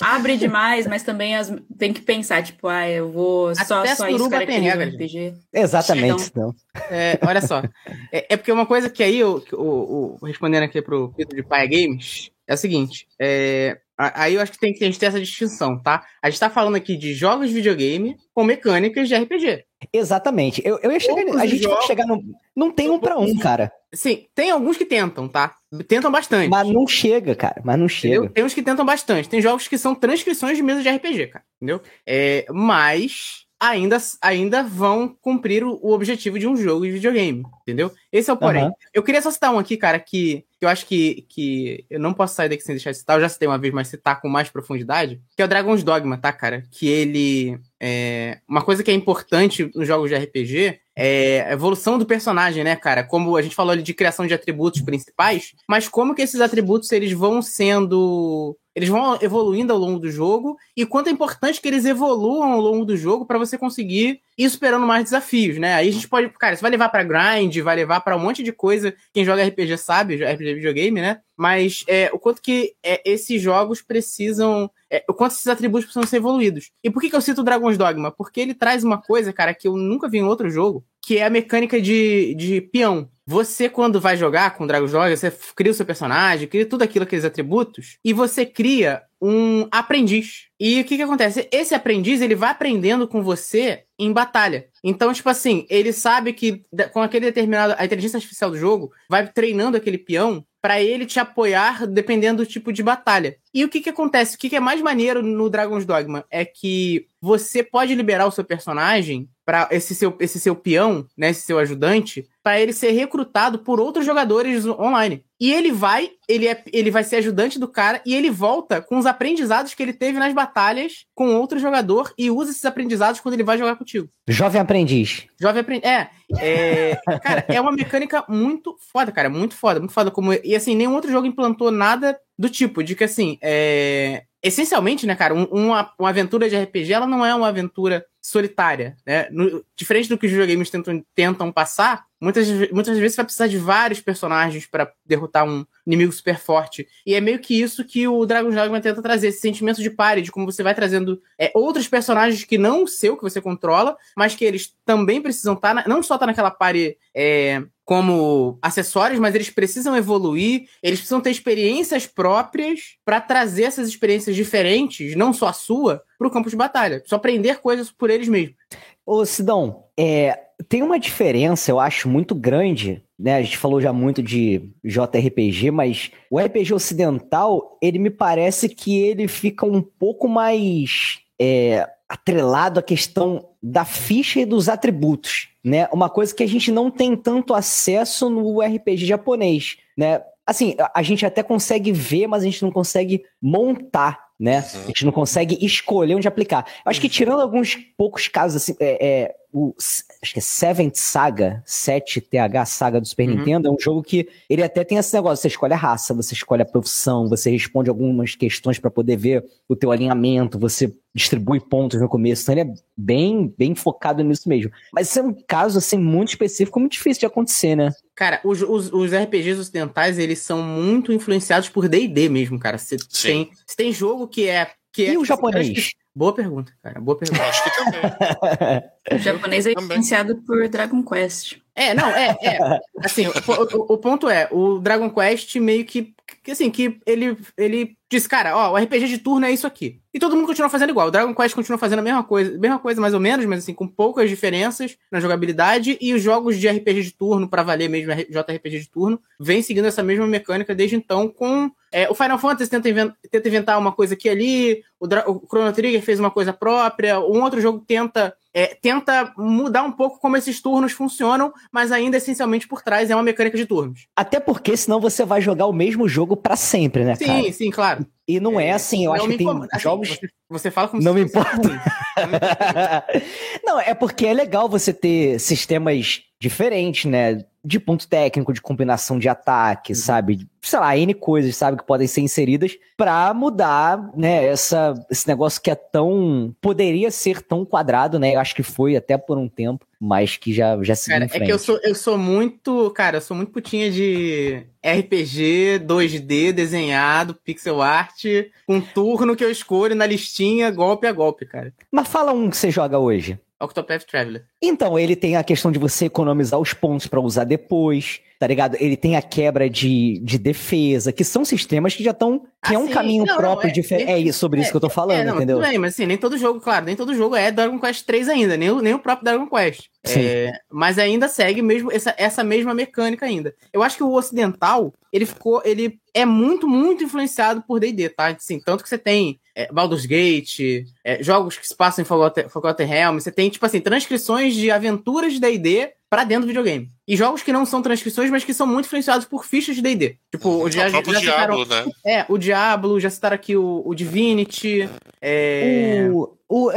abre 0.00 0.36
demais, 0.36 0.86
mas 0.86 1.02
também 1.02 1.36
as, 1.36 1.52
tem 1.78 1.92
que 1.92 2.00
pensar, 2.00 2.42
tipo, 2.42 2.68
ah, 2.68 2.88
eu 2.88 3.10
vou 3.10 3.54
só, 3.54 3.84
só 3.86 4.08
isso 4.08 4.30
caracteriza 4.30 4.84
RPG. 4.84 5.34
Exatamente, 5.52 6.24
então. 6.30 6.54
É, 6.90 7.18
olha 7.26 7.40
só. 7.40 7.62
É, 8.10 8.36
porque 8.36 8.52
uma 8.52 8.66
coisa 8.66 8.90
que 8.90 9.02
aí, 9.02 9.22
o 9.24 10.18
respondendo 10.22 10.64
aqui 10.64 10.82
pro 10.82 11.12
Pedro 11.16 11.36
de 11.36 11.42
Paia 11.42 11.66
Games, 11.66 12.30
é 12.46 12.54
o 12.54 12.58
seguinte: 12.58 13.06
é, 13.18 13.78
Aí 13.96 14.34
eu 14.34 14.40
acho 14.40 14.52
que 14.52 14.58
tem 14.58 14.72
que 14.72 14.82
a 14.82 14.86
gente 14.86 14.98
ter 14.98 15.06
essa 15.06 15.20
distinção, 15.20 15.80
tá? 15.80 16.04
A 16.22 16.28
gente 16.28 16.40
tá 16.40 16.50
falando 16.50 16.76
aqui 16.76 16.96
de 16.96 17.12
jogos 17.14 17.48
de 17.48 17.54
videogame 17.54 18.16
com 18.34 18.42
mecânicas 18.42 19.08
de 19.08 19.14
RPG. 19.14 19.64
Exatamente. 19.92 20.62
Eu, 20.64 20.78
eu 20.82 20.90
ia 20.90 21.00
chegar. 21.00 21.22
a 21.38 21.46
gente 21.46 21.62
jogos... 21.62 21.78
vai 21.78 21.86
chegar 21.86 22.06
no. 22.06 22.22
Não 22.54 22.70
tem 22.70 22.90
um 22.90 22.98
para 22.98 23.18
um, 23.18 23.36
cara. 23.38 23.72
Sim, 23.94 24.26
tem 24.34 24.50
alguns 24.50 24.76
que 24.76 24.84
tentam, 24.84 25.28
tá? 25.28 25.54
Tentam 25.86 26.10
bastante. 26.10 26.48
Mas 26.48 26.68
não 26.68 26.86
chega, 26.86 27.34
cara. 27.34 27.60
Mas 27.64 27.78
não 27.78 27.88
chega. 27.88 28.14
Entendeu? 28.14 28.32
Tem 28.32 28.44
uns 28.44 28.54
que 28.54 28.62
tentam 28.62 28.84
bastante. 28.84 29.28
Tem 29.28 29.40
jogos 29.40 29.68
que 29.68 29.76
são 29.76 29.94
transcrições 29.94 30.56
de 30.56 30.62
mesa 30.62 30.82
de 30.82 30.88
RPG, 30.88 31.26
cara. 31.28 31.44
Entendeu? 31.56 31.80
É, 32.06 32.46
mas 32.50 33.46
ainda, 33.62 33.96
ainda 34.20 34.64
vão 34.64 35.16
cumprir 35.20 35.62
o, 35.62 35.78
o, 35.80 35.92
objetivo 35.92 36.36
de 36.36 36.48
um 36.48 36.56
jogo 36.56 36.84
de 36.84 36.90
videogame, 36.90 37.44
entendeu? 37.62 37.92
Esse 38.10 38.28
é 38.28 38.32
o 38.32 38.36
porém. 38.36 38.64
Uhum. 38.64 38.72
Eu 38.92 39.04
queria 39.04 39.22
só 39.22 39.30
citar 39.30 39.54
um 39.54 39.58
aqui, 39.58 39.76
cara, 39.76 40.00
que, 40.00 40.44
que 40.58 40.64
eu 40.64 40.68
acho 40.68 40.84
que, 40.84 41.24
que 41.28 41.86
eu 41.88 42.00
não 42.00 42.12
posso 42.12 42.34
sair 42.34 42.48
daqui 42.48 42.64
sem 42.64 42.74
deixar 42.74 42.90
de 42.90 42.98
citar, 42.98 43.16
eu 43.16 43.20
já 43.20 43.28
citei 43.28 43.46
uma 43.46 43.58
vez, 43.58 43.72
mas 43.72 43.86
citar 43.86 44.20
com 44.20 44.28
mais 44.28 44.50
profundidade, 44.50 45.20
que 45.36 45.42
é 45.42 45.44
o 45.44 45.48
Dragon's 45.48 45.84
Dogma, 45.84 46.18
tá, 46.18 46.32
cara? 46.32 46.64
Que 46.72 46.88
ele. 46.88 47.56
É, 47.80 48.40
uma 48.48 48.62
coisa 48.62 48.82
que 48.82 48.90
é 48.90 48.94
importante 48.94 49.70
nos 49.76 49.86
jogos 49.86 50.10
de 50.10 50.16
RPG 50.16 50.80
é 50.96 51.42
a 51.48 51.52
evolução 51.52 51.98
do 51.98 52.04
personagem, 52.04 52.64
né, 52.64 52.74
cara? 52.74 53.04
Como 53.04 53.36
a 53.36 53.42
gente 53.42 53.54
falou 53.54 53.72
ali 53.72 53.82
de 53.82 53.94
criação 53.94 54.26
de 54.26 54.34
atributos 54.34 54.82
principais, 54.82 55.52
mas 55.68 55.88
como 55.88 56.14
que 56.16 56.22
esses 56.22 56.40
atributos 56.40 56.90
eles 56.90 57.12
vão 57.12 57.40
sendo 57.40 58.56
eles 58.74 58.88
vão 58.88 59.18
evoluindo 59.20 59.72
ao 59.72 59.78
longo 59.78 59.98
do 59.98 60.10
jogo 60.10 60.56
e 60.76 60.86
quanto 60.86 61.08
é 61.08 61.10
importante 61.10 61.60
que 61.60 61.68
eles 61.68 61.84
evoluam 61.84 62.52
ao 62.52 62.60
longo 62.60 62.84
do 62.84 62.96
jogo 62.96 63.26
para 63.26 63.38
você 63.38 63.58
conseguir 63.58 64.20
ir 64.36 64.48
superando 64.48 64.86
mais 64.86 65.04
desafios, 65.04 65.58
né? 65.58 65.74
Aí 65.74 65.88
a 65.88 65.92
gente 65.92 66.08
pode, 66.08 66.28
cara, 66.30 66.54
isso 66.54 66.62
vai 66.62 66.70
levar 66.70 66.88
para 66.88 67.04
grind, 67.04 67.56
vai 67.58 67.76
levar 67.76 68.00
para 68.00 68.16
um 68.16 68.20
monte 68.20 68.42
de 68.42 68.52
coisa. 68.52 68.94
Quem 69.12 69.24
joga 69.24 69.44
RPG 69.44 69.76
sabe, 69.76 70.24
RPG 70.24 70.54
videogame, 70.54 71.00
né? 71.00 71.20
Mas 71.36 71.84
é, 71.86 72.10
o 72.12 72.18
quanto 72.18 72.40
que 72.40 72.74
é, 72.82 73.02
esses 73.10 73.40
jogos 73.42 73.82
precisam, 73.82 74.70
é, 74.90 75.04
o 75.08 75.12
quanto 75.12 75.32
esses 75.32 75.46
atributos 75.46 75.86
precisam 75.86 76.08
ser 76.08 76.16
evoluídos. 76.16 76.70
E 76.82 76.90
por 76.90 77.00
que, 77.00 77.10
que 77.10 77.16
eu 77.16 77.20
cito 77.20 77.42
Dragon's 77.42 77.76
Dogma? 77.76 78.10
Porque 78.10 78.40
ele 78.40 78.54
traz 78.54 78.84
uma 78.84 79.00
coisa, 79.00 79.32
cara, 79.32 79.54
que 79.54 79.68
eu 79.68 79.76
nunca 79.76 80.08
vi 80.08 80.18
em 80.18 80.24
outro 80.24 80.48
jogo, 80.48 80.84
que 81.02 81.18
é 81.18 81.24
a 81.24 81.30
mecânica 81.30 81.80
de, 81.80 82.34
de 82.34 82.60
peão. 82.60 83.10
Você, 83.26 83.68
quando 83.68 84.00
vai 84.00 84.16
jogar 84.16 84.56
com 84.56 84.66
Dragon's 84.66 84.92
Dogma, 84.92 85.16
você 85.16 85.32
cria 85.54 85.70
o 85.70 85.74
seu 85.74 85.86
personagem, 85.86 86.48
cria 86.48 86.66
tudo 86.66 86.82
aquilo, 86.82 87.04
aqueles 87.04 87.24
atributos, 87.24 87.98
e 88.04 88.12
você 88.12 88.44
cria 88.44 89.02
um 89.20 89.68
aprendiz. 89.70 90.46
E 90.58 90.80
o 90.80 90.84
que 90.84 90.96
que 90.96 91.02
acontece? 91.02 91.48
Esse 91.52 91.74
aprendiz, 91.74 92.20
ele 92.20 92.34
vai 92.34 92.50
aprendendo 92.50 93.06
com 93.06 93.22
você 93.22 93.84
em 93.96 94.12
batalha. 94.12 94.66
Então, 94.82 95.12
tipo 95.12 95.28
assim, 95.28 95.64
ele 95.70 95.92
sabe 95.92 96.32
que 96.32 96.64
com 96.92 97.00
aquele 97.00 97.26
determinado... 97.26 97.74
A 97.78 97.84
inteligência 97.84 98.16
artificial 98.16 98.50
do 98.50 98.58
jogo 98.58 98.90
vai 99.08 99.26
treinando 99.28 99.76
aquele 99.76 99.98
peão 99.98 100.44
para 100.60 100.82
ele 100.82 101.06
te 101.06 101.20
apoiar 101.20 101.86
dependendo 101.86 102.44
do 102.44 102.48
tipo 102.48 102.72
de 102.72 102.82
batalha. 102.82 103.36
E 103.54 103.64
o 103.64 103.68
que 103.68 103.80
que 103.80 103.90
acontece? 103.90 104.36
O 104.36 104.38
que 104.38 104.48
que 104.48 104.56
é 104.56 104.60
mais 104.60 104.80
maneiro 104.80 105.22
no 105.22 105.50
Dragon's 105.50 105.84
Dogma 105.84 106.24
é 106.30 106.44
que 106.44 107.06
você 107.20 107.62
pode 107.62 107.94
liberar 107.94 108.26
o 108.26 108.32
seu 108.32 108.42
personagem 108.42 109.28
para 109.44 109.68
esse 109.70 109.94
seu, 109.94 110.16
esse 110.20 110.40
seu 110.40 110.56
peão, 110.56 111.06
né, 111.16 111.30
esse 111.30 111.42
seu 111.42 111.58
ajudante, 111.58 112.26
para 112.42 112.60
ele 112.60 112.72
ser 112.72 112.92
recrutado 112.92 113.60
por 113.60 113.78
outros 113.78 114.04
jogadores 114.04 114.66
online. 114.66 115.24
E 115.40 115.52
ele 115.52 115.72
vai, 115.72 116.10
ele, 116.28 116.46
é, 116.46 116.62
ele 116.72 116.90
vai 116.90 117.02
ser 117.02 117.16
ajudante 117.16 117.58
do 117.58 117.68
cara 117.68 118.00
e 118.06 118.14
ele 118.14 118.30
volta 118.30 118.80
com 118.80 118.98
os 118.98 119.06
aprendizados 119.06 119.74
que 119.74 119.82
ele 119.82 119.92
teve 119.92 120.18
nas 120.18 120.32
batalhas 120.32 121.04
com 121.14 121.34
outro 121.34 121.58
jogador 121.58 122.12
e 122.16 122.30
usa 122.30 122.52
esses 122.52 122.64
aprendizados 122.64 123.20
quando 123.20 123.34
ele 123.34 123.44
vai 123.44 123.58
jogar 123.58 123.76
contigo. 123.76 124.08
Jovem 124.28 124.60
aprendiz. 124.60 125.26
Jovem 125.40 125.60
aprendiz. 125.60 125.88
É, 125.88 126.10
é. 126.38 126.96
cara, 127.22 127.44
é 127.48 127.60
uma 127.60 127.72
mecânica 127.72 128.24
muito 128.28 128.76
foda, 128.92 129.10
cara. 129.10 129.28
Muito 129.28 129.54
foda, 129.54 129.80
muito 129.80 129.92
foda. 129.92 130.10
Como, 130.10 130.32
e 130.32 130.54
assim, 130.54 130.76
nenhum 130.76 130.94
outro 130.94 131.10
jogo 131.10 131.26
implantou 131.26 131.70
nada 131.72 132.16
do 132.38 132.48
tipo, 132.48 132.82
de 132.82 132.94
que 132.94 133.04
assim, 133.04 133.38
é, 133.40 134.24
essencialmente, 134.42 135.06
né, 135.06 135.14
cara, 135.14 135.34
um, 135.34 135.44
uma, 135.44 135.92
uma 135.98 136.08
aventura 136.08 136.48
de 136.48 136.56
RPG, 136.56 136.92
ela 136.92 137.06
não 137.06 137.24
é 137.24 137.34
uma 137.34 137.48
aventura 137.48 138.04
solitária, 138.20 138.96
né? 139.06 139.28
No, 139.30 139.64
diferente 139.76 140.08
do 140.08 140.16
que 140.16 140.26
os 140.26 140.32
videogames 140.32 140.70
tentam, 140.70 141.04
tentam 141.14 141.52
passar, 141.52 142.04
muitas, 142.20 142.48
muitas 142.70 142.96
vezes 142.98 143.14
você 143.14 143.16
vai 143.16 143.24
precisar 143.24 143.46
de 143.48 143.58
vários 143.58 144.00
personagens 144.00 144.66
para 144.66 144.92
derrotar 145.04 145.44
um 145.44 145.64
inimigo 145.84 146.12
super 146.12 146.38
forte. 146.38 146.86
E 147.04 147.14
é 147.14 147.20
meio 147.20 147.40
que 147.40 147.60
isso 147.60 147.84
que 147.84 148.06
o 148.06 148.24
Dragon's 148.24 148.54
Dogma 148.54 148.80
tenta 148.80 149.02
trazer, 149.02 149.28
esse 149.28 149.40
sentimento 149.40 149.82
de 149.82 149.90
pare, 149.90 150.22
de 150.22 150.30
como 150.30 150.46
você 150.46 150.62
vai 150.62 150.74
trazendo 150.74 151.20
é, 151.38 151.50
outros 151.54 151.88
personagens 151.88 152.44
que 152.44 152.58
não 152.58 152.84
o 152.84 152.88
seu, 152.88 153.16
que 153.16 153.24
você 153.24 153.40
controla, 153.40 153.96
mas 154.16 154.34
que 154.36 154.44
eles 154.44 154.72
também 154.84 155.20
precisam 155.20 155.54
estar, 155.54 155.74
tá 155.74 155.88
não 155.88 156.02
só 156.02 156.14
estar 156.14 156.18
tá 156.20 156.26
naquela 156.26 156.50
pare 156.50 156.96
é, 157.14 157.62
como 157.84 158.58
acessórios, 158.62 159.18
mas 159.18 159.34
eles 159.34 159.50
precisam 159.50 159.96
evoluir, 159.96 160.68
eles 160.82 161.00
precisam 161.00 161.20
ter 161.20 161.30
experiências 161.30 162.06
próprias 162.06 162.96
para 163.04 163.20
trazer 163.20 163.64
essas 163.64 163.88
experiências 163.88 164.36
diferentes, 164.36 165.16
não 165.16 165.32
só 165.32 165.48
a 165.48 165.52
sua, 165.52 166.02
para 166.18 166.28
o 166.28 166.30
campo 166.30 166.48
de 166.48 166.56
batalha. 166.56 167.02
Só 167.06 167.16
aprender 167.16 167.60
coisas 167.60 167.90
por 167.90 168.10
eles 168.10 168.28
mesmos. 168.28 168.56
Ô, 169.04 169.24
Sidão, 169.24 169.84
é, 169.98 170.38
tem 170.68 170.82
uma 170.82 170.98
diferença, 170.98 171.70
eu 171.70 171.80
acho, 171.80 172.08
muito 172.08 172.34
grande, 172.34 173.02
né? 173.18 173.36
A 173.36 173.42
gente 173.42 173.58
falou 173.58 173.80
já 173.80 173.92
muito 173.92 174.22
de 174.22 174.70
JRPG, 174.84 175.70
mas 175.70 176.10
o 176.30 176.38
RPG 176.38 176.72
ocidental, 176.72 177.78
ele 177.82 177.98
me 177.98 178.10
parece 178.10 178.68
que 178.68 178.98
ele 179.00 179.26
fica 179.26 179.66
um 179.66 179.82
pouco 179.82 180.28
mais 180.28 181.18
é, 181.40 181.88
atrelado 182.08 182.78
à 182.78 182.82
questão 182.82 183.48
da 183.62 183.84
ficha 183.84 184.40
e 184.40 184.44
dos 184.44 184.68
atributos, 184.68 185.48
né? 185.62 185.88
Uma 185.92 186.10
coisa 186.10 186.34
que 186.34 186.42
a 186.42 186.48
gente 186.48 186.72
não 186.72 186.90
tem 186.90 187.16
tanto 187.16 187.54
acesso 187.54 188.28
no 188.28 188.60
RPG 188.60 189.06
japonês, 189.06 189.76
né? 189.96 190.22
Assim, 190.44 190.74
a 190.92 191.02
gente 191.02 191.24
até 191.24 191.42
consegue 191.42 191.92
ver, 191.92 192.26
mas 192.26 192.42
a 192.42 192.46
gente 192.46 192.62
não 192.62 192.72
consegue 192.72 193.24
montar, 193.40 194.26
né? 194.38 194.58
A 194.58 194.86
gente 194.88 195.04
não 195.04 195.12
consegue 195.12 195.64
escolher 195.64 196.16
onde 196.16 196.26
aplicar. 196.26 196.66
Eu 196.84 196.90
acho 196.90 197.00
que 197.00 197.08
tirando 197.08 197.40
alguns 197.40 197.76
poucos 197.96 198.26
casos, 198.26 198.60
assim, 198.60 198.74
é, 198.80 199.06
é 199.06 199.34
o 199.52 199.74
acho 199.78 200.32
que 200.32 200.38
é 200.38 200.42
Seventh 200.42 200.94
Saga, 200.96 201.62
7TH 201.66 202.64
Saga 202.66 203.00
do 203.00 203.06
Super 203.06 203.28
uhum. 203.28 203.36
Nintendo, 203.36 203.68
é 203.68 203.70
um 203.70 203.78
jogo 203.78 204.02
que 204.02 204.28
ele 204.48 204.62
até 204.62 204.82
tem 204.82 204.98
esse 204.98 205.12
negócio, 205.14 205.42
você 205.42 205.48
escolhe 205.48 205.74
a 205.74 205.76
raça, 205.76 206.14
você 206.14 206.34
escolhe 206.34 206.62
a 206.62 206.66
profissão, 206.66 207.28
você 207.28 207.50
responde 207.50 207.90
algumas 207.90 208.34
questões 208.34 208.78
para 208.78 208.90
poder 208.90 209.16
ver 209.16 209.44
o 209.68 209.76
teu 209.76 209.90
alinhamento, 209.90 210.58
você 210.58 210.92
distribui 211.14 211.60
pontos 211.60 212.00
no 212.00 212.08
começo, 212.08 212.42
então 212.42 212.54
ele 212.54 212.70
é 212.70 212.74
bem, 212.96 213.54
bem 213.58 213.74
focado 213.74 214.24
nisso 214.24 214.48
mesmo. 214.48 214.70
Mas 214.92 215.10
isso 215.10 215.18
é 215.18 215.22
um 215.22 215.34
caso, 215.46 215.78
assim, 215.78 215.98
muito 215.98 216.30
específico, 216.30 216.80
muito 216.80 216.92
difícil 216.92 217.20
de 217.20 217.26
acontecer, 217.26 217.76
né? 217.76 217.92
Cara, 218.14 218.40
os, 218.44 218.62
os, 218.62 218.90
os 218.92 219.12
RPGs 219.12 219.60
ocidentais, 219.60 220.18
eles 220.18 220.38
são 220.38 220.62
muito 220.62 221.12
influenciados 221.12 221.68
por 221.68 221.88
D&D 221.88 222.28
mesmo, 222.28 222.58
cara. 222.58 222.78
Você 222.78 222.96
tem, 223.22 223.50
tem 223.76 223.92
jogo 223.92 224.26
que 224.26 224.48
é... 224.48 224.70
Que 224.92 225.04
e 225.04 225.14
é, 225.14 225.18
o 225.18 225.24
japonês? 225.24 225.94
Boa 226.14 226.34
pergunta, 226.34 226.72
cara. 226.82 227.00
Boa 227.00 227.16
pergunta. 227.16 227.42
Acho 227.42 227.64
que 227.64 227.70
também. 227.74 228.00
o 229.12 229.18
japonês 229.18 229.66
é 229.66 229.72
influenciado 229.72 230.36
por 230.42 230.68
Dragon 230.68 231.02
Quest. 231.02 231.56
É, 231.74 231.94
não, 231.94 232.10
é, 232.10 232.36
é. 232.42 232.58
Assim, 233.02 233.26
o, 233.28 233.30
o, 233.30 233.94
o, 233.94 233.98
ponto 233.98 234.28
é, 234.28 234.46
o 234.50 234.78
Dragon 234.78 235.08
Quest 235.08 235.56
meio 235.56 235.86
que, 235.86 236.14
que 236.44 236.50
assim, 236.50 236.70
que 236.70 237.00
ele, 237.06 237.38
ele 237.56 237.96
diz, 238.10 238.26
cara, 238.26 238.54
ó, 238.54 238.72
o 238.72 238.76
RPG 238.76 239.08
de 239.08 239.16
turno 239.16 239.46
é 239.46 239.50
isso 239.50 239.66
aqui. 239.66 240.02
E 240.12 240.18
todo 240.18 240.36
mundo 240.36 240.46
continua 240.46 240.68
fazendo 240.68 240.90
igual. 240.90 241.08
O 241.08 241.10
Dragon 241.10 241.34
Quest 241.34 241.54
continua 241.54 241.78
fazendo 241.78 242.00
a 242.00 242.02
mesma 242.02 242.22
coisa, 242.22 242.58
mesma 242.58 242.78
coisa 242.78 243.00
mais 243.00 243.14
ou 243.14 243.20
menos, 243.20 243.46
mas 243.46 243.60
assim, 243.60 243.72
com 243.72 243.88
poucas 243.88 244.28
diferenças 244.28 244.98
na 245.10 245.18
jogabilidade. 245.18 245.96
E 245.98 246.12
os 246.12 246.22
jogos 246.22 246.58
de 246.58 246.68
RPG 246.68 247.02
de 247.04 247.12
turno, 247.12 247.48
para 247.48 247.62
valer 247.62 247.88
mesmo 247.88 248.12
JRPG 248.12 248.80
de 248.80 248.90
turno, 248.90 249.18
vem 249.40 249.62
seguindo 249.62 249.86
essa 249.86 250.02
mesma 250.02 250.26
mecânica 250.26 250.74
desde 250.74 250.96
então, 250.96 251.26
com 251.26 251.70
é, 251.92 252.10
o 252.10 252.14
Final 252.14 252.38
Fantasy 252.38 252.70
tenta, 252.70 252.88
invent, 252.88 253.12
tenta, 253.30 253.48
inventar 253.48 253.78
uma 253.78 253.92
coisa 253.92 254.14
aqui 254.14 254.28
ali, 254.28 254.82
o, 254.98 255.06
o, 255.06 255.46
Chrono 255.46 255.72
Trigger 255.72 256.02
fez 256.02 256.18
uma 256.18 256.30
coisa 256.30 256.52
própria, 256.52 257.20
um 257.20 257.42
outro 257.42 257.60
jogo 257.60 257.84
tenta, 257.86 258.34
é, 258.54 258.74
tenta 258.74 259.32
mudar 259.36 259.82
um 259.82 259.92
pouco 259.92 260.18
como 260.18 260.36
esses 260.36 260.60
turnos 260.60 260.92
funcionam, 260.92 261.52
mas 261.70 261.92
ainda 261.92 262.16
essencialmente 262.16 262.66
por 262.66 262.82
trás 262.82 263.10
é 263.10 263.14
uma 263.14 263.22
mecânica 263.22 263.56
de 263.56 263.66
turnos. 263.66 264.06
Até 264.16 264.40
porque 264.40 264.76
senão 264.76 265.00
você 265.00 265.24
vai 265.24 265.42
jogar 265.42 265.66
o 265.66 265.72
mesmo 265.72 266.08
jogo 266.08 266.36
para 266.36 266.56
sempre, 266.56 267.04
né, 267.04 267.14
sim, 267.14 267.26
cara? 267.26 267.42
Sim, 267.42 267.52
sim, 267.52 267.70
claro. 267.70 268.06
E 268.26 268.40
não 268.40 268.58
é, 268.58 268.68
é 268.68 268.72
assim, 268.72 269.04
eu 269.04 269.12
acho 269.12 269.28
que 269.28 269.36
tem 269.36 269.48
assim, 269.48 269.78
jogos. 269.78 270.08
Você, 270.08 270.28
você, 270.48 270.70
fala 270.70 270.88
como 270.88 271.02
Não 271.02 271.12
me 271.12 271.22
importa. 271.22 271.68
não, 273.64 273.80
é 273.80 273.92
porque 273.94 274.26
é 274.26 274.32
legal 274.32 274.68
você 274.68 274.92
ter 274.92 275.38
sistemas 275.38 276.22
diferentes, 276.40 277.04
né? 277.04 277.44
De 277.64 277.78
ponto 277.78 278.08
técnico, 278.08 278.52
de 278.52 278.60
combinação 278.60 279.18
de 279.18 279.28
ataque, 279.28 279.92
uhum. 279.92 279.98
sabe? 279.98 280.48
Sei 280.60 280.78
lá, 280.78 280.96
N 280.96 281.14
coisas, 281.14 281.56
sabe? 281.56 281.76
Que 281.76 281.86
podem 281.86 282.06
ser 282.06 282.20
inseridas 282.20 282.76
para 282.96 283.32
mudar, 283.32 284.10
né? 284.16 284.46
Essa, 284.46 284.94
esse 285.10 285.26
negócio 285.28 285.60
que 285.60 285.70
é 285.70 285.74
tão. 285.74 286.54
Poderia 286.60 287.10
ser 287.10 287.40
tão 287.42 287.64
quadrado, 287.64 288.18
né? 288.18 288.34
Eu 288.34 288.40
acho 288.40 288.54
que 288.54 288.62
foi 288.62 288.96
até 288.96 289.16
por 289.16 289.38
um 289.38 289.48
tempo, 289.48 289.86
mas 290.00 290.36
que 290.36 290.52
já, 290.52 290.76
já 290.82 290.96
se 290.96 291.10
Cara, 291.10 291.24
é 291.24 291.40
que 291.40 291.52
eu 291.52 291.58
sou, 291.58 291.78
eu 291.82 291.94
sou 291.94 292.18
muito. 292.18 292.90
Cara, 292.90 293.18
eu 293.18 293.20
sou 293.20 293.36
muito 293.36 293.52
putinha 293.52 293.90
de 293.90 294.66
RPG 294.84 295.80
2D 295.86 296.52
desenhado, 296.52 297.34
pixel 297.44 297.80
art, 297.80 298.24
com 298.66 298.80
turno 298.80 299.36
que 299.36 299.44
eu 299.44 299.50
escolho 299.50 299.94
na 299.94 300.06
listinha, 300.06 300.70
golpe 300.70 301.06
a 301.06 301.12
golpe, 301.12 301.46
cara. 301.46 301.72
Mas 301.90 302.08
fala 302.08 302.32
um 302.32 302.50
que 302.50 302.56
você 302.56 302.70
joga 302.70 302.98
hoje. 302.98 303.38
Octopath 303.62 304.04
Traveler. 304.04 304.44
Então, 304.60 304.98
ele 304.98 305.14
tem 305.14 305.36
a 305.36 305.44
questão 305.44 305.70
de 305.70 305.78
você 305.78 306.06
economizar 306.06 306.58
os 306.58 306.72
pontos 306.74 307.06
para 307.06 307.20
usar 307.20 307.44
depois, 307.44 308.20
tá 308.38 308.46
ligado? 308.46 308.76
Ele 308.80 308.96
tem 308.96 309.16
a 309.16 309.22
quebra 309.22 309.70
de, 309.70 310.18
de 310.22 310.36
defesa, 310.38 311.12
que 311.12 311.22
são 311.22 311.44
sistemas 311.44 311.94
que 311.94 312.02
já 312.02 312.10
estão. 312.10 312.40
que 312.40 312.72
ah, 312.72 312.74
é 312.74 312.78
um 312.78 312.86
sim. 312.86 312.92
caminho 312.92 313.24
não, 313.24 313.36
próprio 313.36 313.68
é, 313.68 313.72
diferente. 313.72 314.10
É, 314.10 314.28
é 314.28 314.32
sobre 314.32 314.58
é, 314.58 314.62
isso 314.62 314.70
que 314.72 314.76
eu 314.76 314.80
tô 314.80 314.90
falando, 314.90 315.20
é, 315.20 315.24
não, 315.24 315.36
entendeu? 315.36 315.58
Tudo 315.58 315.68
bem, 315.68 315.78
mas 315.78 315.94
assim, 315.94 316.06
nem 316.06 316.18
todo 316.18 316.36
jogo, 316.36 316.60
claro, 316.60 316.84
nem 316.84 316.96
todo 316.96 317.14
jogo 317.14 317.36
é 317.36 317.52
Dragon 317.52 317.78
Quest 317.78 318.04
3 318.04 318.28
ainda, 318.28 318.56
nem 318.56 318.70
o, 318.70 318.80
nem 318.80 318.94
o 318.94 318.98
próprio 318.98 319.24
Dragon 319.24 319.48
Quest. 319.48 319.84
É, 320.08 320.52
mas 320.70 320.98
ainda 320.98 321.28
segue 321.28 321.62
mesmo 321.62 321.92
essa, 321.92 322.12
essa 322.18 322.42
mesma 322.42 322.74
mecânica 322.74 323.24
ainda. 323.24 323.54
Eu 323.72 323.82
acho 323.82 323.96
que 323.96 324.02
o 324.02 324.12
ocidental, 324.12 324.92
ele 325.12 325.24
ficou. 325.24 325.62
ele 325.64 326.00
é 326.12 326.24
muito, 326.24 326.66
muito 326.66 327.04
influenciado 327.04 327.62
por 327.62 327.78
D&D, 327.78 328.08
tá? 328.08 328.26
Assim, 328.26 328.60
tanto 328.60 328.82
que 328.82 328.88
você 328.88 328.98
tem 328.98 329.38
é, 329.54 329.70
Baldur's 329.72 330.06
Gate, 330.06 330.86
é, 331.04 331.22
jogos 331.22 331.58
que 331.58 331.66
se 331.66 331.76
passam 331.76 332.02
em 332.02 332.06
Forgotten 332.06 332.86
Realm, 332.86 333.18
você 333.18 333.30
tem, 333.30 333.50
tipo 333.50 333.64
assim, 333.64 333.80
transcrições 333.80 334.54
de 334.54 334.70
aventuras 334.70 335.32
de 335.32 335.40
D&D 335.40 335.92
para 336.08 336.24
dentro 336.24 336.44
do 336.44 336.48
videogame. 336.48 336.90
E 337.06 337.16
jogos 337.16 337.42
que 337.42 337.52
não 337.52 337.64
são 337.64 337.82
transcrições, 337.82 338.30
mas 338.30 338.44
que 338.44 338.54
são 338.54 338.66
muito 338.66 338.86
influenciados 338.86 339.26
por 339.26 339.44
fichas 339.44 339.76
de 339.76 339.82
D&D. 339.82 340.16
Tipo, 340.30 340.64
o, 340.64 340.70
já, 340.70 340.88
já 340.88 340.98
citaram, 340.98 341.20
Diablo, 341.20 341.66
né? 341.66 341.84
É, 342.04 342.26
o 342.28 342.38
Diablo, 342.38 343.00
já 343.00 343.10
citaram 343.10 343.34
aqui 343.34 343.56
o, 343.56 343.82
o 343.84 343.94
Divinity. 343.94 344.88
É... 345.20 346.08
O, 346.12 346.36
o, 346.48 346.70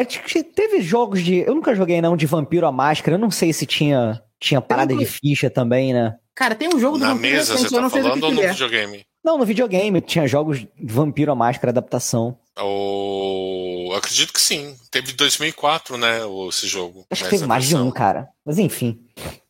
teve 0.55 0.81
jogos 0.81 1.21
de... 1.23 1.39
Eu 1.39 1.55
nunca 1.55 1.75
joguei, 1.75 2.01
não, 2.01 2.15
de 2.15 2.25
Vampiro 2.25 2.67
à 2.67 2.71
Máscara. 2.71 3.15
Eu 3.15 3.19
não 3.19 3.31
sei 3.31 3.51
se 3.51 3.65
tinha, 3.65 4.21
tinha 4.39 4.61
parada 4.61 4.95
de 4.95 5.05
ficha 5.05 5.49
também, 5.49 5.93
né? 5.93 6.15
Cara, 6.33 6.53
tem 6.53 6.67
um 6.67 6.79
jogo 6.79 6.97
Na 6.97 7.07
do 7.07 7.15
Vampiro 7.15 7.35
mesa, 7.35 7.57
você 7.57 7.69
tá 7.69 7.89
falando 7.89 8.23
ou 8.23 8.31
no 8.31 8.41
é. 8.41 8.51
videogame? 8.51 9.05
Não, 9.25 9.39
no 9.39 9.45
videogame. 9.45 9.99
Tinha 10.01 10.27
jogos 10.27 10.59
de 10.59 10.69
Vampiro 10.79 11.31
à 11.31 11.35
Máscara 11.35 11.71
adaptação. 11.71 12.37
O... 12.61 13.91
Acredito 13.97 14.31
que 14.31 14.39
sim. 14.39 14.75
Teve 14.91 15.13
2004, 15.13 15.97
né, 15.97 16.19
esse 16.47 16.67
jogo. 16.67 17.07
Acho 17.09 17.23
que 17.23 17.31
teve 17.31 17.47
mais 17.47 17.65
de 17.65 17.75
um, 17.75 17.89
cara. 17.89 18.29
Mas 18.45 18.59
enfim. 18.59 18.99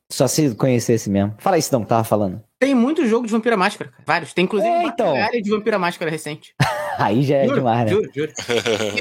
Só 0.10 0.28
se 0.28 0.56
conhecesse 0.56 1.10
mesmo. 1.10 1.36
Fala 1.40 1.58
isso, 1.58 1.74
não, 1.74 1.82
que 1.82 1.90
tava 1.90 2.06
falando. 2.06 2.42
Tem 2.58 2.74
muito 2.74 3.06
jogo 3.06 3.26
de 3.26 3.34
Vampira 3.34 3.58
Máscara, 3.58 3.92
cara. 3.92 4.04
Vários. 4.06 4.34
Tem 4.34 4.46
inclusive 4.46 4.72
é, 4.72 4.84
então. 4.84 5.14
uma 5.14 5.30
de 5.30 5.50
Vampira 5.50 5.78
Máscara 5.78 6.10
recente. 6.10 6.56
Aí 6.98 7.24
já 7.24 7.38
é 7.38 7.44
Juro, 7.46 7.56
demais, 7.56 7.86
né? 7.86 7.92
juro, 7.92 8.10
juro. 8.14 8.32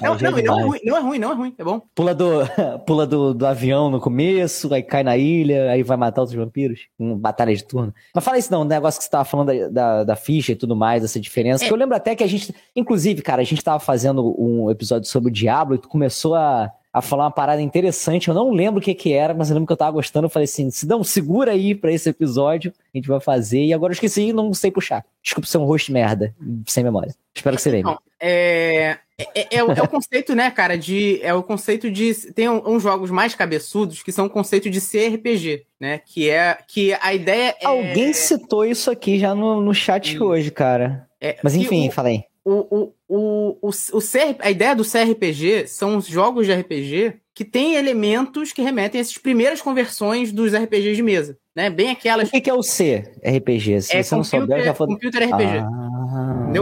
Não, 0.02 0.14
é 0.14 0.22
não, 0.22 0.38
e 0.38 0.42
não 0.42 0.58
é 0.58 0.62
ruim, 0.62 0.80
não 0.84 0.96
é 0.96 1.00
ruim, 1.00 1.18
não 1.18 1.30
é 1.30 1.34
ruim, 1.34 1.54
é 1.58 1.64
bom. 1.64 1.80
Pula 1.94 2.14
do, 2.14 2.40
pula 2.86 3.06
do, 3.06 3.34
do 3.34 3.46
avião 3.46 3.90
no 3.90 4.00
começo, 4.00 4.72
aí 4.72 4.82
cai 4.82 5.02
na 5.02 5.16
ilha, 5.16 5.70
aí 5.70 5.82
vai 5.82 5.96
matar 5.96 6.22
outros 6.22 6.38
vampiros. 6.38 6.86
Um 6.98 7.16
batalha 7.16 7.54
de 7.54 7.64
turno. 7.64 7.94
Mas 8.14 8.24
fala 8.24 8.38
isso 8.38 8.52
não, 8.52 8.62
o 8.62 8.64
negócio 8.64 8.98
que 8.98 9.04
você 9.04 9.10
tava 9.10 9.24
falando 9.24 9.46
da, 9.48 9.68
da, 9.68 10.04
da 10.04 10.16
ficha 10.16 10.52
e 10.52 10.56
tudo 10.56 10.76
mais, 10.76 11.04
essa 11.04 11.20
diferença. 11.20 11.64
É. 11.64 11.66
Que 11.66 11.72
eu 11.72 11.78
lembro 11.78 11.96
até 11.96 12.14
que 12.14 12.24
a 12.24 12.26
gente. 12.26 12.54
Inclusive, 12.74 13.22
cara, 13.22 13.42
a 13.42 13.44
gente 13.44 13.62
tava 13.62 13.78
fazendo 13.80 14.34
um 14.38 14.70
episódio 14.70 15.08
sobre 15.08 15.30
o 15.30 15.32
Diablo 15.32 15.74
e 15.74 15.78
tu 15.78 15.88
começou 15.88 16.34
a, 16.34 16.70
a 16.94 17.02
falar 17.02 17.24
uma 17.24 17.30
parada 17.32 17.60
interessante. 17.60 18.28
Eu 18.28 18.34
não 18.34 18.52
lembro 18.52 18.78
o 18.80 18.82
que 18.82 18.94
que 18.94 19.12
era, 19.12 19.34
mas 19.34 19.50
eu 19.50 19.54
lembro 19.54 19.66
que 19.66 19.72
eu 19.72 19.76
tava 19.76 19.90
gostando. 19.90 20.26
Eu 20.26 20.30
falei 20.30 20.44
assim: 20.44 20.70
se 20.70 20.86
não, 20.86 21.02
segura 21.02 21.50
aí 21.50 21.74
pra 21.74 21.90
esse 21.92 22.08
episódio, 22.08 22.72
a 22.94 22.96
gente 22.96 23.08
vai 23.08 23.18
fazer. 23.20 23.64
E 23.64 23.74
agora 23.74 23.90
eu 23.90 23.94
esqueci 23.94 24.28
e 24.28 24.32
não 24.32 24.54
sei 24.54 24.70
puxar. 24.70 25.04
Desculpa 25.22 25.48
ser 25.48 25.58
um 25.58 25.64
host 25.64 25.90
merda, 25.92 26.32
sem 26.68 26.84
memória. 26.84 27.12
Espero 27.34 27.56
que 27.56 27.62
você 27.62 27.70
lembre. 27.72 27.90
Não, 27.90 27.98
é, 28.20 28.96
é, 29.18 29.56
é 29.56 29.64
o, 29.64 29.72
é 29.72 29.82
o 29.82 29.88
conceito, 29.88 30.34
né, 30.36 30.50
cara, 30.52 30.78
de. 30.78 31.18
É 31.20 31.34
o 31.34 31.42
conceito 31.42 31.90
de. 31.90 32.14
Tem 32.32 32.48
um- 32.48 32.62
uns 32.64 32.82
jogos 32.82 33.10
mais 33.10 33.34
cabeçudos 33.34 34.02
que 34.02 34.12
são 34.12 34.26
o 34.26 34.30
conceito 34.30 34.70
de 34.70 34.80
CRPG, 34.80 35.64
né? 35.80 36.00
Que 36.06 36.30
é. 36.30 36.56
Que 36.68 36.96
a 37.00 37.12
ideia 37.12 37.56
é. 37.60 37.66
Alguém 37.66 38.12
citou 38.12 38.64
isso 38.64 38.88
aqui 38.90 39.18
já 39.18 39.34
no, 39.34 39.60
no 39.60 39.74
chat 39.74 40.16
hoje, 40.22 40.50
cara. 40.52 41.08
é 41.20 41.36
Mas 41.42 41.56
enfim, 41.56 41.88
o- 41.88 41.92
fala 41.92 42.08
aí. 42.08 42.22
O, 42.44 42.52
o, 42.52 42.94
o, 43.08 43.58
o, 43.62 43.68
o 43.68 44.00
CR 44.00 44.36
a 44.40 44.50
ideia 44.50 44.74
do 44.76 44.84
CRPG 44.84 45.66
são 45.66 45.96
os 45.96 46.06
jogos 46.06 46.46
de 46.46 46.52
RPG 46.52 47.14
que 47.34 47.44
têm 47.44 47.74
elementos 47.74 48.52
que 48.52 48.62
remetem 48.62 48.98
a 48.98 49.02
essas 49.02 49.18
primeiras 49.18 49.60
conversões 49.60 50.30
dos 50.30 50.54
RPGs 50.54 50.94
de 50.94 51.02
mesa, 51.02 51.36
né? 51.56 51.68
Bem 51.68 51.88
O 51.88 51.92
aquelas. 51.92 52.30
que, 52.30 52.40
que 52.40 52.50
é 52.50 52.54
o 52.54 52.62
C, 52.62 53.12
RPG? 53.24 53.82
Se 53.82 53.96
É 53.96 54.02
você 54.02 54.14
não 54.14 54.22
souber, 54.22 54.58
computer, 54.58 54.64
já 54.64 54.74
computer 54.74 55.24
RPG. 55.24 55.58
Ah. 55.58 55.90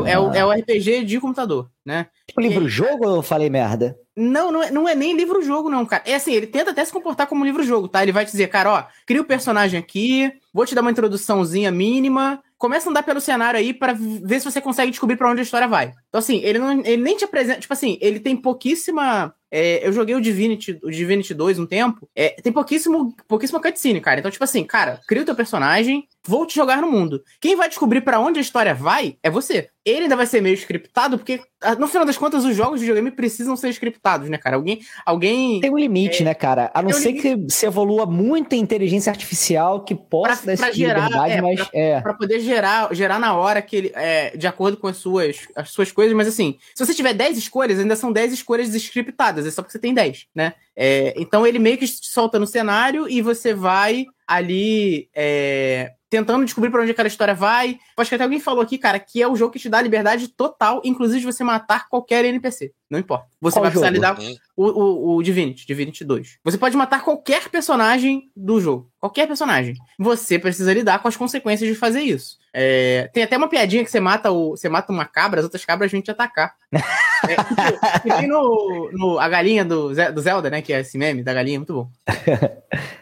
É, 0.06 0.18
o, 0.18 0.32
é 0.32 0.44
o 0.46 0.50
RPG 0.50 1.04
de 1.04 1.20
computador, 1.20 1.68
né? 1.84 2.06
Tipo 2.26 2.40
livro-jogo 2.40 3.06
ou 3.06 3.16
eu 3.16 3.22
falei 3.22 3.50
merda? 3.50 3.96
Não, 4.16 4.50
não 4.52 4.62
é, 4.62 4.70
não 4.70 4.88
é 4.88 4.94
nem 4.94 5.16
livro-jogo, 5.16 5.68
não, 5.68 5.84
cara. 5.84 6.02
É 6.06 6.14
assim, 6.14 6.32
ele 6.32 6.46
tenta 6.46 6.70
até 6.70 6.84
se 6.84 6.92
comportar 6.92 7.26
como 7.26 7.44
livro-jogo, 7.44 7.88
tá? 7.88 8.02
Ele 8.02 8.12
vai 8.12 8.24
te 8.24 8.30
dizer, 8.30 8.48
cara, 8.48 8.72
ó, 8.72 8.84
cria 9.06 9.20
o 9.20 9.26
personagem 9.26 9.78
aqui, 9.78 10.32
vou 10.52 10.64
te 10.64 10.74
dar 10.74 10.80
uma 10.82 10.90
introduçãozinha 10.90 11.70
mínima, 11.70 12.42
começa 12.62 12.88
a 12.88 12.90
andar 12.90 13.02
pelo 13.02 13.20
cenário 13.20 13.58
aí 13.58 13.74
pra 13.74 13.92
ver 13.92 14.38
se 14.38 14.44
você 14.44 14.60
consegue 14.60 14.92
descobrir 14.92 15.16
pra 15.16 15.28
onde 15.28 15.40
a 15.40 15.42
história 15.42 15.66
vai. 15.66 15.92
Então, 16.08 16.20
assim, 16.20 16.40
ele, 16.44 16.60
não, 16.60 16.70
ele 16.84 17.02
nem 17.02 17.16
te 17.16 17.24
apresenta. 17.24 17.58
Tipo 17.58 17.72
assim, 17.72 17.98
ele 18.00 18.20
tem 18.20 18.36
pouquíssima. 18.36 19.34
é, 19.50 19.84
eu 19.84 19.92
joguei 19.92 20.14
o 20.14 20.20
Divinity, 20.20 20.78
o 20.80 20.88
Divinity 20.88 21.34
2 21.34 21.58
um 21.58 21.66
tempo. 21.66 22.08
é, 22.14 22.28
tem 22.40 22.52
pouquíssimo, 22.52 23.16
pouquíssima 23.26 23.60
cutscene, 23.60 24.00
cara. 24.00 24.20
Então, 24.20 24.30
tipo 24.30 24.44
assim, 24.44 24.62
cara, 24.62 25.00
cria 25.08 25.22
o 25.22 25.24
teu 25.24 25.34
personagem, 25.34 26.06
vou 26.26 26.46
te 26.46 26.54
jogar 26.54 26.80
no 26.80 26.90
mundo. 26.90 27.22
Quem 27.40 27.56
vai 27.56 27.68
descobrir 27.68 28.00
pra 28.00 28.20
onde 28.20 28.38
a 28.38 28.42
história 28.42 28.74
vai 28.74 29.16
é 29.22 29.30
você. 29.30 29.68
Ele 29.84 30.02
ainda 30.04 30.14
vai 30.14 30.26
ser 30.26 30.40
meio 30.40 30.54
scriptado, 30.54 31.18
porque, 31.18 31.40
ah, 31.60 31.74
no 31.74 31.88
final 31.88 32.04
das 32.06 32.16
contas, 32.16 32.44
os 32.44 32.54
jogos 32.54 32.78
de 32.78 32.86
videogame 32.86 33.10
precisam 33.10 33.56
ser 33.56 33.68
scriptados, 33.70 34.28
né, 34.28 34.38
cara? 34.38 34.54
Alguém. 34.54 34.80
alguém 35.04 35.60
Tem 35.60 35.72
um 35.72 35.76
limite, 35.76 36.22
né, 36.22 36.34
cara? 36.34 36.70
A 36.72 36.80
não 36.80 36.90
um 36.90 36.92
ser 36.92 37.14
que 37.14 37.36
se 37.48 37.66
evolua 37.66 38.06
muita 38.06 38.54
inteligência 38.54 39.10
artificial 39.10 39.82
que 39.84 39.92
possa 39.94 40.42
Pra- 40.44 40.52
dar 40.52 40.56
pra 40.58 40.66
tipo 40.68 40.78
gerar, 40.78 41.04
liberdade, 41.08 41.32
é, 41.32 41.42
mas 41.42 41.68
é. 41.74 42.00
Pra 42.00 42.14
poder 42.14 42.38
gerar, 42.38 42.94
gerar 42.94 43.18
na 43.18 43.34
hora 43.34 43.60
que 43.60 43.74
ele, 43.74 43.92
é, 43.94 44.36
de 44.36 44.46
acordo 44.46 44.76
com 44.76 44.86
as 44.86 44.98
suas, 44.98 45.48
as 45.56 45.70
suas 45.70 45.90
coisas, 45.90 46.16
mas 46.16 46.28
assim, 46.28 46.56
se 46.74 46.86
você 46.86 46.94
tiver 46.94 47.12
10 47.14 47.36
escolhas, 47.36 47.80
ainda 47.80 47.96
são 47.96 48.12
10 48.12 48.32
escolhas 48.32 48.72
scriptadas, 48.74 49.44
é 49.46 49.50
só 49.50 49.62
porque 49.62 49.72
você 49.72 49.80
tem 49.80 49.92
10, 49.92 50.26
né? 50.32 50.54
É, 50.76 51.12
então 51.16 51.44
ele 51.44 51.58
meio 51.58 51.76
que 51.76 51.86
te 51.88 52.06
solta 52.08 52.38
no 52.38 52.46
cenário 52.46 53.08
e 53.08 53.20
você 53.20 53.52
vai 53.52 54.06
ali 54.26 55.08
é, 55.14 55.90
tentando 56.12 56.44
descobrir 56.44 56.70
pra 56.70 56.82
onde 56.82 56.90
aquela 56.90 57.08
história 57.08 57.34
vai. 57.34 57.78
Acho 57.96 58.10
que 58.10 58.14
até 58.14 58.24
alguém 58.24 58.38
falou 58.38 58.60
aqui, 58.60 58.76
cara, 58.76 58.98
que 58.98 59.22
é 59.22 59.26
o 59.26 59.34
jogo 59.34 59.50
que 59.50 59.58
te 59.58 59.70
dá 59.70 59.80
liberdade 59.80 60.28
total, 60.28 60.82
inclusive 60.84 61.20
de 61.20 61.24
você 61.24 61.42
matar 61.42 61.88
qualquer 61.88 62.22
NPC. 62.26 62.70
Não 62.90 62.98
importa. 62.98 63.28
Você 63.40 63.54
Qual 63.54 63.62
vai 63.62 63.70
precisar 63.70 63.86
jogo? 63.86 63.96
lidar 63.96 64.18
Uhum. 64.18 64.36
o, 64.54 64.66
o, 64.66 65.16
o 65.16 65.22
Divinity, 65.22 65.66
Divinity 65.66 66.04
2. 66.04 66.38
Você 66.44 66.58
pode 66.58 66.76
matar 66.76 67.02
qualquer 67.02 67.48
personagem 67.48 68.30
do 68.36 68.60
jogo. 68.60 68.90
Qualquer 69.00 69.26
personagem. 69.26 69.74
Você 69.98 70.38
precisa 70.38 70.74
lidar 70.74 70.98
com 70.98 71.08
as 71.08 71.16
consequências 71.16 71.66
de 71.66 71.74
fazer 71.74 72.02
isso. 72.02 72.36
É, 72.52 73.08
tem 73.14 73.22
até 73.22 73.34
uma 73.38 73.48
piadinha 73.48 73.82
que 73.82 73.90
você 73.90 73.98
mata 73.98 74.30
o, 74.30 74.50
você 74.50 74.68
mata 74.68 74.92
uma 74.92 75.06
cabra, 75.06 75.40
as 75.40 75.44
outras 75.44 75.64
cabras 75.64 75.90
vêm 75.90 76.02
te 76.02 76.10
atacar. 76.10 76.54
é, 76.70 78.00
que 78.02 78.10
tem 78.10 78.28
no, 78.28 78.90
no 78.92 79.18
a 79.18 79.26
galinha 79.30 79.64
do, 79.64 79.94
do 80.12 80.20
Zelda, 80.20 80.50
né? 80.50 80.60
Que 80.60 80.74
é 80.74 80.80
esse 80.80 80.98
meme 80.98 81.22
da 81.22 81.32
galinha, 81.32 81.58
muito 81.58 81.72
bom. 81.72 81.90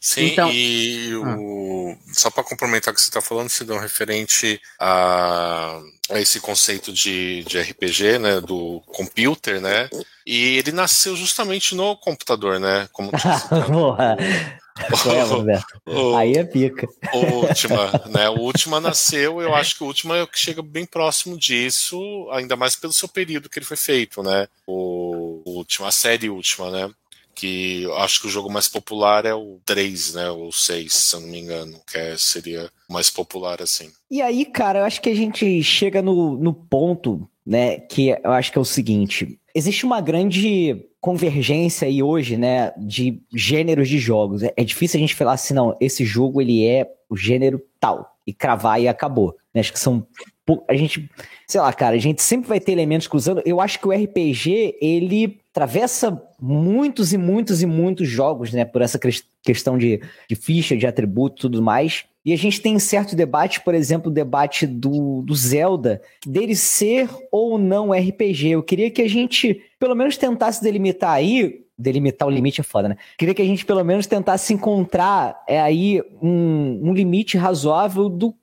Sim, 0.00 0.28
Então- 0.28 0.50
e 0.50 1.14
o... 1.14 1.94
só 2.14 2.30
para 2.30 2.42
complementar 2.42 2.90
o 2.92 2.94
que 2.94 3.00
você 3.02 3.10
está 3.10 3.20
falando, 3.20 3.50
se 3.50 3.64
dão 3.64 3.78
referente 3.78 4.60
a... 4.78 5.78
a 6.10 6.18
esse 6.18 6.40
conceito 6.40 6.90
de, 6.92 7.44
de 7.44 7.60
RPG, 7.60 8.18
né, 8.18 8.40
do 8.40 8.80
computer, 8.86 9.60
né, 9.60 9.90
e 10.26 10.56
ele 10.56 10.72
nasceu 10.72 11.14
justamente 11.14 11.74
no 11.74 11.94
computador, 11.96 12.58
né, 12.58 12.88
como. 12.92 13.10
Porra. 13.70 14.16
É, 14.80 15.24
o, 15.92 16.16
Aí 16.16 16.32
é 16.34 16.44
pica. 16.44 16.86
o 17.12 17.18
Ultima, 17.46 17.90
né, 18.06 18.30
o 18.30 18.38
Ultima 18.38 18.80
nasceu, 18.80 19.42
eu 19.42 19.54
acho 19.54 19.76
que 19.76 19.82
o 19.84 19.86
Ultima 19.86 20.16
é 20.16 20.22
o 20.22 20.26
que 20.26 20.38
chega 20.38 20.62
bem 20.62 20.86
próximo 20.86 21.36
disso, 21.36 22.00
ainda 22.32 22.56
mais 22.56 22.76
pelo 22.76 22.92
seu 22.92 23.06
período 23.08 23.50
que 23.50 23.58
ele 23.58 23.66
foi 23.66 23.76
feito, 23.76 24.22
né, 24.22 24.46
o, 24.66 25.42
o 25.44 25.50
Ultima, 25.58 25.88
a 25.88 25.92
série 25.92 26.30
Ultima, 26.30 26.70
né, 26.70 26.90
que 27.34 27.86
acho 27.98 28.20
que 28.20 28.26
o 28.26 28.30
jogo 28.30 28.50
mais 28.50 28.68
popular 28.68 29.24
é 29.24 29.34
o 29.34 29.60
3, 29.64 30.14
né? 30.14 30.30
Ou 30.30 30.52
6, 30.52 30.92
se 30.92 31.16
eu 31.16 31.20
não 31.20 31.28
me 31.28 31.40
engano, 31.40 31.80
que 31.90 31.96
é- 31.96 32.16
seria 32.16 32.70
mais 32.88 33.08
popular 33.10 33.62
assim. 33.62 33.90
E 34.10 34.20
aí, 34.20 34.44
cara, 34.44 34.80
eu 34.80 34.84
acho 34.84 35.00
que 35.00 35.08
a 35.08 35.14
gente 35.14 35.62
chega 35.62 36.02
no, 36.02 36.36
no 36.36 36.52
ponto, 36.52 37.28
né, 37.46 37.80
que 37.80 38.08
eu 38.08 38.32
acho 38.32 38.52
que 38.52 38.58
é 38.58 38.60
o 38.60 38.64
seguinte: 38.64 39.38
existe 39.54 39.84
uma 39.84 40.00
grande 40.00 40.84
convergência 41.00 41.88
aí 41.88 42.02
hoje, 42.02 42.36
né, 42.36 42.72
de 42.76 43.22
gêneros 43.34 43.88
de 43.88 43.98
jogos. 43.98 44.42
É, 44.42 44.52
é 44.56 44.64
difícil 44.64 44.98
a 44.98 45.00
gente 45.00 45.14
falar 45.14 45.32
assim, 45.32 45.54
não, 45.54 45.76
esse 45.80 46.04
jogo 46.04 46.40
ele 46.40 46.66
é 46.66 46.86
o 47.08 47.16
gênero 47.16 47.60
tal, 47.80 48.16
e 48.30 48.34
cravar 48.34 48.80
e 48.80 48.88
acabou. 48.88 49.36
né? 49.54 49.60
Acho 49.60 49.72
que 49.72 49.78
são. 49.78 50.06
A 50.68 50.74
gente, 50.74 51.08
sei 51.46 51.60
lá, 51.60 51.72
cara, 51.72 51.94
a 51.94 51.98
gente 51.98 52.22
sempre 52.22 52.48
vai 52.48 52.58
ter 52.58 52.72
elementos 52.72 53.06
cruzando. 53.06 53.42
Eu 53.44 53.60
acho 53.60 53.78
que 53.78 53.86
o 53.86 53.92
RPG, 53.92 54.78
ele 54.80 55.40
atravessa 55.52 56.20
muitos 56.40 57.12
e 57.12 57.18
muitos 57.18 57.62
e 57.62 57.66
muitos 57.66 58.08
jogos, 58.08 58.52
né, 58.52 58.64
por 58.64 58.82
essa 58.82 58.98
questão 59.42 59.78
de, 59.78 60.00
de 60.28 60.34
ficha, 60.34 60.76
de 60.76 60.86
atributo 60.86 61.36
e 61.36 61.40
tudo 61.42 61.62
mais. 61.62 62.04
E 62.24 62.32
a 62.32 62.36
gente 62.36 62.60
tem 62.60 62.78
certo 62.78 63.16
debate, 63.16 63.62
por 63.62 63.74
exemplo, 63.74 64.10
o 64.10 64.14
debate 64.14 64.66
do, 64.66 65.22
do 65.22 65.34
Zelda, 65.34 66.02
dele 66.26 66.54
ser 66.54 67.08
ou 67.32 67.58
não 67.58 67.92
RPG. 67.92 68.50
Eu 68.50 68.62
queria 68.62 68.90
que 68.90 69.00
a 69.00 69.08
gente, 69.08 69.62
pelo 69.78 69.94
menos, 69.94 70.16
tentasse 70.16 70.62
delimitar 70.62 71.12
aí. 71.12 71.64
Delimitar 71.78 72.28
o 72.28 72.30
limite 72.30 72.60
é 72.60 72.64
foda, 72.64 72.90
né? 72.90 72.96
Queria 73.16 73.34
que 73.34 73.40
a 73.40 73.44
gente, 73.44 73.64
pelo 73.64 73.82
menos, 73.82 74.06
tentasse 74.06 74.52
encontrar 74.52 75.42
é, 75.48 75.58
aí 75.58 76.02
um, 76.20 76.90
um 76.90 76.92
limite 76.92 77.38
razoável 77.38 78.06
do, 78.10 78.34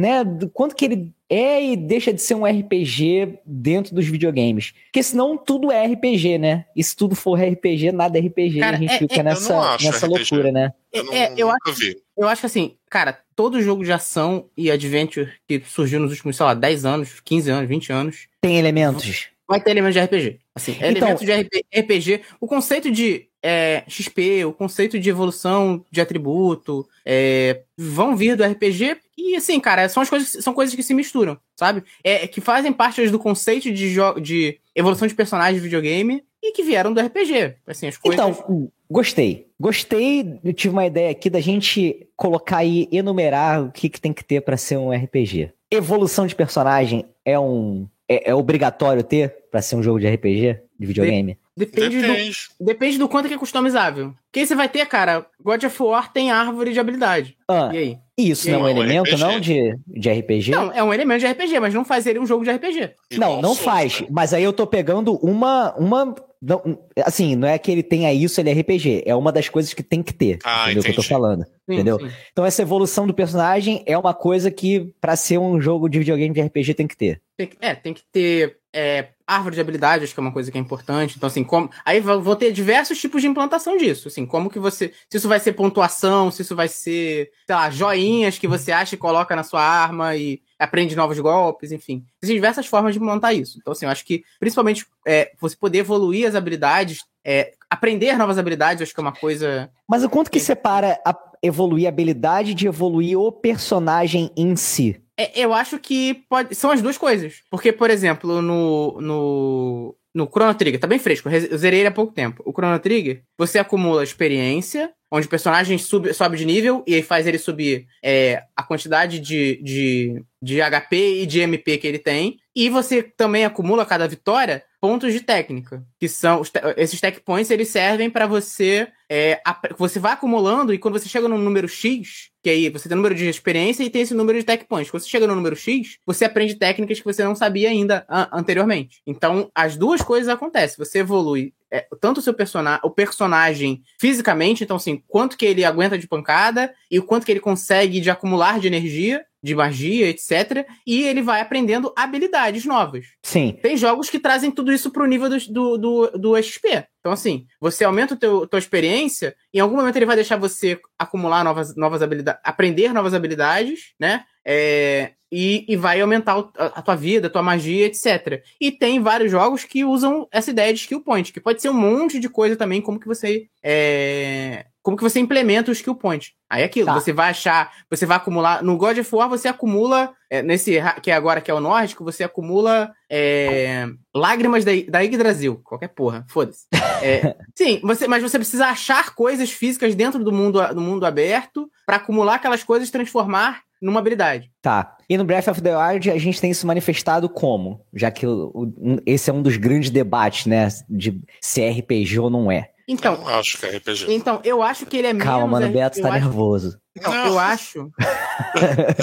né, 0.00 0.24
do 0.24 0.48
quanto 0.48 0.74
que 0.74 0.84
ele 0.86 1.12
é 1.28 1.62
e 1.62 1.76
deixa 1.76 2.10
de 2.12 2.22
ser 2.22 2.34
um 2.34 2.46
RPG 2.46 3.38
dentro 3.44 3.94
dos 3.94 4.06
videogames. 4.06 4.72
Porque 4.86 5.02
senão 5.02 5.36
tudo 5.36 5.70
é 5.70 5.84
RPG, 5.86 6.38
né? 6.38 6.64
E 6.74 6.82
se 6.82 6.96
tudo 6.96 7.14
for 7.14 7.38
RPG, 7.38 7.92
nada 7.92 8.18
é 8.18 8.22
RPG. 8.22 8.58
Cara, 8.60 8.76
e 8.76 8.78
a 8.78 8.80
gente 8.80 8.92
é- 8.94 8.98
fica 8.98 9.20
é- 9.20 9.22
nessa, 9.22 9.58
acho 9.74 9.84
nessa 9.84 10.06
RPG. 10.06 10.18
loucura, 10.34 10.50
né? 10.52 10.72
Eu, 10.90 11.04
não, 11.04 11.12
É, 11.12 11.34
eu 11.36 11.48
nunca 11.48 11.72
vi. 11.72 11.96
Eu 12.16 12.26
acho 12.28 12.40
que 12.40 12.46
assim, 12.46 12.74
cara, 12.88 13.18
todo 13.36 13.62
jogo 13.62 13.84
de 13.84 13.92
ação 13.92 14.46
e 14.56 14.70
adventure 14.70 15.30
que 15.46 15.60
surgiu 15.66 16.00
nos 16.00 16.10
últimos, 16.12 16.36
sei 16.36 16.46
lá, 16.46 16.54
10 16.54 16.84
anos, 16.86 17.20
15 17.20 17.50
anos, 17.50 17.68
20 17.68 17.92
anos, 17.92 18.26
Tem 18.40 18.56
elementos. 18.58 19.28
vai 19.46 19.60
ter 19.60 19.70
elementos 19.70 19.94
de 19.94 20.00
RPG. 20.00 20.38
Assim, 20.54 20.72
Então- 20.72 20.88
elementos 20.88 21.24
de 21.24 21.32
RP 21.32 21.64
RPG. 21.72 22.20
O 22.40 22.46
conceito 22.46 22.90
de 22.90 23.26
é, 23.42 23.84
XP, 23.88 24.44
o 24.44 24.52
conceito 24.52 24.98
de 24.98 25.10
evolução 25.10 25.84
de 25.90 26.00
atributo, 26.00 26.86
é, 27.04 27.62
vão 27.76 28.16
vir 28.16 28.36
do 28.36 28.44
RPG. 28.44 28.98
E 29.16 29.36
assim, 29.36 29.58
cara, 29.60 29.88
são, 29.88 30.02
as 30.02 30.10
coisas, 30.10 30.42
são 30.42 30.52
coisas 30.52 30.74
que 30.74 30.82
se 30.82 30.94
misturam, 30.94 31.38
sabe? 31.56 31.82
É, 32.02 32.26
que 32.26 32.40
fazem 32.40 32.72
parte 32.72 33.06
do 33.08 33.18
conceito 33.18 33.72
de, 33.72 33.96
de 34.20 34.58
evolução 34.74 35.08
de 35.08 35.14
personagens 35.14 35.56
de 35.56 35.62
videogame 35.62 36.22
e 36.42 36.52
que 36.52 36.62
vieram 36.62 36.92
do 36.92 37.00
RPG. 37.00 37.56
Assim, 37.66 37.86
as 37.86 37.96
coisas. 37.96 38.20
Então, 38.20 38.70
gostei. 38.90 39.46
Gostei, 39.58 40.38
eu 40.42 40.54
tive 40.54 40.72
uma 40.72 40.86
ideia 40.86 41.10
aqui 41.10 41.28
da 41.28 41.40
gente 41.40 42.08
colocar 42.16 42.64
e 42.64 42.88
enumerar 42.90 43.62
o 43.62 43.70
que, 43.70 43.90
que 43.90 44.00
tem 44.00 44.12
que 44.12 44.24
ter 44.24 44.40
pra 44.40 44.56
ser 44.56 44.78
um 44.78 44.90
RPG. 44.90 45.52
Evolução 45.70 46.26
de 46.26 46.34
personagem 46.34 47.04
é 47.24 47.38
um. 47.38 47.86
É, 48.08 48.30
é 48.30 48.34
obrigatório 48.34 49.02
ter 49.02 49.36
pra 49.50 49.62
ser 49.62 49.76
um 49.76 49.82
jogo 49.82 50.00
de 50.00 50.08
RPG, 50.08 50.60
de 50.78 50.86
videogame? 50.86 51.38
Depende, 51.56 52.00
do, 52.00 52.06
Depende. 52.08 52.36
depende 52.60 52.98
do 52.98 53.08
quanto 53.08 53.28
que 53.28 53.34
é 53.34 53.38
customizável. 53.38 54.14
Porque 54.26 54.40
aí 54.40 54.46
você 54.46 54.54
vai 54.54 54.68
ter, 54.68 54.86
cara, 54.86 55.26
God 55.42 55.62
of 55.64 55.82
War 55.82 56.12
tem 56.12 56.30
árvore 56.30 56.72
de 56.72 56.80
habilidade. 56.80 57.36
Ah, 57.48 57.70
E 57.72 57.78
aí? 57.78 57.98
isso 58.16 58.48
E 58.48 58.52
não 58.52 58.60
é 58.60 58.62
um 58.62 58.66
aí, 58.66 58.72
é 58.72 58.74
um 58.74 58.82
elemento, 58.84 59.10
RPG? 59.10 59.20
não, 59.24 59.40
de, 59.40 59.76
de 59.86 60.10
RPG? 60.10 60.50
Não, 60.50 60.72
é 60.72 60.82
um 60.84 60.92
elemento 60.94 61.20
de 61.20 61.26
RPG, 61.26 61.58
mas 61.60 61.74
não 61.74 61.84
faz 61.84 62.06
ele 62.06 62.18
um 62.18 62.26
jogo 62.26 62.44
de 62.44 62.50
RPG. 62.50 62.90
Não, 63.12 63.28
Igual 63.28 63.42
não 63.42 63.54
Souls, 63.54 63.60
faz. 63.64 64.00
né? 64.00 64.06
Mas 64.10 64.32
aí 64.34 64.42
eu 64.44 64.52
tô 64.52 64.66
pegando 64.66 65.14
uma. 65.16 65.74
uma 65.76 66.14
não- 66.42 66.78
assim, 67.04 67.34
não 67.36 67.46
é 67.48 67.58
que 67.58 67.70
ele 67.70 67.82
tenha 67.82 68.12
isso, 68.14 68.40
ele 68.40 68.48
é 68.50 68.52
RPG. 68.54 69.02
É 69.04 69.14
uma 69.14 69.30
das 69.32 69.48
coisas 69.48 69.74
que 69.74 69.82
tem 69.82 70.02
que 70.02 70.14
ter. 70.14 70.38
Ah, 70.44 70.64
entendeu 70.66 70.80
o 70.80 70.84
que 70.84 70.90
eu 70.92 70.94
tô 70.96 71.02
falando? 71.02 71.44
Sim, 71.44 71.50
Entendeu? 71.74 71.98
sim. 71.98 72.08
Então 72.32 72.46
essa 72.46 72.62
evolução 72.62 73.06
do 73.06 73.12
personagem 73.12 73.82
é 73.86 73.96
uma 73.98 74.14
coisa 74.14 74.50
que, 74.50 74.94
pra 75.00 75.16
ser 75.16 75.38
um 75.38 75.60
jogo 75.60 75.88
de 75.88 75.98
videogame 75.98 76.32
de 76.34 76.40
RPG, 76.40 76.74
tem 76.74 76.86
que 76.86 76.96
ter. 76.96 77.20
Tem 77.36 77.46
que, 77.46 77.56
é, 77.60 77.74
tem 77.74 77.92
que 77.92 78.02
ter 78.12 78.56
é, 78.72 79.08
árvore 79.30 79.54
de 79.54 79.60
habilidade, 79.60 80.04
acho 80.04 80.12
que 80.12 80.20
é 80.20 80.22
uma 80.22 80.32
coisa 80.32 80.50
que 80.50 80.58
é 80.58 80.60
importante. 80.60 81.14
Então, 81.16 81.26
assim, 81.26 81.44
como. 81.44 81.70
Aí 81.84 82.00
vou 82.00 82.34
ter 82.34 82.52
diversos 82.52 83.00
tipos 83.00 83.22
de 83.22 83.28
implantação 83.28 83.76
disso. 83.76 84.08
Assim, 84.08 84.26
como 84.26 84.50
que 84.50 84.58
você. 84.58 84.92
Se 85.08 85.16
isso 85.18 85.28
vai 85.28 85.38
ser 85.38 85.52
pontuação, 85.52 86.30
se 86.30 86.42
isso 86.42 86.56
vai 86.56 86.68
ser, 86.68 87.30
sei 87.46 87.54
lá, 87.54 87.70
joinhas 87.70 88.38
que 88.38 88.48
você 88.48 88.72
acha 88.72 88.94
e 88.94 88.98
coloca 88.98 89.36
na 89.36 89.42
sua 89.42 89.62
arma 89.62 90.16
e 90.16 90.40
aprende 90.58 90.96
novos 90.96 91.18
golpes, 91.18 91.72
enfim. 91.72 92.04
Existem 92.22 92.36
diversas 92.36 92.66
formas 92.66 92.92
de 92.92 93.00
montar 93.00 93.32
isso. 93.32 93.58
Então, 93.58 93.72
assim, 93.72 93.86
eu 93.86 93.90
acho 93.90 94.04
que, 94.04 94.24
principalmente, 94.38 94.86
é, 95.06 95.32
você 95.40 95.56
poder 95.56 95.78
evoluir 95.78 96.28
as 96.28 96.34
habilidades, 96.34 97.04
é, 97.24 97.52
aprender 97.68 98.18
novas 98.18 98.36
habilidades, 98.36 98.82
acho 98.82 98.92
que 98.92 99.00
é 99.00 99.02
uma 99.02 99.12
coisa. 99.12 99.70
Mas 99.88 100.04
o 100.04 100.10
quanto 100.10 100.30
que 100.30 100.40
separa 100.40 101.00
a 101.06 101.16
evoluir 101.42 101.86
a 101.86 101.88
habilidade 101.88 102.52
de 102.52 102.66
evoluir 102.66 103.18
o 103.18 103.32
personagem 103.32 104.30
em 104.36 104.54
si? 104.56 105.00
É, 105.20 105.38
eu 105.38 105.52
acho 105.52 105.78
que 105.78 106.24
pode, 106.30 106.54
são 106.54 106.70
as 106.70 106.80
duas 106.80 106.96
coisas. 106.96 107.42
Porque, 107.50 107.70
por 107.72 107.90
exemplo, 107.90 108.40
no, 108.40 108.98
no, 109.02 109.96
no 110.14 110.26
Chrono 110.26 110.54
Trigger, 110.54 110.80
tá 110.80 110.86
bem 110.86 110.98
fresco, 110.98 111.28
eu 111.28 111.58
zerei 111.58 111.80
ele 111.80 111.88
há 111.88 111.92
pouco 111.92 112.14
tempo. 112.14 112.42
O 112.46 112.52
Chrono 112.52 112.78
Trigger, 112.78 113.22
você 113.36 113.58
acumula 113.58 114.02
experiência, 114.02 114.90
onde 115.12 115.26
o 115.26 115.30
personagem 115.30 115.76
sub, 115.76 116.14
sobe 116.14 116.38
de 116.38 116.46
nível 116.46 116.82
e 116.86 117.02
faz 117.02 117.26
ele 117.26 117.36
subir 117.36 117.86
é, 118.02 118.44
a 118.56 118.62
quantidade 118.62 119.20
de, 119.20 119.60
de, 119.62 120.24
de 120.40 120.62
HP 120.62 121.20
e 121.20 121.26
de 121.26 121.40
MP 121.40 121.76
que 121.76 121.86
ele 121.86 121.98
tem. 121.98 122.38
E 122.56 122.70
você 122.70 123.02
também 123.02 123.44
acumula 123.44 123.84
cada 123.84 124.08
vitória 124.08 124.64
pontos 124.80 125.12
de 125.12 125.20
técnica, 125.20 125.84
que 125.98 126.08
são 126.08 126.40
esses 126.78 126.98
tech 126.98 127.20
points, 127.20 127.50
eles 127.50 127.68
servem 127.68 128.08
para 128.08 128.26
você 128.26 128.88
é, 129.10 129.42
você 129.76 129.98
vai 129.98 130.12
acumulando 130.12 130.72
e 130.72 130.78
quando 130.78 130.98
você 130.98 131.08
chega 131.08 131.28
no 131.28 131.36
número 131.36 131.68
X, 131.68 132.29
que 132.42 132.50
aí 132.50 132.68
você 132.70 132.88
tem 132.88 132.94
o 132.94 132.96
número 132.96 133.14
de 133.14 133.28
experiência 133.28 133.82
e 133.82 133.90
tem 133.90 134.02
esse 134.02 134.14
número 134.14 134.38
de 134.38 134.44
tech 134.44 134.64
points. 134.64 134.90
Quando 134.90 135.02
você 135.02 135.08
chega 135.08 135.26
no 135.26 135.34
número 135.34 135.56
X, 135.56 135.98
você 136.06 136.24
aprende 136.24 136.54
técnicas 136.54 136.98
que 136.98 137.04
você 137.04 137.22
não 137.22 137.34
sabia 137.34 137.68
ainda 137.68 138.06
anteriormente. 138.32 139.02
Então, 139.06 139.50
as 139.54 139.76
duas 139.76 140.00
coisas 140.02 140.28
acontecem. 140.28 140.76
Você 140.78 141.00
evolui 141.00 141.52
é, 141.70 141.86
tanto 142.00 142.18
o 142.18 142.22
seu 142.22 142.34
personagem, 142.34 142.80
o 142.82 142.90
personagem 142.90 143.82
fisicamente, 143.98 144.64
então 144.64 144.76
assim, 144.76 145.02
quanto 145.06 145.36
que 145.36 145.46
ele 145.46 145.64
aguenta 145.64 145.96
de 145.96 146.08
pancada 146.08 146.74
e 146.90 146.98
o 146.98 147.04
quanto 147.04 147.24
que 147.24 147.32
ele 147.32 147.40
consegue 147.40 148.00
de 148.00 148.10
acumular 148.10 148.58
de 148.58 148.66
energia, 148.66 149.24
de 149.42 149.54
magia, 149.54 150.08
etc. 150.08 150.66
E 150.86 151.02
ele 151.02 151.22
vai 151.22 151.40
aprendendo 151.40 151.92
habilidades 151.96 152.64
novas. 152.64 153.06
Sim. 153.22 153.58
Tem 153.62 153.76
jogos 153.76 154.10
que 154.10 154.18
trazem 154.18 154.50
tudo 154.50 154.72
isso 154.72 154.90
pro 154.90 155.06
nível 155.06 155.28
do, 155.28 155.78
do, 155.78 156.06
do, 156.18 156.42
XP. 156.42 156.86
Então, 157.00 157.12
assim, 157.12 157.46
você 157.60 157.84
aumenta 157.84 158.14
a 158.14 158.46
tua 158.46 158.58
experiência, 158.58 159.34
em 159.52 159.60
algum 159.60 159.76
momento 159.76 159.96
ele 159.96 160.06
vai 160.06 160.16
deixar 160.16 160.36
você 160.36 160.78
acumular 160.98 161.42
novas, 161.42 161.74
novas 161.74 162.02
habilidades, 162.02 162.40
aprender 162.44 162.92
novas 162.92 163.14
habilidades, 163.14 163.94
né? 163.98 164.24
É, 164.44 165.12
e, 165.32 165.64
e, 165.68 165.76
vai 165.76 166.00
aumentar 166.00 166.32
a, 166.56 166.64
a, 166.66 166.82
tua 166.82 166.96
vida, 166.96 167.28
a 167.28 167.30
tua 167.30 167.42
magia, 167.42 167.86
etc. 167.86 168.42
E 168.60 168.72
tem 168.72 169.00
vários 169.00 169.30
jogos 169.30 169.64
que 169.64 169.84
usam 169.84 170.26
essa 170.32 170.50
ideia 170.50 170.72
de 170.72 170.80
skill 170.80 171.02
point, 171.02 171.32
que 171.32 171.40
pode 171.40 171.62
ser 171.62 171.68
um 171.68 171.74
monte 171.74 172.18
de 172.18 172.28
coisa 172.28 172.56
também, 172.56 172.80
como 172.80 172.98
que 172.98 173.06
você 173.06 173.46
é, 173.62 174.66
como 174.82 174.96
que 174.96 175.02
você 175.02 175.20
implementa 175.20 175.70
o 175.70 175.72
skill 175.72 175.94
point. 175.94 176.32
Aí 176.48 176.62
é 176.62 176.64
aquilo, 176.64 176.86
tá. 176.86 176.94
você 176.94 177.12
vai 177.12 177.30
achar, 177.30 177.70
você 177.88 178.06
vai 178.06 178.16
acumular. 178.16 178.62
No 178.62 178.76
God 178.76 178.98
of 178.98 179.14
War 179.14 179.28
você 179.28 179.48
acumula, 179.48 180.12
é, 180.28 180.42
nesse 180.42 180.80
que 181.02 181.10
é 181.10 181.14
agora 181.14 181.40
que 181.40 181.50
é 181.50 181.54
o 181.54 181.60
nórdico, 181.60 182.04
você 182.04 182.24
acumula 182.24 182.92
é, 183.10 183.86
lágrimas 184.14 184.64
da, 184.64 184.72
da 184.88 185.00
Yggdrasil. 185.00 185.60
Qualquer 185.64 185.88
porra, 185.88 186.24
foda-se. 186.28 186.66
É, 187.02 187.34
sim, 187.56 187.80
você, 187.82 188.06
mas 188.06 188.22
você 188.22 188.38
precisa 188.38 188.66
achar 188.66 189.14
coisas 189.14 189.50
físicas 189.50 189.94
dentro 189.94 190.22
do 190.22 190.30
mundo, 190.30 190.60
do 190.74 190.82
mundo 190.82 191.06
aberto 191.06 191.66
para 191.86 191.96
acumular 191.96 192.34
aquelas 192.34 192.62
coisas 192.62 192.90
e 192.90 192.92
transformar 192.92 193.62
numa 193.80 194.00
habilidade. 194.00 194.50
Tá. 194.60 194.96
E 195.08 195.16
no 195.16 195.24
Breath 195.24 195.48
of 195.48 195.62
the 195.62 195.74
Wild 195.74 196.10
a 196.10 196.18
gente 196.18 196.40
tem 196.40 196.50
isso 196.50 196.66
manifestado 196.66 197.28
como? 197.28 197.80
Já 197.94 198.10
que 198.10 198.26
o, 198.26 198.50
o, 198.54 199.00
esse 199.06 199.30
é 199.30 199.32
um 199.32 199.40
dos 199.40 199.56
grandes 199.56 199.88
debates, 199.88 200.46
né? 200.46 200.68
De 200.88 201.20
se 201.40 201.62
é 201.62 201.70
RPG 201.70 202.18
ou 202.18 202.28
não 202.28 202.52
é. 202.52 202.70
Então, 202.90 203.14
eu 203.14 203.34
acho 203.36 203.56
que 203.56 203.66
é 203.66 203.76
RPG. 203.76 204.06
Então, 204.08 204.40
eu 204.42 204.60
acho 204.60 204.84
que 204.84 204.96
ele 204.96 205.06
é 205.06 205.14
Calma, 205.14 205.46
menos... 205.46 205.50
mano, 205.60 205.66
o 205.68 205.72
Beto 205.72 206.02
tá 206.02 206.08
acho... 206.08 206.24
nervoso. 206.24 206.80
Não, 207.00 207.14
eu 207.14 207.38
acho. 207.38 207.92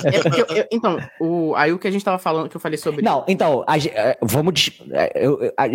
é 0.04 0.42
eu, 0.42 0.58
eu, 0.58 0.68
então, 0.70 1.00
o, 1.22 1.56
aí 1.56 1.72
o 1.72 1.80
que 1.80 1.88
a 1.88 1.92
gente 1.92 2.04
tava 2.04 2.20
falando, 2.20 2.50
que 2.50 2.58
eu 2.58 2.60
falei 2.60 2.78
sobre. 2.78 3.02
Não, 3.02 3.24
então, 3.30 3.64
a, 3.66 3.78
é, 3.78 4.18
vamos. 4.22 4.72
É, 4.92 5.26
eu, 5.26 5.54
a, 5.58 5.68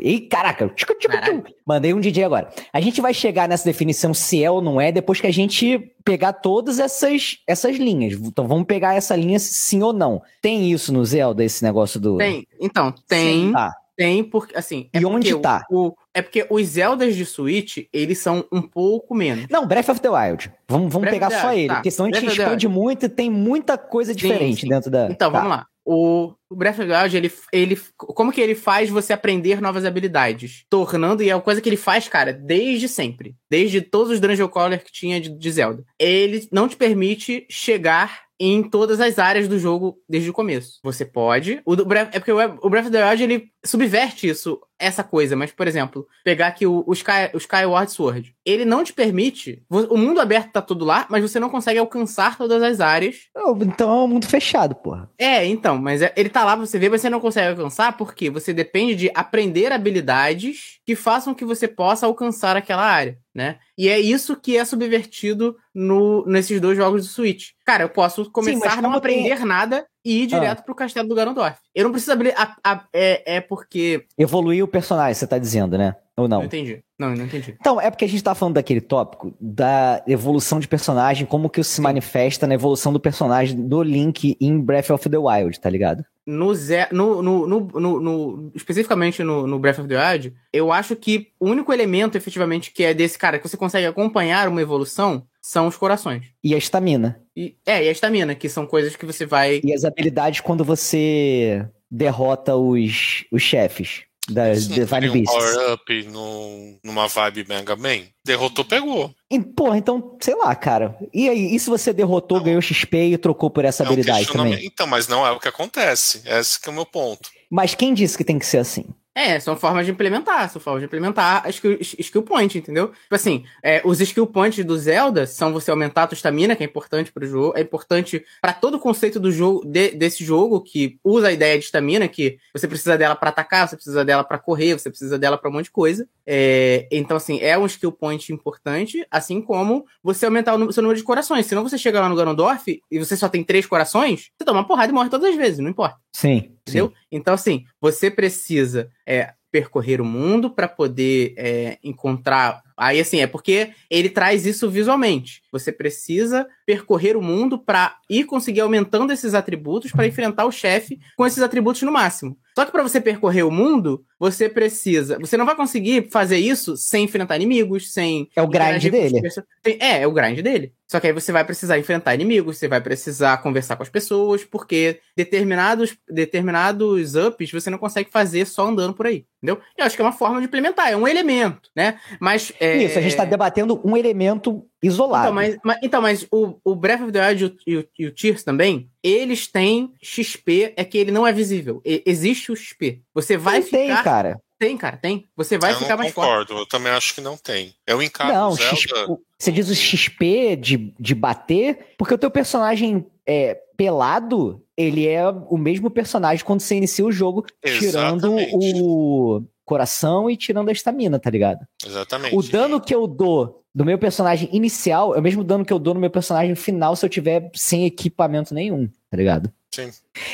ih, 0.00 0.20
caraca, 0.30 0.66
tchicu, 0.70 0.94
tchicu, 0.94 1.20
tchicu. 1.20 1.54
mandei 1.66 1.92
um 1.92 2.00
DJ 2.00 2.24
agora. 2.24 2.48
A 2.72 2.80
gente 2.80 3.02
vai 3.02 3.12
chegar 3.12 3.46
nessa 3.46 3.66
definição 3.66 4.14
se 4.14 4.42
é 4.42 4.50
ou 4.50 4.62
não 4.62 4.80
é 4.80 4.90
depois 4.90 5.20
que 5.20 5.26
a 5.26 5.32
gente 5.32 5.78
pegar 6.02 6.32
todas 6.32 6.78
essas, 6.78 7.36
essas 7.46 7.76
linhas. 7.76 8.14
Então 8.14 8.48
vamos 8.48 8.64
pegar 8.64 8.94
essa 8.94 9.14
linha 9.14 9.38
sim 9.38 9.82
ou 9.82 9.92
não. 9.92 10.22
Tem 10.40 10.72
isso 10.72 10.90
no 10.90 11.04
Zelda, 11.04 11.44
esse 11.44 11.62
negócio 11.62 12.00
do. 12.00 12.16
Tem, 12.16 12.46
então, 12.58 12.94
tem. 13.06 13.48
Sim, 13.48 13.52
tá. 13.52 13.74
Tem, 13.96 14.24
porque, 14.24 14.56
assim. 14.56 14.88
É 14.92 15.00
e 15.00 15.06
onde 15.06 15.38
tá? 15.38 15.64
O, 15.70 15.94
é 16.14 16.22
porque 16.22 16.46
os 16.48 16.66
Zeldas 16.66 17.14
de 17.14 17.24
Switch, 17.24 17.78
eles 17.92 18.18
são 18.18 18.44
um 18.50 18.62
pouco 18.62 19.14
menos. 19.14 19.46
Não, 19.50 19.66
Breath 19.66 19.88
of 19.90 20.00
the 20.00 20.08
Wild. 20.08 20.52
Vamos, 20.68 20.92
vamos 20.92 21.10
pegar 21.10 21.30
só 21.30 21.52
ele, 21.52 21.68
tá. 21.68 21.74
porque 21.74 21.90
senão 21.90 22.08
a 22.08 22.12
gente 22.12 22.32
expande 22.32 22.68
muito 22.68 23.06
e 23.06 23.08
tem 23.08 23.30
muita 23.30 23.76
coisa 23.76 24.14
diferente 24.14 24.62
sim, 24.62 24.68
dentro 24.68 24.90
da. 24.90 25.10
Então, 25.10 25.30
tá. 25.30 25.38
vamos 25.38 25.56
lá. 25.56 25.66
O, 25.84 26.32
Breath 26.50 26.78
of 26.78 26.88
the 26.88 27.02
Wild, 27.02 27.16
ele, 27.16 27.32
ele. 27.52 27.80
Como 27.96 28.32
que 28.32 28.40
ele 28.40 28.54
faz 28.54 28.88
você 28.88 29.12
aprender 29.12 29.60
novas 29.60 29.84
habilidades? 29.84 30.64
Tornando, 30.70 31.22
e 31.22 31.30
é 31.30 31.34
uma 31.34 31.40
coisa 31.40 31.60
que 31.60 31.68
ele 31.68 31.76
faz, 31.76 32.08
cara, 32.08 32.32
desde 32.32 32.88
sempre. 32.88 33.34
Desde 33.50 33.80
todos 33.80 34.12
os 34.12 34.20
Dungeon 34.20 34.48
Crawler 34.48 34.82
que 34.84 34.92
tinha 34.92 35.20
de, 35.20 35.30
de 35.30 35.50
Zelda. 35.50 35.84
Ele 35.98 36.48
não 36.52 36.68
te 36.68 36.76
permite 36.76 37.46
chegar 37.50 38.21
em 38.38 38.62
todas 38.62 39.00
as 39.00 39.18
áreas 39.18 39.48
do 39.48 39.58
jogo 39.58 39.98
desde 40.08 40.30
o 40.30 40.32
começo. 40.32 40.78
Você 40.82 41.04
pode. 41.04 41.62
O 41.64 41.74
é 41.74 42.18
porque 42.18 42.32
o 42.32 42.70
Breath 42.70 42.86
of 42.86 42.90
the 42.90 43.08
Wild 43.08 43.22
ele 43.22 43.52
subverte 43.64 44.28
isso, 44.28 44.60
essa 44.78 45.04
coisa. 45.04 45.36
Mas, 45.36 45.52
por 45.52 45.66
exemplo, 45.66 46.06
pegar 46.24 46.48
aqui 46.48 46.66
o, 46.66 46.84
o, 46.86 46.92
Sky, 46.92 47.30
o 47.32 47.38
Skyward 47.38 47.90
Sword. 47.90 48.34
Ele 48.44 48.64
não 48.64 48.82
te 48.82 48.92
permite. 48.92 49.62
O 49.70 49.96
mundo 49.96 50.20
aberto 50.20 50.52
tá 50.52 50.62
tudo 50.62 50.84
lá, 50.84 51.06
mas 51.08 51.22
você 51.22 51.38
não 51.38 51.48
consegue 51.48 51.78
alcançar 51.78 52.36
todas 52.36 52.62
as 52.62 52.80
áreas. 52.80 53.28
Então 53.60 53.90
é 53.90 54.04
um 54.04 54.08
mundo 54.08 54.26
fechado, 54.26 54.74
porra. 54.74 55.10
É, 55.18 55.44
então, 55.46 55.78
mas 55.78 56.02
é, 56.02 56.12
ele 56.16 56.28
tá 56.28 56.44
lá 56.44 56.56
pra 56.56 56.66
você 56.66 56.78
ver, 56.78 56.90
mas 56.90 57.00
você 57.00 57.10
não 57.10 57.20
consegue 57.20 57.48
alcançar 57.48 57.96
porque 57.96 58.30
você 58.30 58.52
depende 58.52 58.94
de 58.94 59.10
aprender 59.14 59.72
habilidades 59.72 60.80
que 60.84 60.96
façam 60.96 61.34
que 61.34 61.44
você 61.44 61.68
possa 61.68 62.06
alcançar 62.06 62.56
aquela 62.56 62.84
área, 62.84 63.18
né? 63.34 63.58
E 63.78 63.88
é 63.88 63.98
isso 63.98 64.36
que 64.36 64.56
é 64.56 64.64
subvertido 64.64 65.56
no, 65.74 66.24
nesses 66.26 66.60
dois 66.60 66.76
jogos 66.76 67.02
do 67.02 67.12
Switch. 67.12 67.50
Cara, 67.64 67.84
eu 67.84 67.88
posso 67.88 68.30
começar 68.30 68.72
Sim, 68.72 68.78
a 68.78 68.82
não 68.82 68.92
aprender 68.92 69.36
tem... 69.36 69.46
nada 69.46 69.86
e 70.04 70.22
ir 70.22 70.26
direto 70.26 70.60
ah. 70.60 70.62
pro 70.62 70.74
castelo 70.74 71.08
do 71.08 71.14
Ganondorf. 71.14 71.56
Eu 71.74 71.84
não 71.84 71.90
preciso 71.90 72.12
abrir. 72.12 72.34
A, 72.36 72.56
a, 72.64 72.84
é, 72.92 73.36
é 73.36 73.40
porque. 73.40 74.06
Evoluir 74.18 74.64
o 74.64 74.68
personagem, 74.68 75.14
você 75.14 75.26
tá 75.26 75.38
dizendo, 75.38 75.78
né? 75.78 75.96
Ou 76.16 76.28
não? 76.28 76.38
Não 76.40 76.44
entendi. 76.44 76.80
Não, 76.98 77.14
não 77.14 77.24
entendi. 77.24 77.56
Então, 77.58 77.80
é 77.80 77.90
porque 77.90 78.04
a 78.04 78.08
gente 78.08 78.22
tá 78.22 78.34
falando 78.34 78.54
daquele 78.54 78.80
tópico 78.80 79.34
da 79.40 80.02
evolução 80.06 80.60
de 80.60 80.68
personagem, 80.68 81.26
como 81.26 81.48
que 81.48 81.60
isso 81.60 81.70
se 81.70 81.80
manifesta 81.80 82.46
na 82.46 82.54
evolução 82.54 82.92
do 82.92 83.00
personagem 83.00 83.56
do 83.66 83.82
Link 83.82 84.36
em 84.38 84.60
Breath 84.60 84.90
of 84.90 85.08
the 85.08 85.16
Wild, 85.16 85.58
tá 85.58 85.70
ligado? 85.70 86.04
No, 86.24 86.52
no, 86.92 87.22
no, 87.22 87.46
no, 87.46 88.00
no, 88.00 88.52
especificamente 88.54 89.22
no, 89.22 89.46
no 89.46 89.58
Breath 89.58 89.78
of 89.78 89.88
the 89.88 89.96
Wild, 89.98 90.34
eu 90.52 90.70
acho 90.70 90.94
que 90.94 91.28
o 91.40 91.48
único 91.48 91.72
elemento 91.72 92.16
efetivamente 92.16 92.70
que 92.70 92.84
é 92.84 92.94
desse 92.94 93.18
cara 93.18 93.38
que 93.38 93.48
você 93.48 93.56
consegue 93.56 93.86
acompanhar 93.86 94.48
uma 94.48 94.62
evolução 94.62 95.26
são 95.40 95.66
os 95.66 95.76
corações. 95.76 96.26
E 96.44 96.54
a 96.54 96.58
estamina. 96.58 97.20
E, 97.34 97.56
é, 97.66 97.84
e 97.84 97.88
a 97.88 97.92
estamina, 97.92 98.34
que 98.34 98.48
são 98.48 98.66
coisas 98.66 98.94
que 98.94 99.06
você 99.06 99.24
vai. 99.24 99.60
E 99.64 99.72
as 99.72 99.84
habilidades 99.84 100.40
quando 100.40 100.62
você 100.62 101.66
derrota 101.90 102.54
os, 102.54 103.24
os 103.32 103.42
chefes 103.42 104.04
das 104.28 104.68
Divine 104.68 105.08
um 105.08 105.12
Beasts. 105.12 105.34
power 105.34 105.72
up 105.72 106.02
no, 106.04 106.78
numa 106.84 107.08
vibe 107.08 107.46
Mega 107.48 107.76
Man. 107.76 108.02
Derrotou, 108.24 108.64
pegou. 108.64 109.12
E, 109.30 109.40
porra, 109.40 109.78
então, 109.78 110.16
sei 110.20 110.34
lá, 110.36 110.54
cara. 110.54 110.96
E 111.12 111.28
aí, 111.28 111.54
e 111.54 111.58
se 111.58 111.68
você 111.68 111.92
derrotou, 111.92 112.38
não. 112.38 112.44
ganhou 112.44 112.62
XP 112.62 112.96
e 112.96 113.18
trocou 113.18 113.50
por 113.50 113.64
essa 113.64 113.82
é 113.82 113.86
habilidade 113.86 114.26
também? 114.26 114.64
Então, 114.64 114.86
mas 114.86 115.08
não 115.08 115.26
é 115.26 115.30
o 115.32 115.40
que 115.40 115.48
acontece. 115.48 116.22
Esse 116.24 116.60
que 116.60 116.68
é 116.68 116.72
o 116.72 116.74
meu 116.74 116.86
ponto. 116.86 117.30
Mas 117.50 117.74
quem 117.74 117.92
disse 117.92 118.16
que 118.16 118.24
tem 118.24 118.38
que 118.38 118.46
ser 118.46 118.58
assim? 118.58 118.84
É, 119.14 119.38
são 119.38 119.54
formas 119.56 119.84
de 119.84 119.92
implementar, 119.92 120.48
são 120.48 120.60
formas 120.60 120.80
de 120.80 120.86
implementar 120.86 121.46
skill, 121.50 121.76
skill 121.80 122.22
point, 122.22 122.56
entendeu? 122.56 122.88
Tipo 122.88 123.14
assim, 123.14 123.44
é, 123.62 123.82
os 123.84 124.00
skill 124.00 124.26
points 124.26 124.64
do 124.64 124.78
Zelda 124.78 125.26
são 125.26 125.52
você 125.52 125.70
aumentar 125.70 126.04
a 126.04 126.06
tua 126.06 126.16
estamina, 126.16 126.56
que 126.56 126.62
é 126.62 126.66
importante 126.66 127.12
pro 127.12 127.26
jogo, 127.26 127.52
é 127.54 127.60
importante 127.60 128.24
para 128.40 128.54
todo 128.54 128.76
o 128.76 128.80
conceito 128.80 129.20
do 129.20 129.30
jogo, 129.30 129.66
de, 129.66 129.90
desse 129.90 130.24
jogo, 130.24 130.62
que 130.62 130.98
usa 131.04 131.28
a 131.28 131.32
ideia 131.32 131.58
de 131.58 131.64
estamina, 131.66 132.08
que 132.08 132.38
você 132.54 132.66
precisa 132.66 132.96
dela 132.96 133.14
para 133.14 133.28
atacar, 133.28 133.68
você 133.68 133.76
precisa 133.76 134.02
dela 134.02 134.24
para 134.24 134.38
correr, 134.38 134.78
você 134.78 134.88
precisa 134.88 135.18
dela 135.18 135.36
para 135.36 135.50
um 135.50 135.52
monte 135.52 135.64
de 135.64 135.72
coisa. 135.72 136.08
É, 136.26 136.88
então, 136.90 137.16
assim, 137.16 137.38
é 137.40 137.58
um 137.58 137.66
skill 137.66 137.92
point 137.92 138.32
importante, 138.32 139.06
assim 139.10 139.40
como 139.40 139.84
você 140.02 140.26
aumentar 140.26 140.54
o 140.54 140.72
seu 140.72 140.82
número 140.82 140.98
de 140.98 141.04
corações. 141.04 141.46
Senão 141.46 141.62
você 141.62 141.76
chega 141.76 142.00
lá 142.00 142.08
no 142.08 142.16
Ganondorf 142.16 142.80
e 142.90 142.98
você 142.98 143.16
só 143.16 143.28
tem 143.28 143.42
três 143.42 143.66
corações, 143.66 144.30
você 144.36 144.44
toma 144.44 144.60
uma 144.60 144.66
porrada 144.66 144.90
e 144.90 144.94
morre 144.94 145.10
todas 145.10 145.30
as 145.30 145.36
vezes, 145.36 145.58
não 145.58 145.70
importa. 145.70 145.96
Sim. 146.12 146.52
Entendeu? 146.66 146.88
Sim. 146.88 146.94
Então, 147.10 147.34
assim, 147.34 147.64
você 147.80 148.10
precisa 148.10 148.90
é, 149.06 149.32
percorrer 149.50 150.00
o 150.00 150.04
mundo 150.04 150.50
para 150.50 150.66
poder 150.66 151.34
é, 151.36 151.78
encontrar 151.84 152.62
Aí, 152.76 153.00
assim, 153.00 153.20
é 153.20 153.26
porque 153.26 153.70
ele 153.90 154.08
traz 154.08 154.46
isso 154.46 154.70
visualmente. 154.70 155.42
Você 155.52 155.70
precisa 155.70 156.46
percorrer 156.66 157.16
o 157.16 157.22
mundo 157.22 157.58
para 157.58 157.96
ir 158.08 158.24
conseguir 158.24 158.60
aumentando 158.60 159.12
esses 159.12 159.34
atributos 159.34 159.92
para 159.92 160.06
enfrentar 160.06 160.44
o 160.44 160.52
chefe 160.52 160.98
com 161.16 161.26
esses 161.26 161.42
atributos 161.42 161.82
no 161.82 161.92
máximo. 161.92 162.36
Só 162.54 162.66
que 162.66 162.72
para 162.72 162.82
você 162.82 163.00
percorrer 163.00 163.44
o 163.44 163.50
mundo, 163.50 164.04
você 164.18 164.48
precisa. 164.48 165.18
Você 165.18 165.36
não 165.36 165.46
vai 165.46 165.56
conseguir 165.56 166.08
fazer 166.10 166.36
isso 166.36 166.76
sem 166.76 167.04
enfrentar 167.04 167.36
inimigos, 167.36 167.92
sem. 167.92 168.28
É 168.36 168.42
o 168.42 168.46
grind 168.46 168.84
dele. 168.90 169.20
É, 169.64 170.02
é 170.02 170.06
o 170.06 170.12
grind 170.12 170.40
dele. 170.40 170.72
Só 170.86 171.00
que 171.00 171.06
aí 171.06 171.12
você 171.12 171.32
vai 171.32 171.42
precisar 171.42 171.78
enfrentar 171.78 172.14
inimigos, 172.14 172.58
você 172.58 172.68
vai 172.68 172.78
precisar 172.78 173.38
conversar 173.38 173.76
com 173.76 173.82
as 173.82 173.88
pessoas, 173.88 174.44
porque 174.44 175.00
determinados, 175.16 175.96
determinados 176.06 177.14
ups 177.14 177.50
você 177.50 177.70
não 177.70 177.78
consegue 177.78 178.10
fazer 178.10 178.46
só 178.46 178.66
andando 178.68 178.92
por 178.92 179.06
aí. 179.06 179.24
Entendeu? 179.42 179.60
Eu 179.76 179.86
acho 179.86 179.96
que 179.96 180.02
é 180.02 180.04
uma 180.04 180.12
forma 180.12 180.38
de 180.38 180.46
implementar, 180.46 180.90
é 180.90 180.96
um 180.96 181.08
elemento, 181.08 181.70
né? 181.74 181.98
Mas. 182.20 182.52
É... 182.60 182.71
Isso, 182.76 182.98
a 182.98 183.02
gente 183.02 183.10
está 183.10 183.24
debatendo 183.24 183.80
um 183.84 183.96
elemento 183.96 184.64
isolado. 184.82 185.24
Então, 185.24 185.34
mas, 185.34 185.58
mas, 185.62 185.78
então, 185.82 186.02
mas 186.02 186.26
o, 186.30 186.56
o 186.64 186.74
Breath 186.74 187.02
of 187.02 187.12
the 187.12 187.28
Wild 187.28 187.56
e 187.66 187.76
o, 187.76 187.88
e 187.98 188.06
o 188.06 188.14
Tears 188.14 188.42
também, 188.42 188.90
eles 189.02 189.46
têm 189.46 189.92
XP, 190.02 190.74
é 190.76 190.84
que 190.84 190.98
ele 190.98 191.10
não 191.10 191.26
é 191.26 191.32
visível. 191.32 191.80
E, 191.84 192.02
existe 192.06 192.52
o 192.52 192.56
XP. 192.56 193.02
Você 193.14 193.36
vai 193.36 193.58
não 193.58 193.66
ficar. 193.66 193.78
Tem, 193.78 194.02
cara. 194.02 194.40
Tem, 194.58 194.76
cara, 194.76 194.96
tem. 194.96 195.26
Você 195.36 195.58
vai 195.58 195.72
eu 195.72 195.76
ficar 195.76 195.96
mais 195.96 196.12
forte. 196.12 196.28
Eu 196.28 196.32
concordo, 196.32 196.58
eu 196.62 196.66
também 196.66 196.92
acho 196.92 197.14
que 197.16 197.20
não 197.20 197.36
tem. 197.36 197.74
É 197.84 197.96
o 197.96 198.02
encaro 198.02 198.32
não, 198.32 198.52
Zelda... 198.52 198.76
XP, 198.76 198.94
você 199.36 199.50
diz 199.50 199.68
o 199.68 199.74
XP 199.74 200.54
de, 200.54 200.94
de 201.00 201.14
bater, 201.16 201.94
porque 201.98 202.14
o 202.14 202.18
teu 202.18 202.30
personagem 202.30 203.04
é, 203.26 203.58
pelado, 203.76 204.62
ele 204.76 205.08
é 205.08 205.28
o 205.28 205.58
mesmo 205.58 205.90
personagem 205.90 206.44
quando 206.44 206.60
você 206.60 206.76
inicia 206.76 207.04
o 207.04 207.10
jogo, 207.10 207.44
Exatamente. 207.60 207.90
tirando 207.90 208.36
o 208.54 209.42
coração 209.64 210.30
e 210.30 210.36
tirando 210.36 210.68
a 210.68 210.72
estamina, 210.72 211.18
tá 211.18 211.30
ligado? 211.30 211.66
Exatamente. 211.84 212.36
O 212.36 212.42
dano 212.42 212.80
que 212.80 212.94
eu 212.94 213.06
dou 213.06 213.62
do 213.74 213.84
meu 213.84 213.98
personagem 213.98 214.48
inicial 214.52 215.14
é 215.14 215.18
o 215.18 215.22
mesmo 215.22 215.42
dano 215.42 215.64
que 215.64 215.72
eu 215.72 215.78
dou 215.78 215.94
no 215.94 216.00
meu 216.00 216.10
personagem 216.10 216.54
final 216.54 216.94
se 216.94 217.04
eu 217.04 217.10
tiver 217.10 217.50
sem 217.54 217.86
equipamento 217.86 218.54
nenhum, 218.54 218.88
tá 219.10 219.16
ligado? 219.16 219.50
Sim. 219.70 219.90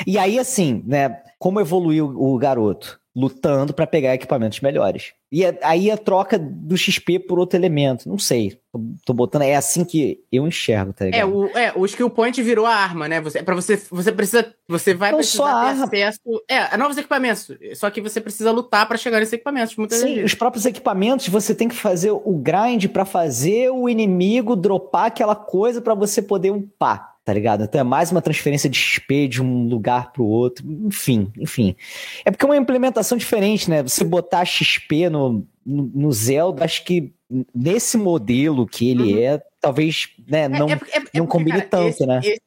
E 0.07 0.19
aí, 0.19 0.39
assim, 0.39 0.83
né, 0.85 1.23
como 1.39 1.61
evoluiu 1.61 2.07
o 2.07 2.37
garoto? 2.39 3.01
Lutando 3.19 3.75
para 3.75 3.85
pegar 3.85 4.15
equipamentos 4.15 4.61
melhores. 4.61 5.13
E 5.31 5.43
aí 5.63 5.91
a 5.91 5.97
troca 5.97 6.39
do 6.39 6.77
XP 6.77 7.19
por 7.19 7.37
outro 7.37 7.59
elemento. 7.59 8.09
Não 8.09 8.17
sei. 8.17 8.61
Tô, 8.73 8.81
tô, 9.05 9.13
botando. 9.13 9.43
É 9.43 9.57
assim 9.57 9.85
que 9.85 10.21
eu 10.31 10.47
enxergo, 10.47 10.93
tá 10.93 11.05
ligado? 11.05 11.21
É, 11.21 11.25
o, 11.25 11.47
é, 11.59 11.73
o 11.75 11.85
skill 11.85 12.09
point 12.09 12.41
virou 12.41 12.65
a 12.65 12.75
arma, 12.75 13.09
né? 13.09 13.21
Você, 13.21 13.43
pra 13.43 13.57
você, 13.57 13.77
você 13.91 14.13
precisa. 14.13 14.55
Você 14.69 14.95
vai 14.95 15.11
Não 15.11 15.19
precisar 15.19 15.77
só 15.77 15.87
ter 15.89 16.05
acesso. 16.05 16.21
É, 16.49 16.59
a 16.73 16.79
novos 16.79 16.97
equipamentos. 16.97 17.51
Só 17.75 17.91
que 17.91 18.01
você 18.01 18.21
precisa 18.21 18.53
lutar 18.53 18.87
para 18.87 18.97
chegar 18.97 19.19
nesses 19.19 19.33
equipamentos. 19.33 19.75
Muitas 19.75 19.99
Sim, 19.99 20.15
vezes. 20.15 20.25
os 20.25 20.35
próprios 20.35 20.65
equipamentos, 20.65 21.29
você 21.29 21.55
tem 21.55 21.69
que 21.69 21.75
fazer 21.75 22.13
o 22.13 22.33
grind 22.39 22.87
para 22.87 23.05
fazer 23.05 23.71
o 23.71 23.89
inimigo 23.89 24.55
dropar 24.55 25.07
aquela 25.07 25.35
coisa 25.35 25.81
para 25.83 25.95
você 25.95 26.23
poder 26.23 26.53
upar, 26.53 27.17
tá 27.29 27.35
ligado? 27.35 27.63
Então 27.65 27.79
é 27.79 27.85
mais 27.85 28.11
uma 28.11 28.23
transferência 28.23 28.71
de 28.71 28.79
XP 28.79 29.29
de 29.29 29.43
um 29.43 29.69
lugar 29.69 30.13
pro 30.13 30.25
outro, 30.25 30.65
enfim, 30.87 31.31
enfim. 31.39 31.77
É 32.25 32.31
porque 32.31 32.43
é 32.43 32.49
uma 32.49 32.57
implementação 32.57 33.19
diferente, 33.19 33.69
né? 33.69 33.83
Você 33.83 34.03
botar 34.03 34.47
XP 34.47 35.11
no, 35.11 35.47
no, 35.65 35.91
no 35.95 36.11
Zelda, 36.11 36.65
acho 36.65 36.83
que 36.87 37.13
nesse 37.55 37.99
modelo 37.99 38.67
que 38.67 38.89
ele 38.89 39.13
Uhum. 39.13 39.19
é, 39.21 39.43
talvez 39.61 40.09
né, 40.27 40.49
não, 40.49 40.71
É- 40.71 40.73
é- 40.73 40.99
é- 41.01 41.03
é 41.13 41.19
não 41.19 41.27
combine 41.27 41.59
cara, 41.59 41.69
tanto, 41.69 41.89
esse- 41.91 42.07
né? 42.07 42.21
esse- 42.25 42.41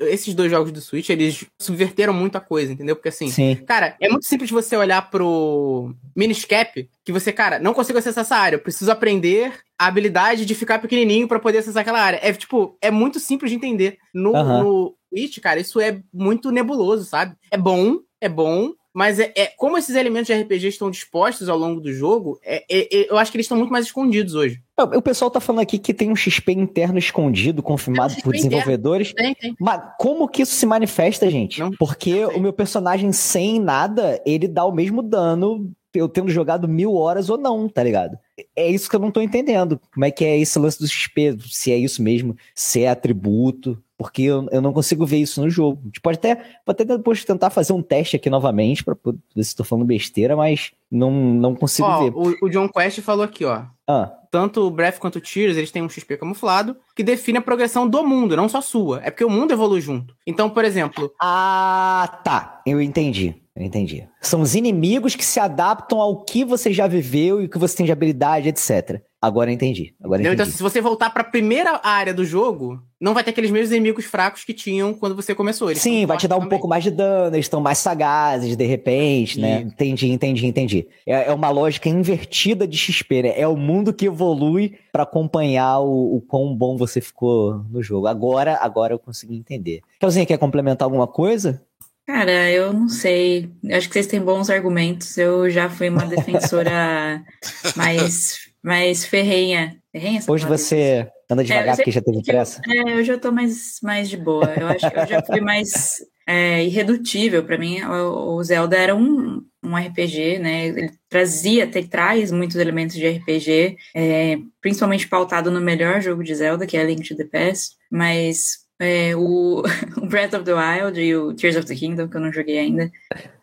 esses 0.00 0.34
dois 0.34 0.50
jogos 0.50 0.72
do 0.72 0.80
Switch, 0.80 1.10
eles 1.10 1.44
subverteram 1.60 2.12
muita 2.12 2.40
coisa, 2.40 2.72
entendeu? 2.72 2.96
Porque 2.96 3.08
assim, 3.08 3.28
Sim. 3.28 3.56
Cara, 3.66 3.96
é 4.00 4.08
muito 4.08 4.26
simples 4.26 4.50
você 4.50 4.76
olhar 4.76 5.10
pro 5.10 5.94
Miniscap, 6.16 6.88
que 7.04 7.12
você, 7.12 7.32
cara, 7.32 7.58
não 7.58 7.74
consigo 7.74 7.98
acessar 7.98 8.22
essa 8.22 8.36
área, 8.36 8.56
eu 8.56 8.60
preciso 8.62 8.90
aprender 8.90 9.52
a 9.78 9.86
habilidade 9.86 10.44
de 10.46 10.54
ficar 10.54 10.78
pequenininho 10.78 11.26
pra 11.26 11.40
poder 11.40 11.58
acessar 11.58 11.82
aquela 11.82 12.00
área. 12.00 12.20
É 12.22 12.32
tipo, 12.32 12.76
é 12.80 12.90
muito 12.90 13.18
simples 13.18 13.50
de 13.50 13.56
entender. 13.56 13.98
No, 14.14 14.32
no 14.32 14.96
Switch, 15.08 15.38
cara, 15.40 15.60
isso 15.60 15.80
é 15.80 16.00
muito 16.12 16.50
nebuloso, 16.50 17.04
sabe? 17.04 17.34
É 17.50 17.56
bom, 17.56 17.98
é 18.20 18.28
bom, 18.28 18.72
mas 18.94 19.18
é, 19.18 19.32
é- 19.36 19.46
como 19.56 19.78
esses 19.78 19.94
elementos 19.96 20.26
de 20.26 20.34
RPG 20.34 20.68
estão 20.68 20.90
dispostos 20.90 21.48
ao 21.48 21.56
longo 21.58 21.80
do 21.80 21.92
jogo, 21.92 22.38
é- 22.44 22.64
é- 22.70 22.88
é- 22.94 23.10
eu 23.10 23.18
acho 23.18 23.30
que 23.30 23.36
eles 23.36 23.46
estão 23.46 23.56
muito 23.56 23.72
mais 23.72 23.86
escondidos 23.86 24.34
hoje. 24.34 24.60
O 24.78 24.98
o 24.98 25.02
pessoal 25.02 25.30
tá 25.30 25.40
falando 25.40 25.60
aqui 25.62 25.78
que 25.78 25.94
tem 25.94 26.10
um 26.10 26.16
XP 26.16 26.52
interno 26.52 26.98
escondido, 26.98 27.62
confirmado 27.62 28.14
por 28.22 28.32
desenvolvedores. 28.32 29.12
Tem, 29.12 29.34
tem. 29.34 29.54
Mas 29.60 29.80
como 29.98 30.28
que 30.28 30.42
isso 30.42 30.54
se 30.54 30.66
manifesta, 30.66 31.30
gente? 31.30 31.60
Não 31.60 31.70
Porque 31.72 32.12
sei. 32.12 32.24
o 32.24 32.40
meu 32.40 32.52
personagem 32.52 33.12
sem 33.12 33.60
nada, 33.60 34.20
ele 34.26 34.48
dá 34.48 34.64
o 34.64 34.72
mesmo 34.72 35.02
dano 35.02 35.70
eu 35.94 36.08
tendo 36.08 36.30
jogado 36.30 36.68
mil 36.68 36.94
horas 36.94 37.28
ou 37.30 37.36
não, 37.38 37.68
tá 37.68 37.82
ligado? 37.82 38.18
É 38.56 38.68
isso 38.68 38.88
que 38.88 38.96
eu 38.96 39.00
não 39.00 39.10
tô 39.10 39.20
entendendo. 39.20 39.80
Como 39.92 40.04
é 40.04 40.10
que 40.10 40.24
é 40.24 40.38
esse 40.38 40.58
lance 40.58 40.78
do 40.78 40.86
XP? 40.86 41.36
Se 41.48 41.70
é 41.72 41.76
isso 41.76 42.02
mesmo, 42.02 42.36
se 42.54 42.82
é 42.82 42.88
atributo. 42.88 43.82
Porque 43.98 44.22
eu, 44.22 44.48
eu 44.50 44.60
não 44.60 44.72
consigo 44.72 45.06
ver 45.06 45.18
isso 45.18 45.40
no 45.40 45.48
jogo. 45.48 45.78
A 45.80 45.86
gente 45.86 46.00
pode 46.00 46.18
até, 46.18 46.34
pode 46.34 46.82
até 46.82 46.84
depois 46.84 47.24
tentar 47.24 47.50
fazer 47.50 47.72
um 47.72 47.80
teste 47.82 48.16
aqui 48.16 48.28
novamente 48.28 48.82
pra 48.82 48.96
ver 49.36 49.44
se 49.44 49.54
tô 49.54 49.62
falando 49.62 49.86
besteira, 49.86 50.34
mas 50.34 50.72
não, 50.90 51.12
não 51.12 51.54
consigo 51.54 51.86
Ó, 51.86 52.02
ver. 52.02 52.12
o, 52.12 52.46
o 52.46 52.48
John 52.50 52.68
Quest 52.68 53.00
falou 53.00 53.24
aqui, 53.24 53.44
ó. 53.44 53.62
Ah, 53.86 54.10
tanto 54.28 54.66
o 54.66 54.70
Breath 54.72 54.98
quanto 54.98 55.16
o 55.16 55.20
Tears, 55.20 55.56
eles 55.56 55.70
têm 55.70 55.82
um 55.82 55.88
XP 55.88 56.16
camuflado 56.16 56.76
que 56.96 57.04
define 57.04 57.38
a 57.38 57.42
progressão 57.42 57.86
do 57.86 58.02
mundo, 58.04 58.34
não 58.36 58.48
só 58.48 58.60
sua. 58.60 59.00
É 59.04 59.10
porque 59.10 59.24
o 59.24 59.30
mundo 59.30 59.52
evolui 59.52 59.80
junto. 59.80 60.16
Então, 60.26 60.50
por 60.50 60.64
exemplo, 60.64 61.12
Ah, 61.20 62.20
tá. 62.24 62.60
Eu 62.66 62.80
entendi. 62.80 63.36
Eu 63.54 63.62
entendi. 63.62 64.08
São 64.20 64.40
os 64.40 64.54
inimigos 64.54 65.14
que 65.14 65.24
se 65.24 65.38
adaptam 65.38 66.00
ao 66.00 66.24
que 66.24 66.44
você 66.44 66.72
já 66.72 66.86
viveu 66.86 67.40
e 67.40 67.44
o 67.44 67.48
que 67.48 67.58
você 67.58 67.76
tem 67.76 67.86
de 67.86 67.92
habilidade, 67.92 68.48
etc. 68.48 69.02
Agora 69.20 69.50
eu 69.50 69.54
entendi. 69.54 69.94
Agora 70.02 70.20
então 70.20 70.32
entendi. 70.32 70.50
se 70.50 70.62
você 70.62 70.80
voltar 70.80 71.10
pra 71.10 71.22
primeira 71.22 71.78
área 71.84 72.14
do 72.14 72.24
jogo, 72.24 72.82
não 72.98 73.14
vai 73.14 73.22
ter 73.22 73.30
aqueles 73.30 73.50
mesmos 73.50 73.70
inimigos 73.70 74.06
fracos 74.06 74.42
que 74.42 74.54
tinham 74.54 74.94
quando 74.94 75.14
você 75.14 75.34
começou. 75.34 75.70
Eles 75.70 75.82
Sim, 75.82 76.06
vai 76.06 76.16
te 76.16 76.26
dar 76.26 76.36
um 76.36 76.40
fortes 76.40 76.50
pouco 76.50 76.66
mais 76.66 76.82
de 76.82 76.90
dano, 76.90 77.36
eles 77.36 77.44
estão 77.44 77.60
mais 77.60 77.78
sagazes, 77.78 78.56
de 78.56 78.64
repente, 78.64 79.38
né? 79.38 79.60
Entendi, 79.60 80.10
entendi, 80.10 80.46
entendi. 80.46 80.88
É, 81.06 81.28
é 81.28 81.32
uma 81.32 81.50
lógica 81.50 81.88
invertida 81.88 82.66
de 82.66 82.76
XP, 82.76 83.22
né? 83.22 83.32
É 83.36 83.46
o 83.46 83.56
mundo 83.56 83.92
que 83.92 84.06
evolui 84.06 84.76
pra 84.90 85.04
acompanhar 85.04 85.80
o, 85.80 86.16
o 86.16 86.20
quão 86.22 86.56
bom 86.56 86.76
você 86.76 87.00
ficou 87.00 87.62
no 87.70 87.82
jogo. 87.82 88.06
Agora, 88.06 88.58
agora 88.62 88.94
eu 88.94 88.98
consegui 88.98 89.36
entender. 89.36 89.82
Kelzinha, 90.00 90.26
quer 90.26 90.38
complementar 90.38 90.86
alguma 90.86 91.06
coisa? 91.06 91.62
Cara, 92.06 92.50
eu 92.50 92.72
não 92.72 92.88
sei. 92.88 93.50
Acho 93.70 93.88
que 93.88 93.94
vocês 93.94 94.06
têm 94.06 94.20
bons 94.20 94.50
argumentos. 94.50 95.16
Eu 95.16 95.48
já 95.48 95.68
fui 95.70 95.88
uma 95.88 96.04
defensora 96.04 97.22
mais, 97.76 98.38
mais 98.62 99.04
ferrenha. 99.04 99.76
Ferrenha? 99.92 100.20
Hoje 100.28 100.46
você 100.46 101.06
anda 101.30 101.44
devagar 101.44 101.68
eu 101.68 101.74
sei 101.76 101.84
porque 101.84 101.90
já 101.92 102.02
teve 102.02 102.18
eu- 102.18 102.22
pressa? 102.24 102.60
É, 102.68 102.96
hoje 102.96 103.12
eu 103.12 103.20
tô 103.20 103.30
mais, 103.30 103.78
mais 103.82 104.08
de 104.08 104.16
boa. 104.16 104.52
Eu 104.58 104.66
acho 104.68 104.90
que 104.90 104.98
eu 104.98 105.06
já 105.06 105.22
fui 105.22 105.40
mais 105.40 105.96
é, 106.26 106.64
irredutível. 106.64 107.44
Pra 107.44 107.56
mim, 107.56 107.80
o, 107.82 108.34
o 108.36 108.42
Zelda 108.42 108.76
era 108.76 108.96
um, 108.96 109.40
um 109.62 109.76
RPG, 109.76 110.38
né? 110.40 110.66
Ele 110.66 110.90
trazia, 111.08 111.66
te, 111.66 111.84
traz 111.86 112.32
muitos 112.32 112.56
elementos 112.56 112.96
de 112.96 113.06
RPG, 113.06 113.76
é, 113.94 114.38
principalmente 114.60 115.06
pautado 115.08 115.50
no 115.52 115.60
melhor 115.60 116.00
jogo 116.00 116.24
de 116.24 116.34
Zelda, 116.34 116.66
que 116.66 116.76
é 116.76 116.84
Link 116.84 117.06
to 117.06 117.16
the 117.16 117.24
Past. 117.24 117.76
Mas 117.90 118.61
é, 118.82 119.14
o, 119.16 119.62
o 119.96 120.06
Breath 120.06 120.34
of 120.34 120.44
the 120.44 120.52
Wild 120.54 121.00
e 121.00 121.14
o 121.16 121.32
Tears 121.34 121.56
of 121.56 121.66
the 121.66 121.74
Kingdom, 121.74 122.08
que 122.08 122.16
eu 122.16 122.20
não 122.20 122.32
joguei 122.32 122.58
ainda, 122.58 122.90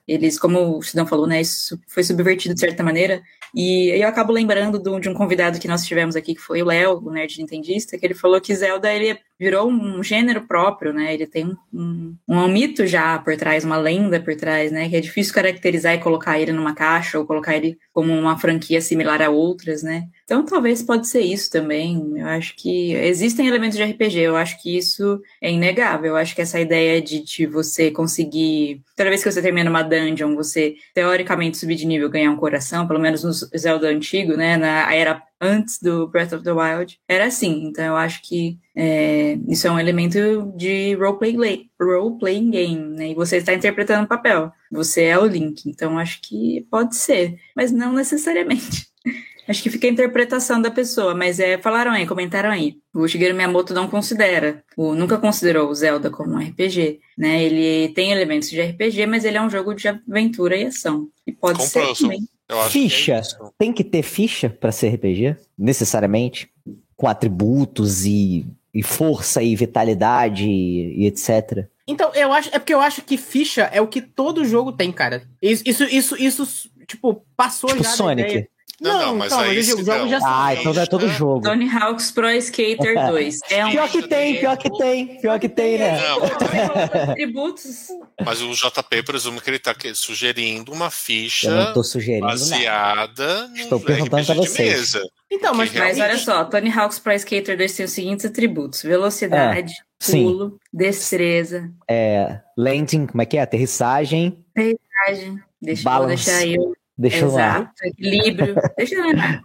eles, 0.07 0.39
como 0.39 0.77
o 0.77 0.81
Sidão 0.81 1.05
falou, 1.07 1.27
né? 1.27 1.39
Isso 1.41 1.79
foi 1.87 2.03
subvertido 2.03 2.53
de 2.53 2.59
certa 2.59 2.83
maneira. 2.83 3.21
E 3.53 3.89
eu 3.89 4.07
acabo 4.07 4.31
lembrando 4.33 4.79
do- 4.79 4.99
de 4.99 5.09
um 5.09 5.13
convidado 5.13 5.59
que 5.59 5.67
nós 5.67 5.85
tivemos 5.85 6.15
aqui, 6.15 6.35
que 6.35 6.41
foi 6.41 6.61
o 6.61 6.65
Léo, 6.65 6.97
o 6.99 7.11
nerd 7.11 7.37
nintendista, 7.39 7.97
que 7.97 8.05
ele 8.05 8.13
falou 8.13 8.41
que 8.41 8.55
Zelda 8.55 8.91
ele 8.93 9.19
virou 9.39 9.69
um 9.69 10.03
gênero 10.03 10.41
próprio, 10.41 10.91
né? 10.91 11.13
Ele 11.13 11.25
tem 11.25 11.45
um, 11.45 11.55
um, 11.73 12.15
um 12.27 12.47
mito 12.49 12.85
já 12.85 13.17
por 13.17 13.37
trás, 13.37 13.63
uma 13.63 13.77
lenda 13.77 14.19
por 14.19 14.35
trás, 14.35 14.71
né? 14.71 14.89
Que 14.89 14.97
é 14.97 14.99
difícil 14.99 15.33
caracterizar 15.33 15.95
e 15.95 15.99
colocar 15.99 16.37
ele 16.37 16.51
numa 16.51 16.75
caixa 16.75 17.17
ou 17.17 17.25
colocar 17.25 17.55
ele 17.55 17.77
como 17.93 18.11
uma 18.13 18.37
franquia 18.37 18.81
similar 18.81 19.21
a 19.21 19.29
outras, 19.29 19.81
né? 19.81 20.07
Então 20.25 20.45
talvez 20.45 20.83
pode 20.83 21.07
ser 21.07 21.21
isso 21.21 21.49
também. 21.49 22.17
Eu 22.17 22.27
acho 22.27 22.53
que 22.57 22.93
existem 22.93 23.47
elementos 23.47 23.77
de 23.77 23.83
RPG, 23.83 24.19
eu 24.19 24.35
acho 24.35 24.61
que 24.61 24.77
isso 24.77 25.21
é 25.41 25.49
inegável. 25.49 26.09
Eu 26.09 26.17
acho 26.17 26.35
que 26.35 26.41
essa 26.41 26.59
ideia 26.59 27.01
de, 27.01 27.23
de 27.23 27.45
você 27.45 27.89
conseguir, 27.91 28.81
toda 28.95 29.09
vez 29.09 29.23
que 29.23 29.31
você 29.31 29.41
termina 29.41 29.69
uma 29.69 29.83
dungeon, 29.83 30.35
você 30.35 30.75
teoricamente 30.93 31.57
subir 31.57 31.75
de 31.75 31.85
nível, 31.85 32.09
ganhar 32.09 32.31
um 32.31 32.35
coração, 32.35 32.85
pelo 32.85 32.99
menos 32.99 33.23
no 33.23 33.31
Zelda 33.31 33.87
antigo, 33.87 34.35
né? 34.35 34.57
Na 34.57 34.93
era 34.93 35.28
antes 35.41 35.79
do 35.79 36.07
Breath 36.07 36.33
of 36.33 36.43
the 36.43 36.51
Wild, 36.51 36.99
era 37.07 37.25
assim. 37.25 37.65
Então 37.65 37.85
eu 37.85 37.95
acho 37.95 38.21
que 38.21 38.57
é, 38.75 39.37
isso 39.47 39.67
é 39.67 39.71
um 39.71 39.79
elemento 39.79 40.53
de 40.55 40.93
role-playing 40.95 41.69
role 41.79 42.49
game, 42.49 42.95
né? 42.95 43.09
E 43.11 43.15
você 43.15 43.37
está 43.37 43.53
interpretando 43.53 44.05
o 44.05 44.07
papel. 44.07 44.51
Você 44.71 45.03
é 45.03 45.17
o 45.17 45.25
Link. 45.25 45.69
Então 45.69 45.97
acho 45.97 46.21
que 46.21 46.65
pode 46.69 46.95
ser, 46.95 47.37
mas 47.55 47.71
não 47.71 47.93
necessariamente. 47.93 48.87
Acho 49.49 49.63
que 49.63 49.71
fica 49.71 49.87
a 49.87 49.89
interpretação 49.89 50.61
da 50.61 50.69
pessoa, 50.69 51.15
mas 51.15 51.39
é, 51.39 51.57
falaram 51.57 51.89
aí, 51.89 52.05
comentaram 52.05 52.51
aí. 52.51 52.75
O 52.93 53.07
Shigeru 53.07 53.33
Miyamoto 53.33 53.73
não 53.73 53.87
considera, 53.87 54.63
o, 54.77 54.93
nunca 54.93 55.17
considerou 55.17 55.67
o 55.67 55.73
Zelda 55.73 56.11
como 56.11 56.35
um 56.35 56.37
RPG, 56.37 56.99
né? 57.17 57.43
Ele 57.43 57.91
tem 57.95 58.11
elementos 58.11 58.47
de 58.47 58.61
RPG, 58.61 59.07
mas 59.07 59.25
ele 59.25 59.37
é 59.37 59.41
um 59.41 59.49
jogo 59.49 59.73
de 59.73 59.87
aventura 59.87 60.55
e 60.55 60.65
ação. 60.65 61.09
E 61.25 61.31
pode 61.31 61.57
Comprou, 61.57 61.95
ser 61.95 62.03
também. 62.03 62.29
Eu 62.49 62.59
acho 62.59 62.71
que 62.71 62.79
é 62.79 62.89
Ficha. 62.89 63.19
isso. 63.19 63.53
Tem 63.57 63.71
que 63.71 63.83
ter 63.83 64.01
ficha 64.01 64.49
pra 64.49 64.71
ser 64.71 64.95
RPG? 64.95 65.35
Necessariamente? 65.57 66.49
Com 66.97 67.07
atributos 67.07 68.05
e, 68.05 68.45
e 68.73 68.81
força 68.83 69.41
e 69.43 69.55
vitalidade 69.55 70.49
e, 70.49 71.03
e 71.03 71.05
etc. 71.05 71.67
Então, 71.87 72.11
eu 72.13 72.33
acho. 72.33 72.49
É 72.53 72.59
porque 72.59 72.73
eu 72.73 72.81
acho 72.81 73.01
que 73.03 73.17
ficha 73.17 73.63
é 73.71 73.79
o 73.79 73.87
que 73.87 74.01
todo 74.01 74.45
jogo 74.45 74.71
tem, 74.71 74.91
cara. 74.91 75.23
Isso, 75.41 75.63
isso, 75.65 75.83
isso, 75.85 76.15
isso, 76.21 76.69
tipo, 76.87 77.23
passou 77.37 77.69
Tipo 77.69 77.83
já. 77.83 77.89
da 77.89 77.95
Sonic. 77.95 78.47
Ideia. 78.81 78.93
Não, 78.97 79.05
não, 79.07 79.15
mas 79.15 79.31
então, 79.33 79.39
aí 79.43 79.57
eu 79.57 79.63
jogos 79.63 79.85
não. 79.87 80.09
já. 80.09 80.19
Ah, 80.23 80.53
então 80.53 80.73
não 80.73 80.81
é 80.81 80.85
todo 80.85 81.07
jogo. 81.09 81.41
Tony 81.41 81.69
Hawk's 81.69 82.11
Pro 82.11 82.29
Skater 82.31 82.93
2. 83.09 83.39
É 83.49 83.65
um 83.65 83.71
Pior 83.71 83.89
que 83.89 84.07
tem, 84.07 84.39
pior 84.39 84.57
que 84.57 84.69
tem, 84.77 85.07
pior 85.19 85.39
que 85.39 85.49
tem, 85.49 85.77
né? 85.77 85.99
Não, 86.01 86.19
atributos. 87.11 87.87
mas 88.23 88.41
o 88.41 88.51
JP 88.53 89.03
presumo 89.03 89.41
que 89.41 89.49
ele 89.49 89.59
tá 89.59 89.73
que- 89.73 89.93
sugerindo 89.93 90.71
uma 90.71 90.85
Eu 90.85 90.91
ficha 90.91 91.51
não 91.51 91.73
tô 91.73 91.83
sugerindo 91.83 92.27
baseada 92.27 93.47
no 93.47 93.57
Estou 93.57 93.79
perguntando 93.79 94.23
de 94.23 94.33
vocês. 94.33 94.93
mesa. 94.95 95.01
Então, 95.31 95.53
mas, 95.53 95.71
Mas 95.73 95.99
olha 95.99 96.17
só, 96.17 96.43
Tony 96.45 96.71
Hawk's 96.71 96.97
Pro 96.99 97.13
Skater 97.13 97.55
2 97.57 97.75
tem 97.75 97.85
os 97.85 97.91
seguintes 97.91 98.25
atributos: 98.25 98.81
velocidade, 98.81 99.73
sim. 99.99 100.23
pulo, 100.23 100.57
destreza, 100.73 101.69
É, 101.89 102.39
landing, 102.57 103.05
como 103.07 103.21
é 103.21 103.25
que 103.25 103.37
é? 103.37 103.41
Aterrissagem. 103.41 104.43
coragem. 104.55 105.39
Deixa, 105.61 105.83
Balance. 105.83 106.25
deixar 106.25 106.47
eu. 106.47 106.73
Deixa 106.99 107.23
eu 107.23 107.31
lá. 107.31 107.59
Exato, 107.59 107.71
equilíbrio. 107.85 108.55
Deixa 108.77 108.95
eu 108.95 109.03
lembrar. 109.03 109.41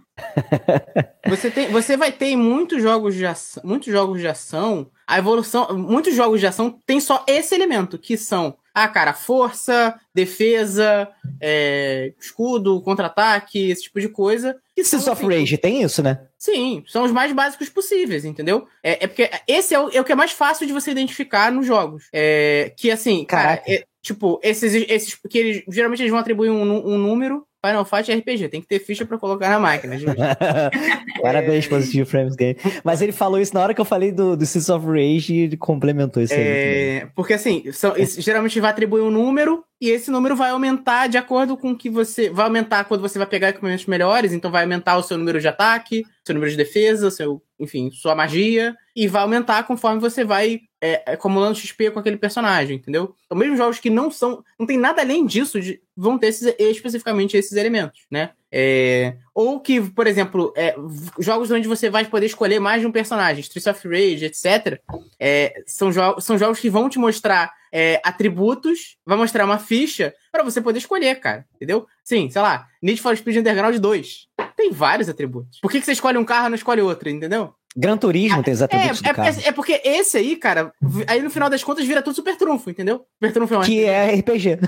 Você, 1.29 1.49
tem, 1.49 1.69
você 1.69 1.95
vai 1.95 2.11
ter 2.11 2.27
em 2.27 2.35
muitos 2.35 2.81
jogos 2.81 3.15
de 3.15 3.25
ação, 3.25 3.63
muitos 3.65 3.91
jogos 3.93 4.19
de 4.19 4.27
ação, 4.27 4.91
a 5.07 5.17
evolução, 5.17 5.69
muitos 5.77 6.13
jogos 6.13 6.41
de 6.41 6.47
ação 6.47 6.77
tem 6.85 6.99
só 6.99 7.23
esse 7.25 7.55
elemento, 7.55 7.97
que 7.97 8.17
são, 8.17 8.57
ah, 8.73 8.89
cara, 8.89 9.13
força, 9.13 9.97
defesa, 10.13 11.07
é, 11.39 12.13
escudo, 12.19 12.81
contra-ataque, 12.81 13.69
esse 13.71 13.83
tipo 13.83 14.01
de 14.01 14.09
coisa. 14.09 14.57
Que 14.75 14.83
são, 14.83 14.99
Seas 14.99 15.13
of 15.13 15.25
assim, 15.25 15.39
Rage 15.39 15.57
tem 15.57 15.81
isso, 15.81 16.03
né? 16.03 16.27
Sim, 16.37 16.83
são 16.87 17.05
os 17.05 17.11
mais 17.13 17.31
básicos 17.31 17.69
possíveis, 17.69 18.25
entendeu? 18.25 18.67
É, 18.83 19.05
é 19.05 19.07
porque 19.07 19.31
esse 19.47 19.73
é 19.73 19.79
o, 19.79 19.89
é 19.91 20.01
o 20.01 20.03
que 20.03 20.11
é 20.11 20.15
mais 20.15 20.31
fácil 20.31 20.67
de 20.67 20.73
você 20.73 20.91
identificar 20.91 21.53
nos 21.53 21.65
jogos. 21.65 22.09
É, 22.11 22.73
que 22.75 22.91
assim, 22.91 23.23
cara, 23.23 23.57
Caraca. 23.57 23.71
é, 23.71 23.85
tipo, 24.05 24.39
esses, 24.43 24.73
esses 24.87 25.15
que 25.27 25.37
eles 25.37 25.63
geralmente 25.67 26.01
eles 26.01 26.11
vão 26.11 26.19
atribuir 26.19 26.51
um, 26.51 26.61
um 26.61 26.97
número. 26.97 27.45
Final 27.65 27.83
Fight 27.83 28.11
é 28.11 28.15
RPG, 28.15 28.49
tem 28.49 28.61
que 28.61 28.67
ter 28.67 28.77
ficha 28.77 29.07
pra 29.07 29.17
colocar 29.17 29.49
na 29.49 29.59
máquina. 29.59 29.95
Parabéns, 31.19 31.65
Positive 31.65 32.05
Frames 32.05 32.35
Game. 32.35 32.55
Mas 32.83 33.01
ele 33.01 33.11
falou 33.11 33.41
isso 33.41 33.55
na 33.55 33.61
hora 33.61 33.73
que 33.73 33.81
eu 33.81 33.85
falei 33.85 34.11
do, 34.11 34.37
do 34.37 34.45
Seas 34.45 34.69
of 34.69 34.85
Rage 34.85 35.33
e 35.33 35.39
ele 35.39 35.57
complementou 35.57 36.21
isso 36.21 36.35
aí. 36.35 36.39
É, 36.39 37.07
porque 37.15 37.33
assim, 37.33 37.63
são, 37.71 37.95
geralmente 37.97 38.59
vai 38.59 38.69
atribuir 38.69 39.01
um 39.01 39.09
número 39.09 39.64
e 39.81 39.89
esse 39.89 40.09
número 40.09 40.35
vai 40.35 40.51
aumentar 40.51 41.07
de 41.07 41.17
acordo 41.17 41.57
com 41.57 41.75
que 41.75 41.89
você. 41.89 42.29
Vai 42.29 42.45
aumentar 42.45 42.85
quando 42.85 43.01
você 43.01 43.17
vai 43.17 43.27
pegar 43.27 43.49
equipamentos 43.49 43.85
melhores, 43.85 44.31
então 44.33 44.49
vai 44.51 44.63
aumentar 44.63 44.97
o 44.97 45.03
seu 45.03 45.17
número 45.17 45.39
de 45.39 45.47
ataque, 45.47 46.03
seu 46.23 46.33
número 46.33 46.49
de 46.51 46.57
defesa, 46.57 47.11
seu, 47.11 47.41
enfim, 47.59 47.91
sua 47.91 48.15
magia, 48.15 48.75
e 48.95 49.07
vai 49.07 49.21
aumentar 49.21 49.63
conforme 49.63 49.99
você 49.99 50.23
vai 50.23 50.61
é, 50.81 51.03
acumulando 51.13 51.57
XP 51.57 51.91
com 51.91 51.99
aquele 51.99 52.17
personagem, 52.17 52.77
entendeu? 52.77 53.15
Então, 53.25 53.37
mesmo 53.37 53.57
jogos 53.57 53.79
que 53.79 53.89
não 53.89 54.09
são. 54.11 54.43
não 54.59 54.65
tem 54.67 54.77
nada 54.77 55.01
além 55.01 55.25
disso, 55.25 55.59
de- 55.59 55.81
vão 55.95 56.17
ter 56.17 56.27
esses, 56.27 56.53
especificamente 56.59 57.35
esses 57.35 57.53
elementos, 57.53 58.01
né? 58.09 58.31
É, 58.57 59.17
ou 59.33 59.59
que, 59.59 59.81
por 59.81 60.07
exemplo, 60.07 60.53
é, 60.55 60.73
jogos 61.19 61.51
onde 61.51 61.67
você 61.67 61.89
vai 61.89 62.05
poder 62.05 62.27
escolher 62.27 62.57
mais 62.57 62.79
de 62.79 62.87
um 62.87 62.91
personagem, 62.91 63.41
Streets 63.41 63.67
of 63.67 63.85
Rage, 63.85 64.23
etc. 64.23 64.79
É, 65.19 65.61
são, 65.67 65.91
jo 65.91 66.21
são 66.21 66.37
jogos 66.37 66.61
que 66.61 66.69
vão 66.69 66.87
te 66.87 66.97
mostrar 66.97 67.51
é, 67.69 67.99
atributos, 68.01 68.95
vai 69.05 69.17
mostrar 69.17 69.43
uma 69.43 69.59
ficha 69.59 70.13
pra 70.31 70.41
você 70.41 70.61
poder 70.61 70.79
escolher, 70.79 71.19
cara. 71.19 71.43
Entendeu? 71.53 71.85
Sim, 72.01 72.29
sei 72.29 72.41
lá, 72.41 72.65
Need 72.81 73.01
for 73.01 73.17
Speed 73.17 73.35
Underground 73.35 73.75
2. 73.75 74.27
Tem 74.55 74.71
vários 74.71 75.09
atributos. 75.09 75.59
Por 75.59 75.69
que, 75.69 75.81
que 75.81 75.85
você 75.85 75.91
escolhe 75.91 76.17
um 76.17 76.23
carro 76.23 76.47
e 76.47 76.49
não 76.51 76.55
escolhe 76.55 76.79
outro, 76.79 77.09
entendeu? 77.09 77.53
Gran 77.75 77.97
Turismo 77.97 78.41
tem 78.41 78.53
os 78.53 78.61
É, 78.61 78.63
atributos 78.63 79.03
é, 79.03 79.07
é, 79.07 79.49
é 79.49 79.51
porque 79.51 79.81
esse 79.83 80.17
aí, 80.17 80.37
cara, 80.37 80.71
aí 81.07 81.21
no 81.21 81.29
final 81.29 81.49
das 81.49 81.61
contas 81.61 81.85
vira 81.85 82.01
tudo 82.01 82.15
super 82.15 82.37
trunfo, 82.37 82.69
entendeu? 82.69 83.05
Super 83.15 83.33
trunfo 83.33 83.53
é 83.53 83.57
um 83.57 83.61
Que 83.63 83.83
é 83.83 84.15
RPG. 84.15 84.59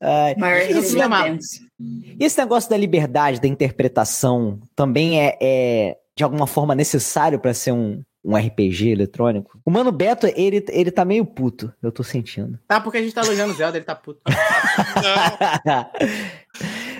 Ai, 0.00 0.34
Maior 0.36 0.62
Isso 0.62 0.80
risco 0.80 1.02
é 1.02 1.08
mal. 1.08 1.26
intenso. 1.28 1.60
E 1.80 2.24
esse 2.24 2.38
negócio 2.38 2.68
da 2.70 2.76
liberdade, 2.76 3.40
da 3.40 3.48
interpretação, 3.48 4.60
também 4.74 5.20
é, 5.20 5.36
é, 5.40 5.96
de 6.16 6.24
alguma 6.24 6.46
forma 6.46 6.74
necessário 6.74 7.38
pra 7.38 7.54
ser 7.54 7.72
um, 7.72 8.02
um 8.24 8.36
RPG 8.36 8.90
eletrônico? 8.90 9.58
O 9.64 9.70
Mano 9.70 9.90
Beto, 9.92 10.26
ele, 10.26 10.64
ele 10.68 10.90
tá 10.90 11.04
meio 11.04 11.24
puto, 11.24 11.72
eu 11.82 11.90
tô 11.92 12.02
sentindo. 12.02 12.58
Tá, 12.66 12.80
porque 12.80 12.98
a 12.98 13.02
gente 13.02 13.14
tá 13.14 13.22
elogiando 13.22 13.52
o 13.52 13.56
Zelda, 13.56 13.78
ele 13.78 13.84
tá 13.84 13.94
puto. 13.94 14.20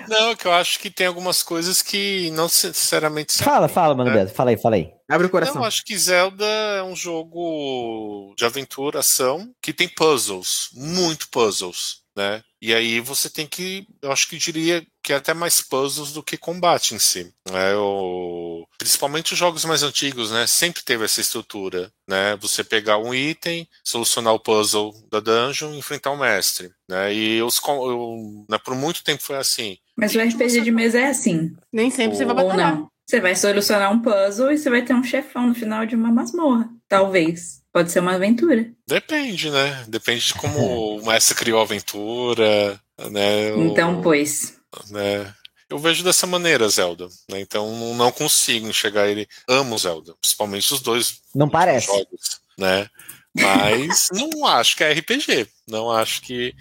Não, 0.07 0.27
não, 0.29 0.35
que 0.35 0.47
eu 0.47 0.51
acho 0.51 0.79
que 0.79 0.89
tem 0.89 1.05
algumas 1.05 1.43
coisas 1.43 1.81
que 1.81 2.31
não 2.31 2.47
sinceramente 2.49 3.43
fala, 3.43 3.67
fala, 3.67 3.93
Mano 3.93 4.09
É. 4.09 4.13
Beto, 4.13 4.33
fala 4.33 4.49
aí, 4.51 4.57
fala 4.57 4.75
aí. 4.75 4.91
Abre 5.09 5.25
o 5.25 5.27
Não, 5.27 5.31
coração. 5.31 5.55
eu 5.57 5.63
acho 5.65 5.83
que 5.83 5.97
Zelda 5.97 6.45
é 6.45 6.83
um 6.83 6.95
jogo 6.95 8.33
de 8.37 8.45
aventura, 8.45 8.99
ação, 8.99 9.51
que 9.61 9.73
tem 9.73 9.87
puzzles, 9.87 10.69
muito 10.73 11.29
puzzles, 11.29 12.01
né? 12.19 12.41
E 12.61 12.73
aí 12.73 12.99
você 12.99 13.29
tem 13.29 13.47
que, 13.47 13.87
eu 14.01 14.11
acho 14.11 14.27
que 14.27 14.37
diria 14.37 14.85
que 15.01 15.13
é 15.13 15.15
até 15.15 15.33
mais 15.33 15.61
puzzles 15.61 16.11
do 16.11 16.21
que 16.21 16.35
combate 16.37 16.93
em 16.93 16.99
si. 16.99 17.33
Né? 17.49 17.73
O- 17.75 18.65
Principalmente 18.77 19.31
os 19.33 19.39
jogos 19.39 19.63
mais 19.65 19.81
antigos, 19.83 20.29
né? 20.31 20.45
Sempre 20.45 20.83
teve 20.83 21.05
essa 21.05 21.21
estrutura, 21.21 21.91
né? 22.07 22.35
Você 22.41 22.63
pegar 22.63 22.97
um 22.97 23.13
item, 23.13 23.67
solucionar 23.83 24.33
o 24.33 24.39
puzzle 24.39 24.93
da 25.11 25.19
dungeon, 25.19 25.73
e 25.73 25.77
enfrentar 25.79 26.11
o 26.11 26.17
mestre, 26.17 26.69
né? 26.89 27.13
E 27.13 27.41
os, 27.41 27.59
eu- 27.65 28.45
né, 28.49 28.57
por 28.63 28.75
muito 28.75 29.03
tempo 29.03 29.23
foi 29.23 29.37
assim. 29.37 29.77
Mas 29.97 30.13
o 30.15 30.19
RPG 30.19 30.61
de 30.61 30.71
mesa 30.71 30.99
é 30.99 31.07
assim. 31.07 31.53
Nem 31.71 31.89
sempre 31.89 32.17
você 32.17 32.25
vai 32.25 32.35
batalhar. 32.35 32.75
não. 32.75 32.89
Você 33.09 33.19
vai 33.19 33.35
solucionar 33.35 33.91
um 33.91 34.01
puzzle 34.01 34.51
e 34.51 34.57
você 34.57 34.69
vai 34.69 34.83
ter 34.83 34.93
um 34.93 35.03
chefão 35.03 35.47
no 35.47 35.55
final 35.55 35.85
de 35.85 35.95
uma 35.95 36.11
masmorra. 36.11 36.69
Talvez. 36.87 37.58
Pode 37.71 37.91
ser 37.91 37.99
uma 37.99 38.15
aventura. 38.15 38.71
Depende, 38.87 39.51
né? 39.51 39.85
Depende 39.87 40.25
de 40.25 40.33
como 40.33 40.97
o 40.97 41.05
mestre 41.05 41.35
criou 41.35 41.59
a 41.59 41.63
aventura, 41.63 42.79
né? 43.11 43.49
Então, 43.57 44.01
pois. 44.01 44.57
né? 44.89 45.33
Eu 45.69 45.77
vejo 45.77 46.03
dessa 46.03 46.25
maneira 46.25 46.67
Zelda, 46.67 47.07
né? 47.29 47.39
Então 47.39 47.93
não 47.93 48.11
consigo 48.11 48.67
enxergar 48.67 49.07
ele. 49.07 49.27
Amo 49.47 49.77
Zelda, 49.77 50.15
principalmente 50.19 50.73
os 50.73 50.81
dois 50.81 51.21
Não 51.35 51.47
parece. 51.47 51.85
jogos, 51.85 52.41
né? 52.57 52.89
Mas 53.35 54.07
não 54.13 54.47
acho 54.47 54.75
que 54.75 54.83
é 54.83 54.91
RPG. 54.91 55.47
Não 55.67 55.91
acho 55.91 56.21
que, 56.21 56.55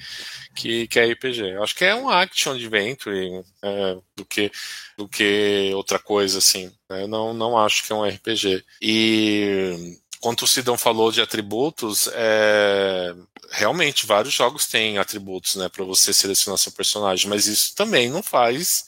que, 0.54 0.86
que 0.88 1.00
é 1.00 1.10
RPG. 1.12 1.40
Eu 1.54 1.62
acho 1.62 1.74
que 1.74 1.86
é 1.86 1.94
um 1.94 2.10
action 2.10 2.52
adventure 2.52 3.42
é, 3.62 3.96
do, 4.14 4.26
que, 4.26 4.52
do 4.98 5.08
que 5.08 5.70
outra 5.74 5.98
coisa, 5.98 6.36
assim. 6.36 6.70
né? 6.90 7.04
Eu 7.04 7.08
não, 7.08 7.32
não 7.32 7.56
acho 7.56 7.82
que 7.84 7.92
é 7.92 7.96
um 7.96 8.06
RPG. 8.06 8.62
E 8.82 9.96
quanto 10.20 10.44
o 10.44 10.48
Sidão 10.48 10.76
falou 10.76 11.12
de 11.12 11.20
atributos, 11.20 12.08
é, 12.12 13.14
realmente 13.50 14.06
vários 14.06 14.34
jogos 14.34 14.66
têm 14.66 14.98
atributos, 14.98 15.56
né, 15.56 15.68
para 15.68 15.84
você 15.84 16.12
selecionar 16.12 16.58
seu 16.58 16.72
personagem, 16.72 17.28
mas 17.28 17.46
isso 17.46 17.74
também 17.74 18.10
não 18.10 18.22
faz, 18.22 18.84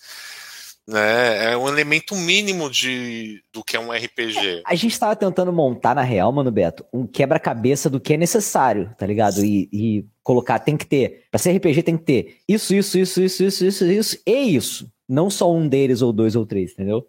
né, 0.87 1.53
é 1.53 1.57
um 1.57 1.69
elemento 1.69 2.17
mínimo 2.17 2.69
de 2.69 3.43
do 3.53 3.63
que 3.63 3.77
é 3.77 3.81
um 3.81 3.93
RPG. 3.93 4.63
A 4.67 4.75
gente 4.75 4.99
tava 4.99 5.15
tentando 5.15 5.53
montar, 5.53 5.95
na 5.95 6.03
real, 6.03 6.33
Mano 6.33 6.51
Beto, 6.51 6.85
um 6.93 7.07
quebra-cabeça 7.07 7.89
do 7.89 8.01
que 8.01 8.15
é 8.15 8.17
necessário, 8.17 8.95
tá 8.99 9.07
ligado? 9.07 9.45
E, 9.45 9.69
e 9.73 10.05
colocar, 10.23 10.59
tem 10.59 10.77
que 10.77 10.87
ter. 10.87 11.27
Pra 11.31 11.39
ser 11.39 11.57
RPG 11.57 11.83
tem 11.83 11.97
que 11.97 12.05
ter 12.05 12.39
isso, 12.49 12.75
isso, 12.75 12.99
isso, 12.99 13.23
isso, 13.23 13.45
isso, 13.45 13.65
isso, 13.65 13.85
isso 13.85 14.19
e 14.27 14.57
isso. 14.57 14.91
Não 15.09 15.29
só 15.29 15.53
um 15.53 15.69
deles, 15.69 16.03
ou 16.03 16.13
dois, 16.13 16.37
ou 16.37 16.47
três, 16.47 16.73
entendeu? 16.73 17.07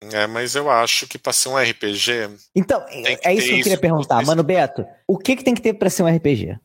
É, 0.00 0.26
mas 0.26 0.54
eu 0.54 0.70
acho 0.70 1.06
que 1.08 1.18
para 1.18 1.32
ser 1.32 1.48
um 1.48 1.56
RPG, 1.56 2.30
Então, 2.54 2.84
que 2.86 3.18
é 3.24 3.34
isso 3.34 3.46
que 3.46 3.52
eu 3.52 3.56
queria 3.58 3.72
isso, 3.72 3.80
perguntar. 3.80 4.24
Mano 4.24 4.42
Beto, 4.42 4.86
o 5.06 5.18
que 5.18 5.36
que 5.36 5.42
tem 5.44 5.54
que 5.54 5.60
ter 5.62 5.74
pra 5.74 5.90
ser 5.90 6.02
um 6.04 6.16
RPG? 6.16 6.56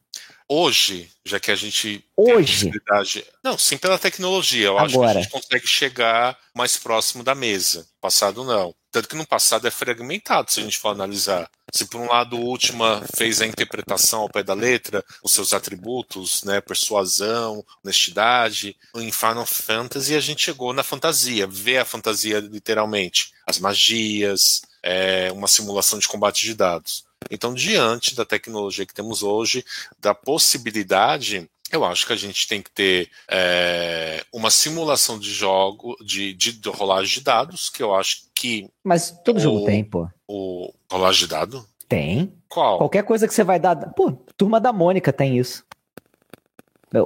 hoje, 0.50 1.10
já 1.26 1.40
que 1.40 1.50
a 1.50 1.56
gente 1.56 2.04
a 2.18 2.22
Hoje? 2.22 2.70
possibilidade, 2.70 3.26
não, 3.44 3.58
sim 3.58 3.78
pela 3.78 3.98
tecnologia, 3.98 4.68
eu 4.68 4.78
acho 4.78 4.90
que 4.90 4.96
Agora. 4.96 5.20
a 5.20 5.22
gente 5.22 5.32
consegue 5.32 5.66
chegar 5.66 6.38
mais 6.54 6.78
próximo 6.78 7.24
da 7.24 7.34
mesa. 7.34 7.88
Passado 8.00 8.44
não. 8.44 8.76
Tanto 8.92 9.10
que 9.10 9.16
no 9.16 9.26
passado 9.26 9.68
é 9.68 9.72
fragmentado, 9.72 10.52
se 10.52 10.60
a 10.60 10.64
gente 10.64 10.78
for 10.78 10.90
analisar. 10.90 11.50
Se 11.74 11.86
por 11.86 12.00
um 12.00 12.08
lado 12.08 12.38
o 12.38 12.46
Ultima 12.46 13.04
fez 13.16 13.42
a 13.42 13.48
interpretação 13.48 14.22
ao 14.22 14.30
pé 14.30 14.44
da 14.44 14.54
letra, 14.54 15.04
os 15.24 15.32
seus 15.32 15.54
atributos, 15.54 16.44
né, 16.44 16.62
persuasão, 16.62 17.66
honestidade, 17.84 18.78
em 18.96 19.12
Final 19.12 19.44
Fantasy 19.48 20.16
a 20.16 20.20
gente 20.20 20.44
chegou 20.44 20.72
na 20.72 20.84
fantasia, 20.84 21.48
ver 21.48 21.80
a 21.80 21.86
fantasia 21.86 22.40
literalmente, 22.40 23.34
as 23.48 23.58
magias, 23.58 24.62
é, 24.84 25.32
uma 25.32 25.48
simulação 25.48 25.98
de 25.98 26.08
combate 26.08 26.46
de 26.46 26.54
dados. 26.54 27.06
Então, 27.32 27.56
diante 27.56 28.14
da 28.14 28.24
tecnologia 28.24 28.86
que 28.86 28.94
temos 28.94 29.24
hoje, 29.24 29.66
da 30.00 30.14
possibilidade, 30.14 31.50
eu 31.72 31.84
acho 31.84 32.06
que 32.06 32.14
a 32.14 32.18
gente 32.18 32.48
tem 32.48 32.62
que 32.62 32.70
ter 32.70 33.10
é, 33.28 34.24
uma 34.32 34.52
simulação 34.52 35.18
de 35.18 35.34
jogo, 35.34 35.98
de, 36.06 36.36
de, 36.36 36.52
de 36.52 36.70
rolagem 36.70 37.16
de 37.16 37.22
dados, 37.22 37.68
que 37.72 37.82
eu 37.82 37.96
acho 37.96 38.26
que 38.44 38.70
Mas 38.84 39.10
todo 39.24 39.40
jogo 39.40 39.60
O- 39.60 39.66
tem, 39.66 39.84
pô. 39.84 40.08
o 40.28 40.70
rolagem 40.92 41.22
de 41.22 41.28
dado? 41.28 41.66
Tem. 41.88 42.34
Qual? 42.50 42.78
Qualquer 42.78 43.04
coisa 43.04 43.28
que 43.28 43.34
você 43.34 43.44
vai 43.44 43.60
dar. 43.60 43.76
Pô, 43.94 44.12
turma 44.38 44.60
da 44.60 44.74
Mônica 44.74 45.14
tem 45.14 45.38
isso. 45.38 45.66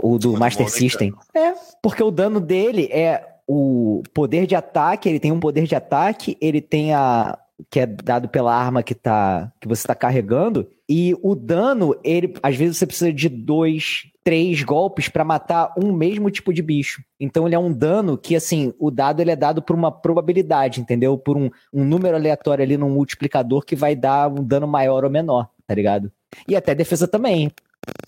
O 0.01 0.17
do 0.17 0.33
Master 0.37 0.69
System. 0.69 1.13
É, 1.33 1.53
porque 1.81 2.03
o 2.03 2.11
dano 2.11 2.39
dele 2.41 2.89
é 2.91 3.35
o 3.47 4.01
poder 4.13 4.45
de 4.45 4.55
ataque, 4.55 5.07
ele 5.07 5.19
tem 5.19 5.31
um 5.31 5.39
poder 5.39 5.65
de 5.65 5.75
ataque, 5.75 6.37
ele 6.41 6.59
tem 6.59 6.93
a, 6.93 7.37
que 7.69 7.79
é 7.79 7.85
dado 7.85 8.29
pela 8.29 8.53
arma 8.53 8.83
que, 8.83 8.93
tá, 8.93 9.51
que 9.59 9.67
você 9.67 9.81
está 9.81 9.95
carregando. 9.95 10.69
E 10.89 11.15
o 11.21 11.35
dano, 11.35 11.99
ele 12.03 12.33
às 12.41 12.55
vezes 12.55 12.77
você 12.77 12.85
precisa 12.85 13.11
de 13.11 13.27
dois, 13.27 14.03
três 14.23 14.63
golpes 14.63 15.09
para 15.09 15.23
matar 15.23 15.73
um 15.77 15.91
mesmo 15.91 16.29
tipo 16.29 16.53
de 16.53 16.61
bicho. 16.61 17.01
Então 17.19 17.45
ele 17.45 17.55
é 17.55 17.59
um 17.59 17.73
dano 17.73 18.17
que, 18.17 18.35
assim, 18.35 18.73
o 18.79 18.91
dado 18.91 19.21
ele 19.21 19.31
é 19.31 19.35
dado 19.35 19.61
por 19.61 19.75
uma 19.75 19.91
probabilidade, 19.91 20.79
entendeu? 20.79 21.17
Por 21.17 21.35
um, 21.35 21.49
um 21.73 21.83
número 21.83 22.15
aleatório 22.15 22.63
ali 22.63 22.77
no 22.77 22.89
multiplicador 22.89 23.65
que 23.65 23.75
vai 23.75 23.95
dar 23.95 24.29
um 24.29 24.43
dano 24.43 24.67
maior 24.67 25.03
ou 25.03 25.09
menor, 25.09 25.49
tá 25.65 25.73
ligado? 25.73 26.11
E 26.47 26.55
até 26.55 26.75
defesa 26.75 27.07
também, 27.07 27.51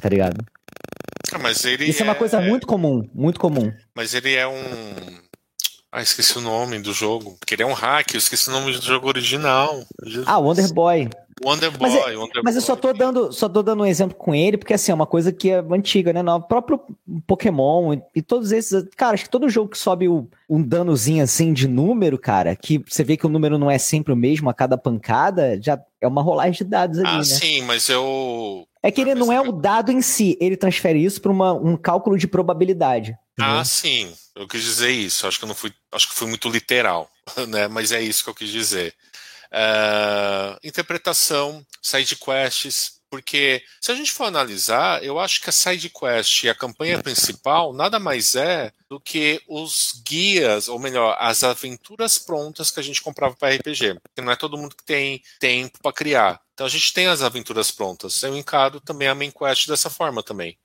tá 0.02 0.10
ligado? 0.10 0.46
Ah, 1.34 1.40
mas 1.40 1.64
ele 1.66 1.86
Isso 1.86 2.02
é, 2.02 2.06
é 2.06 2.10
uma 2.10 2.16
coisa 2.16 2.42
muito 2.42 2.66
comum, 2.66 3.08
muito 3.14 3.40
comum. 3.40 3.72
Mas 3.94 4.14
ele 4.14 4.34
é 4.34 4.48
um 4.48 5.29
ah, 5.92 6.02
esqueci 6.02 6.38
o 6.38 6.42
nome 6.42 6.80
do 6.80 6.94
jogo. 6.94 7.36
Porque 7.40 7.56
ele 7.56 7.64
é 7.64 7.66
um 7.66 7.74
hack, 7.74 8.14
eu 8.14 8.20
esqueci 8.20 8.50
o 8.50 8.52
nome 8.52 8.72
do 8.72 8.82
jogo 8.82 9.08
original. 9.08 9.84
Jesus. 10.04 10.28
Ah, 10.28 10.38
Wonder 10.38 10.72
Boy. 10.72 11.10
Wonder 11.44 11.72
Boy, 11.72 11.90
mas, 11.90 11.96
é, 11.96 12.18
Wonder 12.18 12.44
mas 12.44 12.56
Boy. 12.56 12.62
eu 12.62 12.62
só 12.62 12.76
tô 12.76 12.94
dando, 12.94 13.32
só 13.32 13.48
tô 13.50 13.64
dando 13.64 13.84
um 13.84 13.86
exemplo 13.86 14.16
com 14.16 14.36
ele, 14.36 14.58
porque 14.58 14.74
assim, 14.74 14.92
é 14.92 14.96
uma 14.96 15.08
coisa 15.08 15.32
que 15.32 15.50
é 15.50 15.64
antiga, 15.72 16.12
né? 16.14 16.22
O 16.22 16.42
próprio 16.42 16.80
Pokémon 17.26 17.94
e, 17.94 18.02
e 18.18 18.22
todos 18.22 18.52
esses. 18.52 18.86
Cara, 18.96 19.14
acho 19.14 19.24
que 19.24 19.30
todo 19.30 19.50
jogo 19.50 19.72
que 19.72 19.78
sobe 19.78 20.08
o, 20.08 20.28
um 20.50 20.62
danozinho 20.62 21.24
assim 21.24 21.54
de 21.54 21.68
número, 21.68 22.20
cara, 22.20 22.56
que 22.56 22.84
você 22.88 23.04
vê 23.04 23.18
que 23.18 23.26
o 23.26 23.30
número 23.30 23.58
não 23.58 23.72
é 23.72 23.78
sempre 23.78 24.14
o 24.14 24.18
mesmo 24.18 24.50
a 24.50 24.54
cada 24.54 24.78
pancada, 24.78 25.60
já 25.62 25.80
é 26.02 26.08
uma 26.08 26.22
rolagem 26.22 26.58
de 26.58 26.66
dados 26.66 27.00
ali, 27.00 27.08
ah, 27.08 27.18
né? 27.18 27.24
sim, 27.24 27.62
mas 27.64 27.90
eu. 27.90 28.68
É 28.84 28.92
que 28.92 29.02
ele 29.02 29.16
não 29.16 29.32
é 29.32 29.42
o 29.42 29.52
dado 29.52 29.92
em 29.92 30.02
si, 30.02 30.38
ele 30.40 30.56
transfere 30.56 31.04
isso 31.04 31.22
para 31.22 31.32
um 31.32 31.76
cálculo 31.76 32.18
de 32.18 32.28
probabilidade. 32.28 33.18
Ah, 33.40 33.64
sim. 33.64 34.14
Eu 34.36 34.48
quis 34.48 34.64
dizer 34.64 34.92
isso. 34.92 35.28
Acho 35.28 35.38
que 35.38 35.46
eu 35.46 35.48
não 35.48 35.56
fui. 35.56 35.74
Acho 35.92 36.10
que 36.10 36.16
fui 36.16 36.28
muito 36.28 36.50
literal, 36.50 37.10
né? 37.48 37.68
Mas 37.68 37.92
é 37.92 38.02
isso 38.02 38.24
que 38.24 38.30
eu 38.30 38.36
quis 38.36 38.50
dizer. 38.50 38.94
Uh, 39.52 40.60
interpretação, 40.64 41.66
side 41.82 42.16
quests, 42.16 43.00
porque 43.10 43.64
se 43.82 43.92
a 43.92 43.96
gente 43.96 44.12
for 44.12 44.26
analisar, 44.26 45.04
eu 45.04 45.20
acho 45.20 45.42
que 45.42 45.50
a 45.50 45.54
side 45.54 45.90
quest 45.90 46.44
e 46.44 46.50
a 46.50 46.54
campanha 46.54 47.02
principal 47.02 47.74
nada 47.74 47.98
mais 48.00 48.36
é 48.36 48.72
do 48.88 49.00
que 49.00 49.42
os 49.48 50.02
guias, 50.06 50.68
ou 50.68 50.78
melhor, 50.78 51.18
as 51.20 51.44
aventuras 51.44 52.20
prontas 52.20 52.70
que 52.70 52.80
a 52.80 52.84
gente 52.84 53.02
comprava 53.02 53.36
para 53.36 53.56
RPG. 53.56 53.96
Porque 53.96 54.22
não 54.22 54.32
é 54.32 54.36
todo 54.36 54.58
mundo 54.58 54.76
que 54.76 54.86
tem 54.86 55.24
tempo 55.40 55.80
para 55.82 55.94
criar. 55.94 56.40
Então 56.54 56.68
a 56.68 56.70
gente 56.70 56.94
tem 56.94 57.08
as 57.08 57.24
aventuras 57.24 57.72
prontas. 57.72 58.22
Eu 58.22 58.38
encaro 58.38 58.80
também 58.80 59.08
a 59.08 59.16
main 59.16 59.32
quest 59.32 59.68
dessa 59.68 59.90
forma 59.90 60.22
também. 60.22 60.58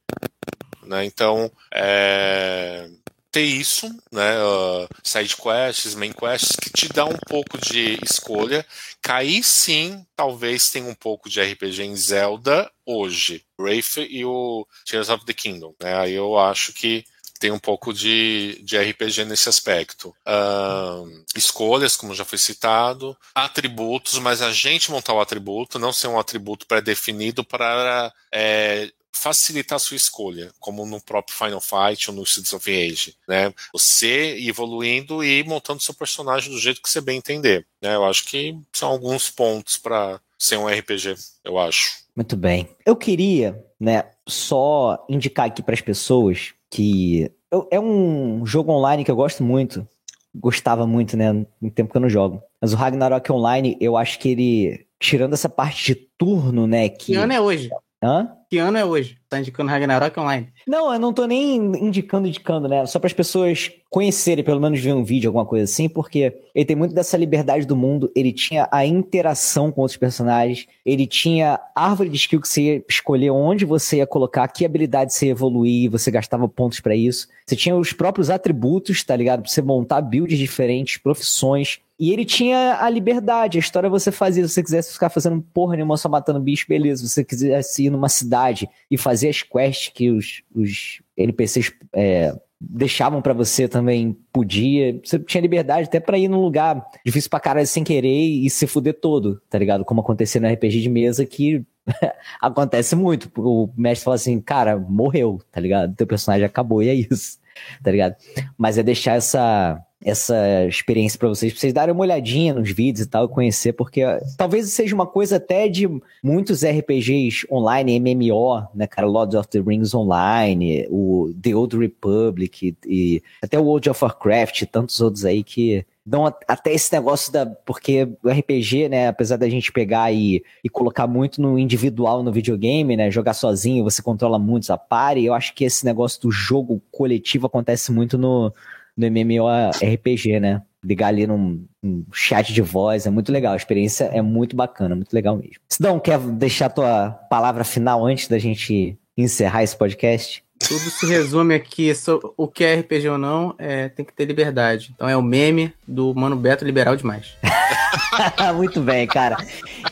Né? 0.86 1.04
Então, 1.04 1.50
é, 1.72 2.88
ter 3.34 3.42
isso, 3.42 3.88
né, 4.12 4.38
uh, 4.44 4.88
side 5.02 5.36
quests, 5.36 5.96
main 5.96 6.12
quests, 6.12 6.54
que 6.54 6.70
te 6.70 6.88
dá 6.88 7.04
um 7.04 7.18
pouco 7.28 7.58
de 7.58 7.98
escolha. 8.00 8.64
Cair 9.02 9.42
sim, 9.42 10.06
talvez 10.14 10.70
tenha 10.70 10.88
um 10.88 10.94
pouco 10.94 11.28
de 11.28 11.42
RPG 11.42 11.82
em 11.82 11.96
Zelda 11.96 12.70
hoje, 12.86 13.44
Wraith 13.58 13.96
e 14.08 14.24
o 14.24 14.64
Tears 14.86 15.08
of 15.08 15.24
the 15.26 15.32
Kingdom. 15.32 15.74
Né? 15.82 15.98
Aí 15.98 16.14
eu 16.14 16.38
acho 16.38 16.72
que 16.72 17.04
tem 17.40 17.50
um 17.50 17.58
pouco 17.58 17.92
de, 17.92 18.60
de 18.62 18.78
RPG 18.78 19.24
nesse 19.24 19.48
aspecto. 19.48 20.14
Uh, 20.26 21.24
escolhas, 21.36 21.96
como 21.96 22.14
já 22.14 22.24
foi 22.24 22.38
citado, 22.38 23.16
atributos, 23.34 24.18
mas 24.20 24.42
a 24.42 24.52
gente 24.52 24.92
montar 24.92 25.12
o 25.12 25.20
atributo, 25.20 25.78
não 25.78 25.92
ser 25.92 26.06
um 26.06 26.18
atributo 26.20 26.66
pré-definido 26.66 27.44
para 27.44 28.14
é, 28.32 28.90
facilitar 29.14 29.76
a 29.76 29.78
sua 29.78 29.96
escolha, 29.96 30.52
como 30.58 30.84
no 30.84 31.00
próprio 31.00 31.36
Final 31.36 31.60
Fight 31.60 32.10
ou 32.10 32.16
no 32.16 32.24
Streets 32.24 32.52
of 32.52 32.70
Age, 32.70 33.14
né? 33.28 33.54
Você 33.72 34.36
evoluindo 34.46 35.24
e 35.24 35.42
montando 35.44 35.80
seu 35.80 35.94
personagem 35.94 36.50
do 36.50 36.58
jeito 36.58 36.82
que 36.82 36.90
você 36.90 37.00
bem 37.00 37.18
entender, 37.18 37.66
né? 37.80 37.94
Eu 37.94 38.04
acho 38.04 38.24
que 38.24 38.58
são 38.72 38.90
alguns 38.90 39.30
pontos 39.30 39.78
para 39.78 40.20
ser 40.38 40.58
um 40.58 40.66
RPG, 40.66 41.14
eu 41.44 41.58
acho. 41.58 42.04
Muito 42.14 42.36
bem. 42.36 42.68
Eu 42.84 42.96
queria, 42.96 43.64
né, 43.80 44.04
só 44.28 45.04
indicar 45.08 45.46
aqui 45.46 45.62
para 45.62 45.74
as 45.74 45.80
pessoas 45.80 46.52
que 46.70 47.30
eu, 47.50 47.68
é 47.70 47.80
um 47.80 48.44
jogo 48.44 48.72
online 48.72 49.04
que 49.04 49.10
eu 49.10 49.16
gosto 49.16 49.42
muito, 49.42 49.86
gostava 50.34 50.86
muito, 50.86 51.16
né, 51.16 51.32
no 51.32 51.70
tempo 51.70 51.90
que 51.90 51.96
eu 51.96 52.00
não 52.00 52.10
jogo. 52.10 52.42
Mas 52.60 52.72
o 52.72 52.76
Ragnarok 52.76 53.30
Online, 53.30 53.76
eu 53.80 53.96
acho 53.96 54.18
que 54.18 54.28
ele 54.28 54.86
tirando 54.98 55.34
essa 55.34 55.48
parte 55.48 55.84
de 55.84 55.94
turno, 56.16 56.66
né, 56.66 56.88
que, 56.88 57.06
que 57.06 57.14
ano 57.14 57.32
é 57.32 57.40
hoje? 57.40 57.70
Hã? 58.04 58.28
Que 58.50 58.58
ano 58.58 58.76
é 58.76 58.84
hoje? 58.84 59.16
Tá 59.30 59.38
indicando 59.38 59.70
Ragnarok 59.70 60.20
Online? 60.20 60.48
Não, 60.68 60.92
eu 60.92 61.00
não 61.00 61.10
tô 61.10 61.26
nem 61.26 61.56
indicando, 61.56 62.28
indicando, 62.28 62.68
né? 62.68 62.84
Só 62.84 62.98
para 62.98 63.06
as 63.06 63.14
pessoas 63.14 63.70
conhecerem, 63.90 64.44
pelo 64.44 64.60
menos 64.60 64.78
ver 64.78 64.92
um 64.92 65.02
vídeo, 65.02 65.28
alguma 65.28 65.46
coisa 65.46 65.64
assim, 65.64 65.88
porque 65.88 66.36
ele 66.54 66.64
tem 66.66 66.76
muito 66.76 66.94
dessa 66.94 67.16
liberdade 67.16 67.66
do 67.66 67.74
mundo, 67.74 68.12
ele 68.14 68.32
tinha 68.32 68.68
a 68.70 68.84
interação 68.84 69.72
com 69.72 69.80
outros 69.80 69.96
personagens, 69.96 70.66
ele 70.84 71.06
tinha 71.06 71.58
árvore 71.74 72.10
de 72.10 72.16
skill 72.16 72.40
que 72.40 72.48
você 72.48 72.62
ia 72.62 72.84
escolher 72.88 73.30
onde 73.30 73.64
você 73.64 73.98
ia 73.98 74.06
colocar, 74.06 74.46
que 74.48 74.66
habilidade 74.66 75.14
você 75.14 75.26
ia 75.26 75.32
evoluir, 75.32 75.90
você 75.90 76.10
gastava 76.10 76.46
pontos 76.46 76.80
para 76.80 76.94
isso. 76.94 77.26
Você 77.46 77.56
tinha 77.56 77.74
os 77.74 77.92
próprios 77.92 78.28
atributos, 78.28 79.02
tá 79.02 79.16
ligado? 79.16 79.42
Pra 79.42 79.50
você 79.50 79.62
montar 79.62 80.02
builds 80.02 80.38
diferentes, 80.38 80.98
profissões. 80.98 81.78
E 81.98 82.12
ele 82.12 82.24
tinha 82.24 82.78
a 82.80 82.90
liberdade, 82.90 83.58
a 83.58 83.60
história 83.60 83.88
você 83.88 84.10
fazia. 84.10 84.46
Se 84.46 84.54
você 84.54 84.62
quisesse 84.62 84.92
ficar 84.92 85.10
fazendo 85.10 85.40
porra 85.54 85.76
nenhuma 85.76 85.96
só 85.96 86.08
matando 86.08 86.40
bicho, 86.40 86.66
beleza. 86.68 87.02
Se 87.02 87.08
você 87.08 87.24
quisesse 87.24 87.84
ir 87.84 87.90
numa 87.90 88.08
cidade 88.08 88.68
e 88.90 88.98
fazer 88.98 89.28
as 89.28 89.42
quests 89.42 89.92
que 89.94 90.10
os, 90.10 90.42
os 90.54 91.00
NPCs 91.16 91.72
é, 91.92 92.36
deixavam 92.60 93.22
para 93.22 93.32
você 93.32 93.68
também, 93.68 94.16
podia. 94.32 95.00
Você 95.04 95.18
tinha 95.20 95.40
liberdade 95.40 95.86
até 95.86 96.00
para 96.00 96.18
ir 96.18 96.28
num 96.28 96.40
lugar 96.40 96.84
difícil 97.04 97.30
pra 97.30 97.40
caralho 97.40 97.66
sem 97.66 97.84
querer 97.84 98.08
e 98.08 98.50
se 98.50 98.66
fuder 98.66 98.98
todo, 99.00 99.40
tá 99.48 99.58
ligado? 99.58 99.84
Como 99.84 100.00
acontecia 100.00 100.40
no 100.40 100.48
RPG 100.48 100.80
de 100.80 100.88
mesa 100.88 101.24
que 101.24 101.64
acontece 102.40 102.96
muito. 102.96 103.30
O 103.36 103.68
mestre 103.76 104.04
fala 104.04 104.16
assim, 104.16 104.40
cara, 104.40 104.76
morreu, 104.78 105.40
tá 105.52 105.60
ligado? 105.60 105.94
Teu 105.94 106.06
personagem 106.06 106.44
acabou 106.44 106.82
e 106.82 106.88
é 106.88 106.94
isso, 106.94 107.38
tá 107.82 107.90
ligado? 107.90 108.16
Mas 108.56 108.78
é 108.78 108.82
deixar 108.82 109.14
essa 109.14 109.80
essa 110.04 110.66
experiência 110.66 111.18
para 111.18 111.28
vocês, 111.28 111.50
pra 111.50 111.60
vocês 111.60 111.72
darem 111.72 111.94
uma 111.94 112.02
olhadinha 112.02 112.52
nos 112.52 112.70
vídeos 112.70 113.06
e 113.06 113.08
tal, 113.08 113.26
conhecer, 113.26 113.72
porque 113.72 114.02
talvez 114.36 114.68
seja 114.70 114.94
uma 114.94 115.06
coisa 115.06 115.36
até 115.36 115.66
de 115.66 115.88
muitos 116.22 116.62
RPGs 116.62 117.46
online, 117.50 117.98
MMO, 117.98 118.68
né, 118.74 118.86
cara, 118.86 119.06
Lord 119.06 119.34
of 119.34 119.48
the 119.48 119.60
Rings 119.60 119.94
Online, 119.94 120.86
o 120.90 121.32
The 121.42 121.54
Old 121.54 121.78
Republic 121.78 122.76
e 122.86 123.22
até 123.40 123.58
o 123.58 123.64
World 123.64 123.88
of 123.88 124.04
Warcraft 124.04 124.62
e 124.62 124.66
tantos 124.66 125.00
outros 125.00 125.24
aí 125.24 125.42
que 125.42 125.86
dão 126.04 126.26
até 126.26 126.72
esse 126.72 126.92
negócio 126.92 127.32
da. 127.32 127.46
Porque 127.46 128.08
o 128.22 128.28
RPG, 128.28 128.88
né, 128.88 129.08
apesar 129.08 129.36
da 129.36 129.48
gente 129.48 129.72
pegar 129.72 130.12
e, 130.12 130.44
e 130.62 130.68
colocar 130.68 131.06
muito 131.06 131.40
no 131.40 131.58
individual 131.58 132.22
no 132.22 132.32
videogame, 132.32 132.96
né, 132.96 133.10
jogar 133.10 133.34
sozinho, 133.34 133.84
você 133.84 134.02
controla 134.02 134.38
muitos 134.38 134.70
a 134.70 134.76
pare, 134.76 135.24
eu 135.24 135.32
acho 135.32 135.54
que 135.54 135.64
esse 135.64 135.84
negócio 135.84 136.20
do 136.20 136.30
jogo 136.30 136.82
coletivo 136.90 137.46
acontece 137.46 137.90
muito 137.90 138.18
no, 138.18 138.52
no 138.96 139.06
MMORPG, 139.06 140.40
né? 140.40 140.62
Ligar 140.82 141.08
ali 141.08 141.26
num, 141.26 141.64
num, 141.82 142.04
chat 142.12 142.52
de 142.52 142.60
voz, 142.60 143.06
é 143.06 143.10
muito 143.10 143.32
legal. 143.32 143.54
A 143.54 143.56
experiência 143.56 144.04
é 144.04 144.20
muito 144.20 144.54
bacana, 144.54 144.94
muito 144.94 145.14
legal 145.14 145.36
mesmo. 145.36 145.56
Sidão, 145.68 145.98
quer 145.98 146.18
deixar 146.18 146.68
tua 146.68 147.10
palavra 147.30 147.64
final 147.64 148.04
antes 148.04 148.28
da 148.28 148.38
gente 148.38 148.98
encerrar 149.16 149.62
esse 149.62 149.76
podcast? 149.76 150.44
Tudo 150.58 150.90
se 150.90 151.04
resume 151.06 151.54
aqui, 151.54 151.92
o 152.36 152.46
que 152.46 152.64
é 152.64 152.76
RPG 152.76 153.08
ou 153.08 153.18
não, 153.18 153.54
é, 153.58 153.88
tem 153.88 154.04
que 154.04 154.12
ter 154.12 154.24
liberdade. 154.24 154.92
Então 154.94 155.08
é 155.08 155.16
o 155.16 155.22
meme 155.22 155.74
do 155.86 156.14
Mano 156.14 156.36
Beto 156.36 156.64
liberal 156.64 156.96
demais. 156.96 157.34
Muito 158.56 158.80
bem, 158.80 159.06
cara. 159.06 159.36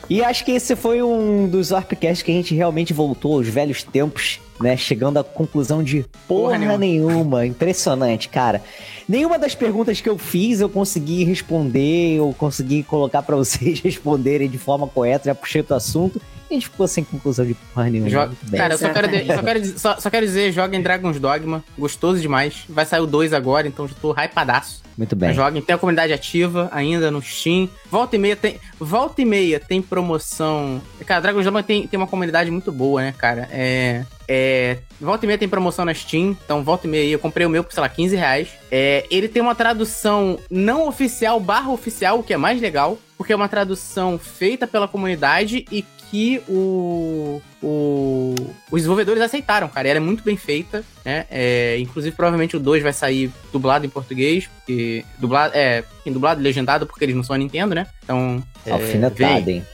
E 0.09 0.23
acho 0.23 0.45
que 0.45 0.53
esse 0.53 0.77
foi 0.77 1.03
um 1.03 1.49
dos 1.49 1.71
Warpcasts 1.73 2.23
que 2.23 2.31
a 2.31 2.35
gente 2.35 2.55
realmente 2.55 2.93
voltou 2.93 3.35
aos 3.37 3.49
velhos 3.49 3.83
tempos, 3.83 4.41
né? 4.61 4.77
Chegando 4.77 5.19
à 5.19 5.25
conclusão 5.25 5.83
de 5.83 6.05
porra, 6.27 6.57
porra 6.57 6.59
nenhuma. 6.59 6.79
nenhuma. 6.79 7.47
Impressionante, 7.47 8.29
cara. 8.29 8.63
Nenhuma 9.09 9.39
das 9.39 9.55
perguntas 9.55 10.01
que 10.01 10.09
eu 10.09 10.17
fiz 10.17 10.61
eu 10.61 10.69
consegui 10.69 11.25
responder, 11.25 12.21
ou 12.21 12.33
consegui 12.33 12.83
colocar 12.83 13.23
para 13.23 13.35
vocês 13.37 13.81
responderem 13.81 14.49
de 14.49 14.59
forma 14.59 14.87
correta, 14.87 15.27
já 15.27 15.35
puxei 15.35 15.65
o 15.69 15.75
assunto 15.75 16.21
a 16.53 16.55
gente 16.55 16.69
ficou 16.69 16.87
sem 16.87 17.05
conclusão 17.05 17.45
de 17.45 17.55
porra 17.55 17.89
nenhuma. 17.89 18.11
Joga... 18.11 18.35
Cara, 18.57 18.75
eu 18.75 18.79
só 18.79 18.91
quero, 18.91 19.09
de... 19.09 19.27
só, 19.27 19.43
quero, 19.43 19.79
só, 19.79 20.01
só 20.01 20.11
quero 20.11 20.27
dizer, 20.27 20.53
joguem 20.53 20.83
Dragon's 20.83 21.19
Dogma, 21.19 21.65
gostoso 21.79 22.21
demais. 22.21 22.65
Vai 22.69 22.87
sair 22.87 23.01
o 23.01 23.07
2 23.07 23.33
agora, 23.33 23.67
então 23.67 23.89
já 23.89 23.95
tô 24.01 24.13
hypadaço. 24.13 24.83
Muito 24.97 25.17
bem. 25.17 25.33
Joguem, 25.33 25.63
tem 25.63 25.75
a 25.75 25.79
comunidade 25.79 26.13
ativa 26.13 26.69
ainda 26.73 27.11
no 27.11 27.23
Steam. 27.23 27.69
Volta 27.91 28.17
e 28.17 28.19
meia 28.19 28.37
tem, 28.37 28.61
volta 28.79 29.23
e 29.23 29.25
meia 29.25 29.59
tem 29.59 29.81
promoção. 29.81 30.83
Cara, 31.07 31.21
Dragon's 31.21 31.45
Dogma 31.45 31.63
tem, 31.63 31.87
tem 31.87 31.99
uma 31.99 32.07
comunidade 32.07 32.51
muito 32.51 32.71
boa, 32.71 33.01
né, 33.01 33.15
cara? 33.17 33.49
É, 33.51 34.05
é, 34.29 34.79
volta 35.01 35.25
e 35.25 35.27
meia 35.27 35.39
tem 35.39 35.49
promoção 35.49 35.85
na 35.85 35.95
Steam, 35.95 36.37
então 36.45 36.63
volta 36.63 36.87
e 36.87 36.91
meia 36.91 37.11
eu 37.11 37.19
comprei 37.19 37.47
o 37.47 37.51
meu 37.51 37.65
por, 37.65 37.73
sei 37.73 37.81
lá, 37.81 37.89
15 37.89 38.17
reais. 38.17 38.49
É, 38.71 39.07
ele 39.11 39.29
tem 39.29 39.43
uma 39.43 39.55
tradução 39.55 40.39
não 40.51 40.87
oficial 40.87 41.41
barra 41.41 41.71
oficial, 41.71 42.19
o 42.19 42.23
que 42.23 42.35
é 42.35 42.37
mais 42.37 42.61
legal, 42.61 42.99
porque 43.17 43.33
é 43.33 43.37
uma 43.37 43.49
tradução 43.49 44.19
feita 44.19 44.67
pela 44.67 44.87
comunidade 44.87 45.65
e 45.71 45.85
que 46.13 46.43
o, 46.47 47.41
o, 47.63 48.35
os 48.71 48.83
desenvolvedores 48.83 49.23
aceitaram, 49.23 49.67
cara. 49.67 49.89
Ela 49.89 49.97
é 49.97 50.01
muito 50.01 50.23
bem 50.23 50.37
feita, 50.37 50.85
né? 51.03 51.25
É, 51.31 51.79
inclusive, 51.79 52.15
provavelmente 52.15 52.55
o 52.55 52.61
2 52.61 52.83
vai 52.83 52.93
sair 52.93 53.33
dublado 53.51 53.87
em 53.87 53.89
português, 53.89 54.47
porque. 54.47 55.07
Dublado, 55.19 55.57
é, 55.57 55.83
dublado 56.05 56.39
e 56.39 56.45
legendado, 56.45 56.87
porque 56.87 57.07
eles 57.07 57.17
não 57.17 57.23
são 57.23 57.35
a 57.35 57.39
Nintendo, 57.39 57.75
né? 57.75 57.87
Então. 58.05 58.45
É, 58.67 58.73
Alfinetada, 58.73 59.51
hein? 59.51 59.67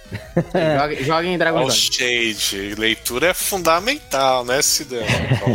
Joguem, 0.79 1.05
joguem 1.05 1.35
em 1.35 1.39
Dragon 1.39 1.59
Ball. 1.59 1.71
Shade. 1.73 2.77
Leitura 2.79 3.31
é 3.31 3.35
fundamental, 3.35 4.45
né, 4.45 4.63
Cidão? 4.63 5.03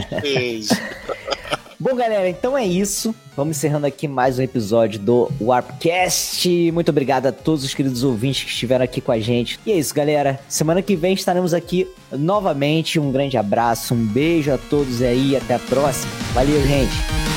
Shade. 0.09 0.67
Bom, 1.84 1.97
galera, 1.97 2.29
então 2.29 2.57
é 2.57 2.65
isso. 2.65 3.13
Vamos 3.36 3.57
encerrando 3.57 3.86
aqui 3.86 4.07
mais 4.07 4.39
um 4.39 4.41
episódio 4.41 4.97
do 4.97 5.29
Warpcast. 5.41 6.71
Muito 6.71 6.88
obrigado 6.88 7.25
a 7.25 7.31
todos 7.34 7.65
os 7.65 7.73
queridos 7.73 8.05
ouvintes 8.05 8.45
que 8.45 8.51
estiveram 8.51 8.86
aqui 8.86 9.01
com 9.01 9.11
a 9.11 9.19
gente. 9.19 9.59
E 9.65 9.71
é 9.73 9.75
isso, 9.75 9.93
galera. 9.93 10.39
Semana 10.47 10.81
que 10.81 10.95
vem 10.95 11.13
estaremos 11.13 11.53
aqui 11.53 11.86
novamente. 12.09 13.01
Um 13.01 13.11
grande 13.11 13.38
abraço, 13.38 13.93
um 13.93 14.05
beijo 14.05 14.49
a 14.53 14.57
todos 14.57 15.01
aí 15.01 15.36
até 15.36 15.55
a 15.55 15.59
próxima. 15.59 16.09
Valeu, 16.34 16.65
gente. 16.65 17.32